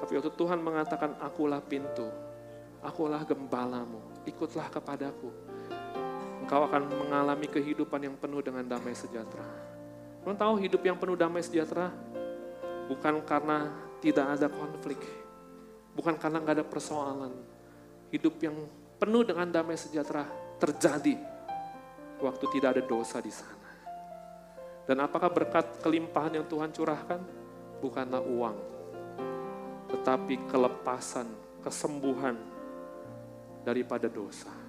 Tapi 0.02 0.18
waktu 0.18 0.32
Tuhan 0.34 0.60
mengatakan, 0.60 1.14
akulah 1.22 1.62
pintu, 1.62 2.04
akulah 2.82 3.22
gembalamu, 3.24 4.02
ikutlah 4.26 4.66
kepadaku. 4.68 5.30
Engkau 6.42 6.66
akan 6.66 6.90
mengalami 6.90 7.46
kehidupan 7.46 8.02
yang 8.02 8.18
penuh 8.18 8.42
dengan 8.42 8.66
damai 8.66 8.98
sejahtera. 8.98 9.46
Kamu 10.26 10.34
tahu 10.34 10.54
hidup 10.58 10.82
yang 10.82 10.98
penuh 10.98 11.14
damai 11.14 11.42
sejahtera 11.42 11.94
bukan 12.90 13.22
karena 13.22 13.70
tidak 14.02 14.26
ada 14.38 14.50
konflik, 14.50 14.98
bukan 15.94 16.18
karena 16.18 16.42
nggak 16.42 16.56
ada 16.58 16.66
persoalan. 16.66 17.32
Hidup 18.10 18.42
yang 18.42 18.58
penuh 18.98 19.22
dengan 19.22 19.46
damai 19.48 19.78
sejahtera 19.78 20.26
terjadi 20.58 21.16
waktu 22.22 22.44
tidak 22.58 22.78
ada 22.78 22.82
dosa 22.86 23.18
di 23.18 23.30
sana. 23.34 23.70
Dan 24.82 24.98
apakah 25.02 25.30
berkat 25.30 25.78
kelimpahan 25.78 26.42
yang 26.42 26.46
Tuhan 26.50 26.74
curahkan? 26.74 27.22
Bukanlah 27.82 28.22
uang, 28.22 28.56
tetapi 29.90 30.46
kelepasan, 30.46 31.26
kesembuhan 31.66 32.38
daripada 33.66 34.06
dosa. 34.06 34.61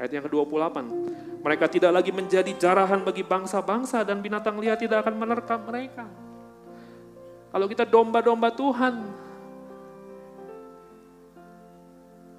Ayat 0.00 0.16
yang 0.16 0.24
ke-28. 0.24 0.76
Mereka 1.44 1.64
tidak 1.68 1.92
lagi 1.92 2.08
menjadi 2.08 2.48
jarahan 2.56 3.04
bagi 3.04 3.20
bangsa-bangsa 3.20 4.00
dan 4.00 4.24
binatang 4.24 4.56
liar 4.56 4.80
tidak 4.80 5.04
akan 5.04 5.14
menerkam 5.20 5.60
mereka. 5.68 6.08
Kalau 7.52 7.66
kita 7.68 7.84
domba-domba 7.84 8.48
Tuhan, 8.48 8.94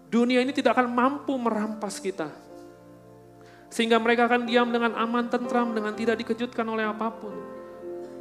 dunia 0.09 0.41
ini 0.41 0.49
tidak 0.49 0.73
akan 0.73 0.89
mampu 0.89 1.37
merampas 1.37 2.01
kita. 2.01 2.33
Sehingga 3.69 4.01
mereka 4.01 4.25
akan 4.25 4.49
diam 4.49 4.67
dengan 4.73 4.97
aman, 4.97 5.29
tentram, 5.29 5.69
dengan 5.77 5.93
tidak 5.93 6.17
dikejutkan 6.17 6.65
oleh 6.65 6.89
apa 6.89 7.13
pun. 7.13 7.31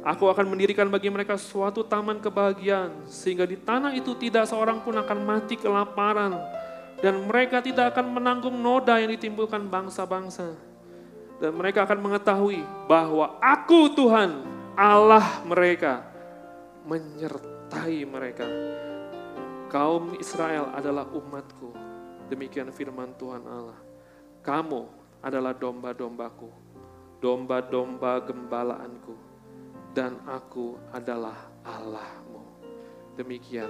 Aku 0.01 0.29
akan 0.29 0.49
mendirikan 0.49 0.89
bagi 0.89 1.09
mereka 1.09 1.37
suatu 1.37 1.85
taman 1.85 2.17
kebahagiaan, 2.21 3.05
sehingga 3.05 3.45
di 3.45 3.57
tanah 3.57 3.93
itu 3.93 4.17
tidak 4.17 4.49
seorang 4.49 4.81
pun 4.81 4.97
akan 4.97 5.17
mati 5.21 5.53
kelaparan, 5.59 6.41
dan 7.01 7.17
mereka 7.25 7.65
tidak 7.65 7.97
akan 7.97 8.13
menanggung 8.13 8.53
noda 8.61 9.01
yang 9.01 9.09
ditimbulkan 9.09 9.65
bangsa-bangsa. 9.67 10.53
Dan 11.41 11.57
mereka 11.57 11.89
akan 11.89 11.97
mengetahui 12.05 12.61
bahwa 12.85 13.41
aku 13.41 13.97
Tuhan, 13.97 14.45
Allah 14.77 15.41
mereka, 15.41 16.05
menyertai 16.85 18.05
mereka. 18.05 18.45
Kaum 19.73 20.13
Israel 20.21 20.69
adalah 20.77 21.09
umatku, 21.09 21.73
demikian 22.29 22.69
firman 22.69 23.17
Tuhan 23.17 23.41
Allah. 23.49 23.81
Kamu 24.45 24.81
adalah 25.25 25.57
domba-dombaku, 25.57 26.49
domba-domba 27.17 28.21
gembalaanku 28.21 29.15
dan 29.97 30.21
aku 30.29 30.77
adalah 30.93 31.49
Allahmu. 31.65 32.45
Demikian 33.17 33.69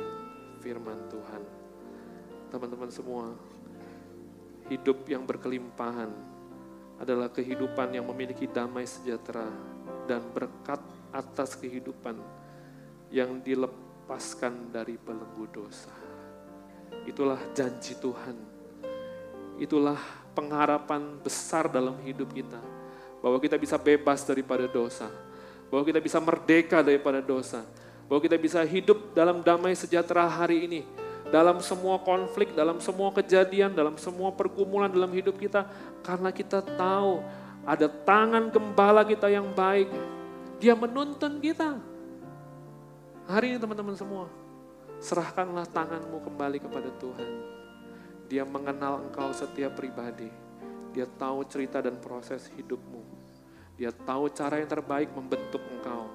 firman 0.59 1.07
Tuhan. 1.07 1.60
Teman-teman 2.51 2.91
semua, 2.91 3.31
hidup 4.67 5.07
yang 5.07 5.23
berkelimpahan 5.23 6.11
adalah 6.99 7.31
kehidupan 7.31 7.95
yang 7.95 8.05
memiliki 8.11 8.45
damai 8.45 8.83
sejahtera 8.83 9.47
dan 10.05 10.21
berkat 10.35 10.83
atas 11.15 11.55
kehidupan 11.55 12.19
yang 13.09 13.39
dilepaskan 13.39 14.69
dari 14.69 14.99
belenggu 14.99 15.47
dosa. 15.49 15.95
Itulah 17.07 17.39
janji 17.55 17.95
Tuhan. 17.95 18.35
Itulah 19.57 19.97
pengharapan 20.35 21.17
besar 21.23 21.71
dalam 21.71 21.95
hidup 22.03 22.29
kita. 22.35 22.59
Bahwa 23.23 23.39
kita 23.39 23.55
bisa 23.55 23.79
bebas 23.79 24.27
daripada 24.27 24.67
dosa 24.67 25.09
bahwa 25.71 25.87
kita 25.87 26.03
bisa 26.03 26.19
merdeka 26.19 26.83
daripada 26.83 27.23
dosa. 27.23 27.63
Bahwa 28.11 28.19
kita 28.19 28.35
bisa 28.35 28.59
hidup 28.67 29.15
dalam 29.15 29.39
damai 29.39 29.71
sejahtera 29.71 30.27
hari 30.27 30.67
ini. 30.67 30.83
Dalam 31.31 31.63
semua 31.63 31.95
konflik, 32.03 32.51
dalam 32.51 32.83
semua 32.83 33.09
kejadian, 33.15 33.71
dalam 33.71 33.95
semua 33.95 34.35
pergumulan 34.35 34.91
dalam 34.91 35.09
hidup 35.15 35.39
kita. 35.39 35.63
Karena 36.03 36.27
kita 36.29 36.59
tahu 36.59 37.23
ada 37.63 37.87
tangan 37.87 38.51
gembala 38.51 39.07
kita 39.07 39.31
yang 39.31 39.47
baik. 39.55 39.87
Dia 40.59 40.75
menuntun 40.75 41.39
kita. 41.39 41.79
Hari 43.31 43.55
ini 43.55 43.57
teman-teman 43.63 43.95
semua, 43.95 44.27
serahkanlah 44.99 45.63
tanganmu 45.71 46.19
kembali 46.19 46.59
kepada 46.59 46.91
Tuhan. 46.99 47.29
Dia 48.27 48.43
mengenal 48.43 49.07
engkau 49.07 49.31
setiap 49.31 49.79
pribadi. 49.79 50.27
Dia 50.91 51.07
tahu 51.07 51.47
cerita 51.47 51.79
dan 51.79 51.95
proses 52.03 52.51
hidupmu. 52.59 52.99
Dia 53.79 53.95
tahu 53.95 54.27
cara 54.35 54.59
yang 54.59 54.67
terbaik 54.67 55.09
membentuk 55.15 55.63
engkau. 55.63 56.11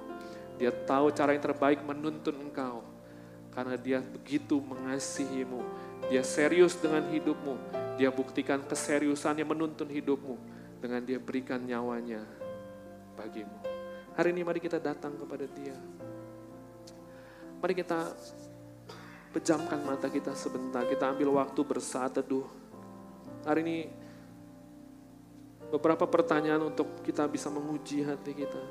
Dia 0.61 0.69
tahu 0.69 1.09
cara 1.09 1.33
yang 1.33 1.41
terbaik 1.41 1.81
menuntun 1.81 2.37
engkau. 2.37 2.96
Karena 3.57 3.73
dia 3.73 3.97
begitu 4.05 4.61
mengasihimu. 4.61 5.65
Dia 6.13 6.21
serius 6.21 6.77
dengan 6.77 7.09
hidupmu. 7.09 7.57
Dia 7.97 8.13
buktikan 8.13 8.61
keseriusannya 8.61 9.41
menuntun 9.41 9.89
hidupmu. 9.89 10.37
Dengan 10.77 11.01
dia 11.01 11.17
berikan 11.17 11.65
nyawanya 11.65 12.21
bagimu. 13.17 13.57
Hari 14.13 14.29
ini 14.29 14.45
mari 14.45 14.61
kita 14.61 14.77
datang 14.77 15.17
kepada 15.17 15.49
dia. 15.49 15.73
Mari 17.57 17.73
kita 17.73 18.13
pejamkan 19.33 19.81
mata 19.81 20.05
kita 20.05 20.37
sebentar. 20.37 20.85
Kita 20.85 21.09
ambil 21.09 21.41
waktu 21.41 21.57
bersaat 21.65 22.21
teduh. 22.21 22.45
Hari 23.41 23.65
ini 23.65 23.77
beberapa 25.73 26.05
pertanyaan 26.05 26.69
untuk 26.69 27.01
kita 27.01 27.25
bisa 27.25 27.49
menguji 27.49 28.05
hati 28.05 28.37
kita. 28.37 28.61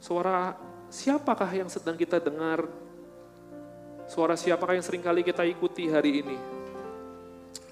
Suara 0.00 0.56
siapakah 0.88 1.52
yang 1.52 1.68
sedang 1.68 2.00
kita 2.00 2.16
dengar? 2.16 2.64
Suara 4.08 4.36
siapakah 4.36 4.76
yang 4.76 4.84
sering 4.84 5.02
kali 5.02 5.24
kita 5.24 5.42
ikuti 5.44 5.88
hari 5.88 6.24
ini? 6.24 6.36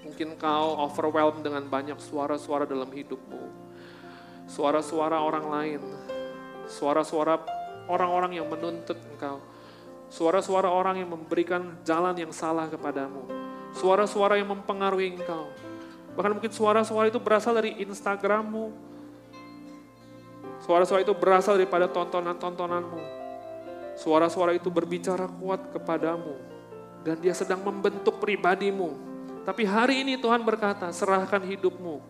Mungkin 0.03 0.37
kau 0.37 0.81
overwhelmed 0.85 1.45
dengan 1.45 1.65
banyak 1.69 1.97
suara-suara 2.01 2.69
dalam 2.69 2.89
hidupmu. 2.89 3.43
Suara-suara 4.49 5.21
orang 5.23 5.47
lain. 5.49 5.81
Suara-suara 6.69 7.41
orang-orang 7.89 8.41
yang 8.41 8.47
menuntut 8.49 8.97
engkau. 9.13 9.41
Suara-suara 10.13 10.69
orang 10.69 11.01
yang 11.01 11.11
memberikan 11.13 11.81
jalan 11.85 12.17
yang 12.17 12.33
salah 12.33 12.69
kepadamu. 12.69 13.25
Suara-suara 13.73 14.37
yang 14.37 14.53
mempengaruhi 14.53 15.17
engkau 15.17 15.49
Bahkan 16.13 16.33
mungkin 16.37 16.53
suara-suara 16.53 17.09
itu 17.09 17.21
berasal 17.21 17.57
dari 17.57 17.81
Instagrammu. 17.81 18.93
Suara-suara 20.63 21.03
itu 21.03 21.17
berasal 21.17 21.57
daripada 21.57 21.89
tontonan-tontonanmu. 21.89 23.22
Suara-suara 24.03 24.51
itu 24.59 24.67
berbicara 24.67 25.31
kuat 25.39 25.71
kepadamu. 25.71 26.35
Dan 27.07 27.23
dia 27.23 27.31
sedang 27.31 27.63
membentuk 27.63 28.19
pribadimu. 28.19 28.99
Tapi 29.47 29.63
hari 29.63 30.03
ini 30.03 30.19
Tuhan 30.19 30.43
berkata, 30.43 30.91
serahkan 30.91 31.43
hidupmu. 31.43 32.03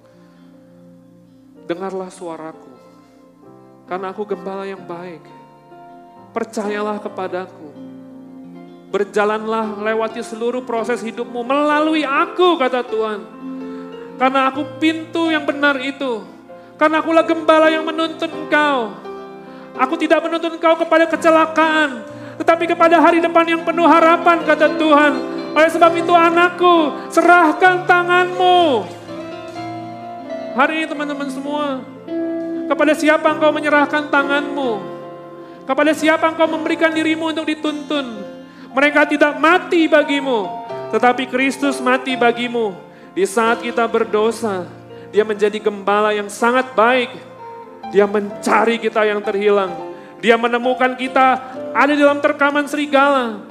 Dengarlah 1.69 2.09
suaraku. 2.09 2.73
Karena 3.85 4.09
aku 4.13 4.25
gembala 4.25 4.65
yang 4.65 4.81
baik. 4.81 5.21
Percayalah 6.33 6.97
kepadaku. 7.01 7.69
Berjalanlah 8.89 9.77
lewati 9.81 10.25
seluruh 10.25 10.65
proses 10.65 11.01
hidupmu 11.05 11.41
melalui 11.45 12.05
aku, 12.05 12.57
kata 12.61 12.85
Tuhan 12.85 13.43
karena 14.23 14.55
aku 14.55 14.79
pintu 14.79 15.35
yang 15.35 15.43
benar 15.43 15.83
itu. 15.83 16.23
Karena 16.79 17.03
akulah 17.03 17.27
gembala 17.27 17.67
yang 17.75 17.83
menuntun 17.83 18.31
engkau. 18.31 18.95
Aku 19.77 19.95
tidak 19.97 20.21
menuntun 20.25 20.57
engkau 20.57 20.77
kepada 20.77 21.09
kecelakaan. 21.09 22.05
Tetapi 22.37 22.65
kepada 22.69 23.01
hari 23.01 23.21
depan 23.21 23.45
yang 23.45 23.63
penuh 23.65 23.89
harapan 23.89 24.45
kata 24.45 24.77
Tuhan. 24.77 25.13
Oleh 25.53 25.71
sebab 25.73 25.93
itu 25.97 26.13
anakku 26.13 26.97
serahkan 27.13 27.85
tanganmu. 27.85 28.89
Hari 30.53 30.85
ini 30.85 30.87
teman-teman 30.89 31.29
semua. 31.33 31.81
Kepada 32.69 32.93
siapa 32.97 33.29
engkau 33.33 33.53
menyerahkan 33.53 34.09
tanganmu? 34.09 34.81
Kepada 35.65 35.93
siapa 35.93 36.29
engkau 36.29 36.49
memberikan 36.49 36.93
dirimu 36.93 37.33
untuk 37.33 37.49
dituntun? 37.49 38.25
Mereka 38.73 39.09
tidak 39.09 39.37
mati 39.37 39.89
bagimu. 39.89 40.49
Tetapi 40.93 41.25
Kristus 41.29 41.81
mati 41.81 42.17
bagimu 42.17 42.77
di 43.13 43.25
saat 43.25 43.65
kita 43.65 43.85
berdosa, 43.89 44.69
dia 45.13 45.25
menjadi 45.25 45.57
gembala 45.61 46.13
yang 46.17 46.29
sangat 46.29 46.73
baik. 46.73 47.32
Dia 47.93 48.09
mencari 48.09 48.81
kita 48.81 49.05
yang 49.05 49.21
terhilang. 49.21 49.93
Dia 50.25 50.41
menemukan 50.41 50.97
kita 50.97 51.39
ada 51.77 51.93
dalam 51.93 52.25
terkaman 52.25 52.65
serigala. 52.65 53.45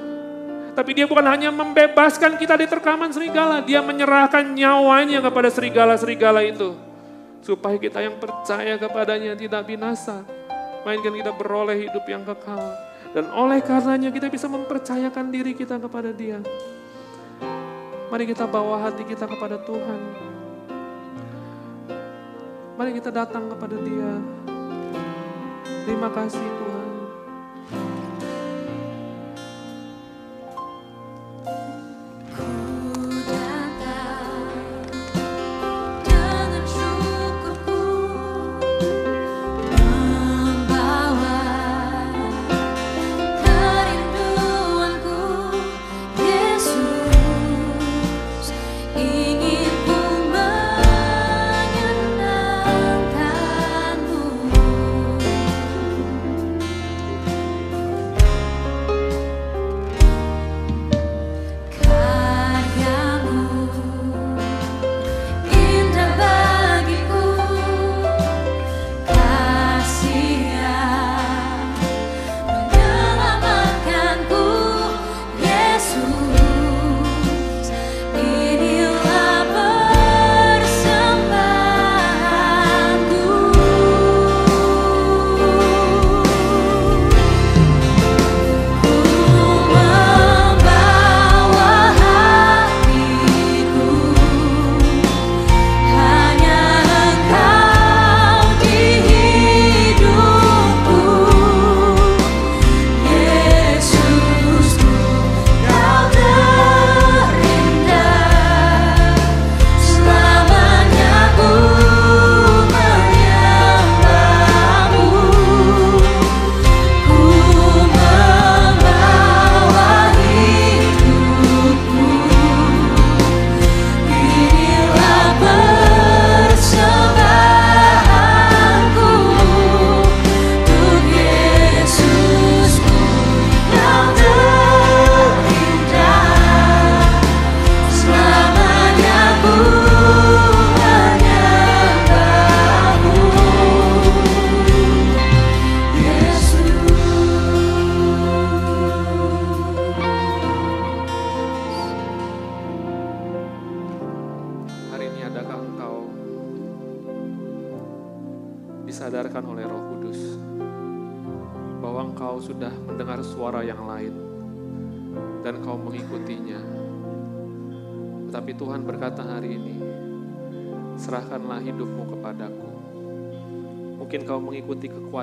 Tapi 0.73 0.97
dia 0.97 1.05
bukan 1.05 1.21
hanya 1.29 1.53
membebaskan 1.53 2.41
kita 2.41 2.57
di 2.57 2.65
terkaman 2.65 3.13
serigala. 3.13 3.61
Dia 3.61 3.85
menyerahkan 3.85 4.41
nyawanya 4.49 5.21
kepada 5.21 5.53
serigala-serigala 5.53 6.41
itu. 6.41 6.73
Supaya 7.45 7.77
kita 7.77 8.01
yang 8.01 8.17
percaya 8.17 8.81
kepadanya 8.81 9.37
tidak 9.37 9.67
binasa. 9.69 10.25
Mainkan 10.81 11.13
kita 11.13 11.35
beroleh 11.37 11.85
hidup 11.85 12.01
yang 12.09 12.25
kekal. 12.25 12.61
Dan 13.11 13.29
oleh 13.35 13.59
karenanya 13.61 14.09
kita 14.09 14.31
bisa 14.31 14.47
mempercayakan 14.47 15.29
diri 15.29 15.53
kita 15.53 15.77
kepada 15.77 16.09
dia. 16.15 16.39
Mari 18.07 18.25
kita 18.25 18.47
bawa 18.47 18.79
hati 18.89 19.03
kita 19.03 19.27
kepada 19.27 19.59
Tuhan. 19.61 20.30
Mari 22.79 22.95
kita 22.97 23.11
datang 23.11 23.51
kepada 23.51 23.75
Dia. 23.83 24.11
Terima 25.83 26.09
kasih 26.13 26.39
Tuhan. 26.39 26.70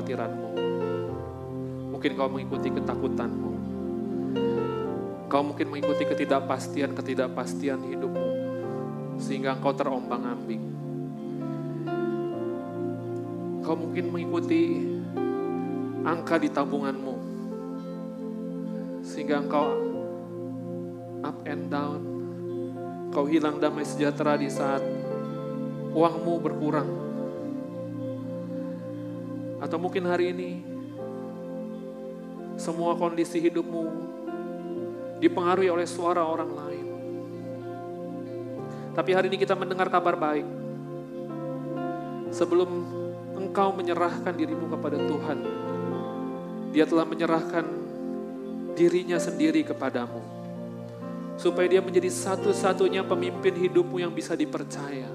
Kekhawatiranmu, 0.09 0.49
mungkin 1.93 2.11
kau 2.17 2.29
mengikuti 2.33 2.69
ketakutanmu, 2.73 3.53
kau 5.29 5.43
mungkin 5.45 5.69
mengikuti 5.69 6.09
ketidakpastian-ketidakpastian 6.09 7.85
hidupmu, 7.93 8.29
sehingga 9.21 9.61
engkau 9.61 9.77
terombang-ambing. 9.77 10.65
Kau 13.61 13.77
mungkin 13.77 14.09
mengikuti 14.09 14.81
angka 16.09 16.41
di 16.41 16.49
tabunganmu, 16.49 17.17
sehingga 19.05 19.45
engkau 19.45 19.67
up 21.21 21.37
and 21.45 21.69
down, 21.69 22.01
kau 23.13 23.29
hilang 23.29 23.61
damai 23.61 23.85
sejahtera 23.85 24.41
di 24.41 24.49
saat 24.49 24.81
uangmu 25.93 26.41
berkurang. 26.41 27.08
Atau 29.59 29.77
mungkin 29.79 30.07
hari 30.07 30.31
ini 30.31 30.51
semua 32.59 32.99
kondisi 32.99 33.39
hidupmu 33.39 33.87
dipengaruhi 35.23 35.71
oleh 35.71 35.87
suara 35.87 36.23
orang 36.23 36.51
lain. 36.51 36.87
Tapi 38.95 39.11
hari 39.15 39.31
ini 39.31 39.39
kita 39.39 39.55
mendengar 39.55 39.87
kabar 39.91 40.19
baik. 40.19 40.47
Sebelum 42.35 42.71
engkau 43.39 43.71
menyerahkan 43.71 44.35
dirimu 44.35 44.67
kepada 44.75 44.99
Tuhan, 44.99 45.39
Dia 46.75 46.85
telah 46.85 47.07
menyerahkan 47.07 47.65
dirinya 48.75 49.17
sendiri 49.23 49.63
kepadamu, 49.63 50.21
supaya 51.39 51.71
Dia 51.71 51.81
menjadi 51.81 52.11
satu-satunya 52.11 53.07
pemimpin 53.07 53.55
hidupmu 53.55 54.03
yang 54.03 54.11
bisa 54.11 54.35
dipercaya, 54.35 55.09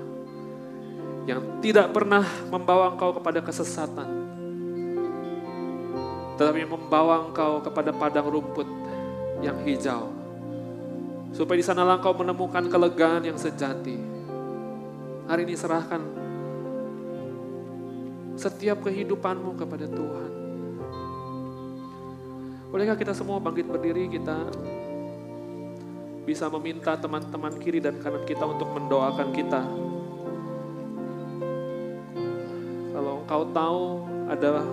yang 1.28 1.60
tidak 1.60 1.92
pernah 1.92 2.24
membawa 2.50 2.96
engkau 2.96 3.14
kepada 3.20 3.44
kesesatan, 3.44 4.23
tetapi 6.36 6.66
membawa 6.66 7.30
engkau 7.30 7.62
kepada 7.62 7.94
padang 7.94 8.28
rumput 8.30 8.66
yang 9.44 9.60
hijau, 9.62 10.10
supaya 11.36 11.58
di 11.60 11.66
sana 11.66 11.86
engkau 11.86 12.16
menemukan 12.16 12.66
kelegaan 12.70 13.28
yang 13.28 13.38
sejati. 13.38 13.98
Hari 15.24 15.42
ini 15.48 15.56
serahkan 15.56 16.02
setiap 18.36 18.82
kehidupanmu 18.84 19.56
kepada 19.56 19.86
Tuhan. 19.88 20.32
Bolehkah 22.74 22.98
kita 22.98 23.14
semua 23.14 23.38
bangkit 23.38 23.70
berdiri, 23.70 24.10
kita 24.10 24.50
bisa 26.24 26.50
meminta 26.50 26.98
teman-teman 26.98 27.54
kiri 27.62 27.78
dan 27.84 28.00
kanan 28.02 28.26
kita 28.26 28.42
untuk 28.48 28.72
mendoakan 28.74 29.30
kita. 29.36 29.62
Kalau 32.96 33.22
engkau 33.22 33.44
tahu 33.54 33.84
ada 34.32 34.64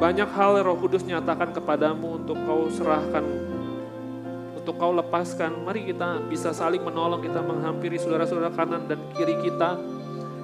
banyak 0.00 0.32
hal 0.32 0.56
yang 0.56 0.64
roh 0.64 0.80
kudus 0.80 1.04
nyatakan 1.04 1.52
kepadamu 1.52 2.24
untuk 2.24 2.40
kau 2.48 2.72
serahkan, 2.72 3.20
untuk 4.56 4.80
kau 4.80 4.96
lepaskan. 4.96 5.60
Mari 5.60 5.92
kita 5.92 6.24
bisa 6.24 6.56
saling 6.56 6.80
menolong, 6.80 7.20
kita 7.20 7.44
menghampiri 7.44 8.00
saudara-saudara 8.00 8.48
kanan 8.56 8.88
dan 8.88 8.96
kiri 9.12 9.36
kita 9.44 9.76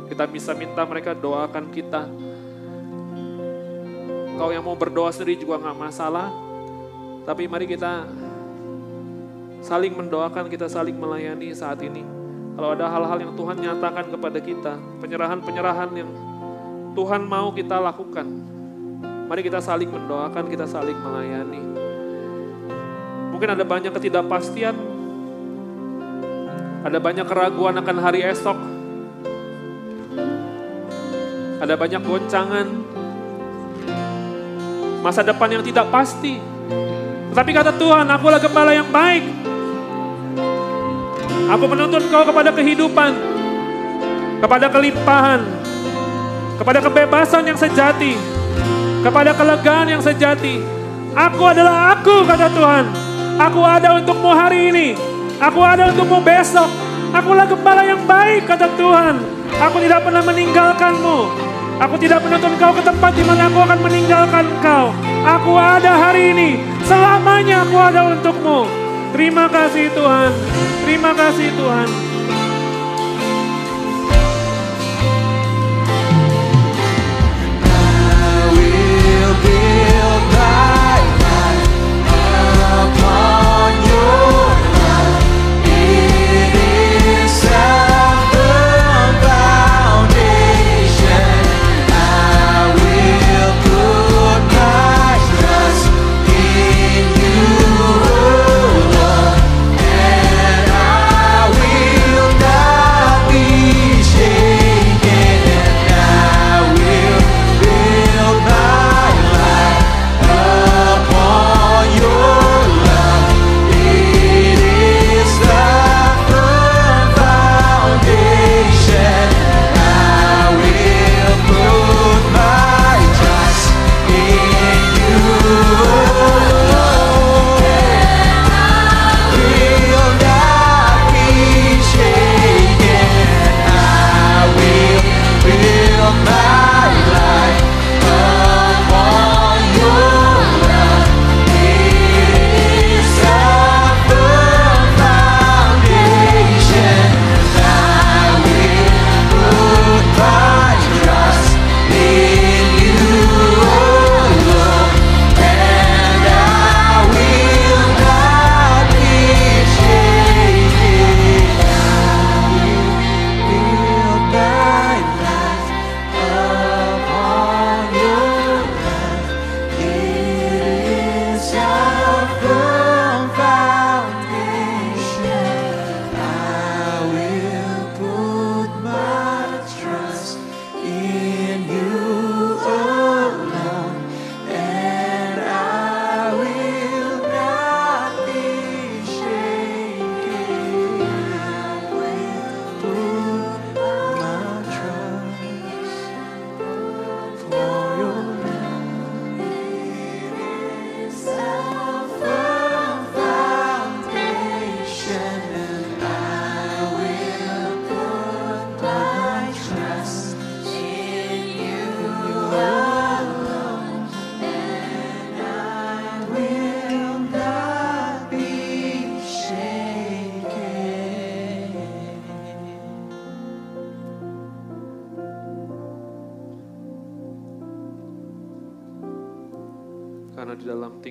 kita 0.06 0.24
bisa 0.30 0.54
minta 0.54 0.86
mereka 0.86 1.12
doakan 1.16 1.66
kita. 1.74 2.06
Kau 4.36 4.52
yang 4.52 4.62
mau 4.62 4.78
berdoa 4.78 5.10
sendiri 5.10 5.40
juga 5.40 5.58
nggak 5.58 5.78
masalah. 5.80 6.30
Tapi 7.26 7.50
mari 7.50 7.66
kita 7.66 8.06
saling 9.64 9.96
mendoakan, 9.98 10.46
kita 10.46 10.70
saling 10.70 10.94
melayani 10.94 11.50
saat 11.50 11.82
ini. 11.82 12.06
Kalau 12.54 12.72
ada 12.72 12.86
hal-hal 12.86 13.18
yang 13.18 13.32
Tuhan 13.34 13.56
nyatakan 13.58 14.06
kepada 14.14 14.38
kita, 14.38 14.78
penyerahan-penyerahan 15.02 15.90
yang 15.96 16.10
Tuhan 16.94 17.26
mau 17.26 17.50
kita 17.50 17.82
lakukan. 17.82 18.55
Mari 19.26 19.42
kita 19.42 19.58
saling 19.58 19.90
mendoakan, 19.90 20.46
kita 20.46 20.70
saling 20.70 20.94
melayani. 21.02 21.58
Mungkin 23.34 23.58
ada 23.58 23.66
banyak 23.66 23.90
ketidakpastian, 23.90 24.78
ada 26.86 26.98
banyak 27.02 27.26
keraguan 27.26 27.74
akan 27.74 27.96
hari 27.98 28.22
esok, 28.22 28.54
ada 31.58 31.74
banyak 31.74 32.06
goncangan. 32.06 32.66
Masa 35.02 35.26
depan 35.26 35.58
yang 35.58 35.66
tidak 35.66 35.90
pasti. 35.90 36.38
Tetapi 37.34 37.50
kata 37.50 37.74
Tuhan, 37.74 38.06
akulah 38.06 38.38
gembala 38.38 38.78
yang 38.78 38.86
baik. 38.94 39.26
Aku 41.50 41.66
menuntut 41.66 42.06
kau 42.14 42.22
kepada 42.22 42.54
kehidupan, 42.54 43.12
kepada 44.38 44.70
kelimpahan, 44.70 45.42
kepada 46.62 46.78
kebebasan 46.78 47.42
yang 47.42 47.58
sejati, 47.58 48.35
kepada 49.06 49.30
kelegaan 49.38 49.86
yang 49.86 50.02
sejati. 50.02 50.58
Aku 51.14 51.46
adalah 51.46 51.94
aku, 51.94 52.26
kata 52.26 52.50
Tuhan. 52.50 52.84
Aku 53.38 53.62
ada 53.62 53.94
untukmu 54.02 54.34
hari 54.34 54.74
ini. 54.74 54.98
Aku 55.38 55.62
ada 55.62 55.94
untukmu 55.94 56.18
besok. 56.26 56.66
Akulah 57.14 57.46
gembala 57.46 57.86
yang 57.86 58.02
baik, 58.02 58.50
kata 58.50 58.66
Tuhan. 58.74 59.22
Aku 59.62 59.78
tidak 59.78 60.02
pernah 60.02 60.26
meninggalkanmu. 60.26 61.18
Aku 61.76 61.94
tidak 62.02 62.24
menuntun 62.26 62.58
kau 62.58 62.72
ke 62.74 62.82
tempat 62.82 63.12
di 63.14 63.22
mana 63.22 63.46
aku 63.46 63.60
akan 63.62 63.78
meninggalkan 63.78 64.44
kau. 64.58 64.90
Aku 65.22 65.54
ada 65.54 65.92
hari 66.10 66.34
ini. 66.34 66.50
Selamanya 66.82 67.62
aku 67.62 67.76
ada 67.78 68.10
untukmu. 68.10 68.66
Terima 69.14 69.46
kasih 69.46 69.86
Tuhan. 69.94 70.34
Terima 70.82 71.14
kasih 71.14 71.54
Tuhan. 71.54 72.05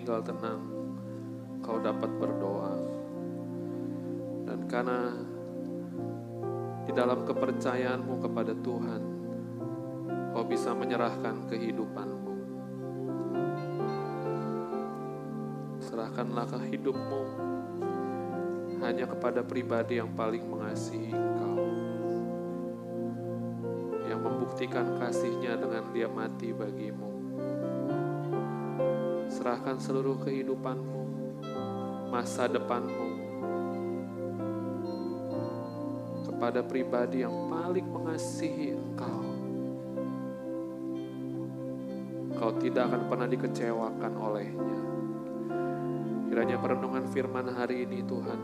Tinggal 0.05 0.21
tenang, 0.21 0.61
kau 1.65 1.81
dapat 1.81 2.13
berdoa. 2.21 2.77
Dan 4.45 4.69
karena 4.69 5.17
di 6.85 6.93
dalam 6.93 7.25
kepercayaanmu 7.25 8.21
kepada 8.21 8.53
Tuhan, 8.53 9.01
kau 10.29 10.45
bisa 10.45 10.77
menyerahkan 10.77 11.49
kehidupanmu. 11.49 12.33
Serahkanlah 15.81 16.53
ke 16.53 16.57
hidupmu 16.69 17.21
hanya 18.85 19.09
kepada 19.09 19.41
pribadi 19.41 19.97
yang 19.97 20.13
paling 20.13 20.45
mengasihi 20.45 21.17
engkau. 21.17 21.65
Yang 24.05 24.21
membuktikan 24.21 25.01
kasihnya 25.01 25.57
dengan 25.57 25.89
dia 25.97 26.05
mati 26.05 26.53
bagimu. 26.53 27.14
Serahkan 29.45 29.77
seluruh 29.77 30.25
kehidupanmu, 30.25 31.05
masa 32.09 32.49
depanmu, 32.49 33.09
kepada 36.25 36.65
pribadi 36.65 37.21
yang 37.21 37.53
paling 37.53 37.85
mengasihi 37.85 38.73
engkau. 38.73 39.21
Kau 42.41 42.57
tidak 42.57 42.89
akan 42.89 43.05
pernah 43.05 43.29
dikecewakan 43.29 44.13
olehnya. 44.17 44.81
Kiranya 46.25 46.57
perenungan 46.57 47.05
firman 47.13 47.53
hari 47.53 47.85
ini 47.85 48.01
Tuhan 48.01 48.41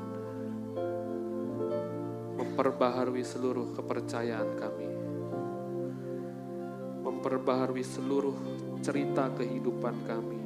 memperbaharui 2.38 3.26
seluruh 3.26 3.74
kepercayaan 3.74 4.50
kami. 4.54 4.90
Memperbaharui 7.02 7.82
seluruh 7.82 8.38
cerita 8.86 9.34
kehidupan 9.34 9.98
kami. 10.06 10.41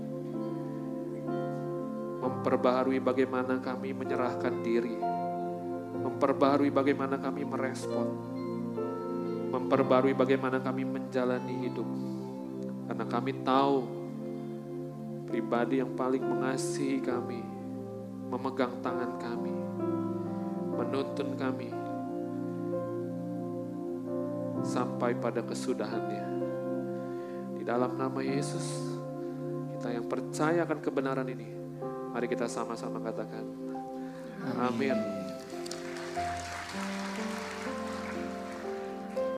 Memperbaharui 2.46 3.02
bagaimana 3.02 3.58
kami 3.58 3.90
menyerahkan 3.98 4.62
diri 4.62 4.94
memperbarui 6.06 6.70
bagaimana 6.70 7.18
kami 7.18 7.42
merespon, 7.42 8.06
memperbarui 9.50 10.14
bagaimana 10.14 10.62
kami 10.62 10.86
menjalani 10.86 11.66
hidup. 11.66 11.90
Karena 12.86 13.06
kami 13.10 13.42
tahu 13.42 13.78
pribadi 15.26 15.82
yang 15.82 15.98
paling 15.98 16.22
mengasihi 16.22 17.02
kami, 17.02 17.42
memegang 18.30 18.78
tangan 18.86 19.18
kami, 19.18 19.58
menuntun 20.78 21.34
kami 21.34 21.74
sampai 24.62 25.18
pada 25.18 25.42
kesudahannya. 25.42 26.26
Di 27.58 27.64
dalam 27.66 27.98
nama 27.98 28.22
Yesus, 28.22 28.94
kita 29.74 29.90
yang 29.90 30.06
percaya 30.06 30.62
akan 30.70 30.80
kebenaran 30.86 31.26
ini, 31.26 31.65
mari 32.16 32.32
kita 32.32 32.48
sama-sama 32.48 33.04
katakan, 33.04 33.44
Amin. 34.56 35.25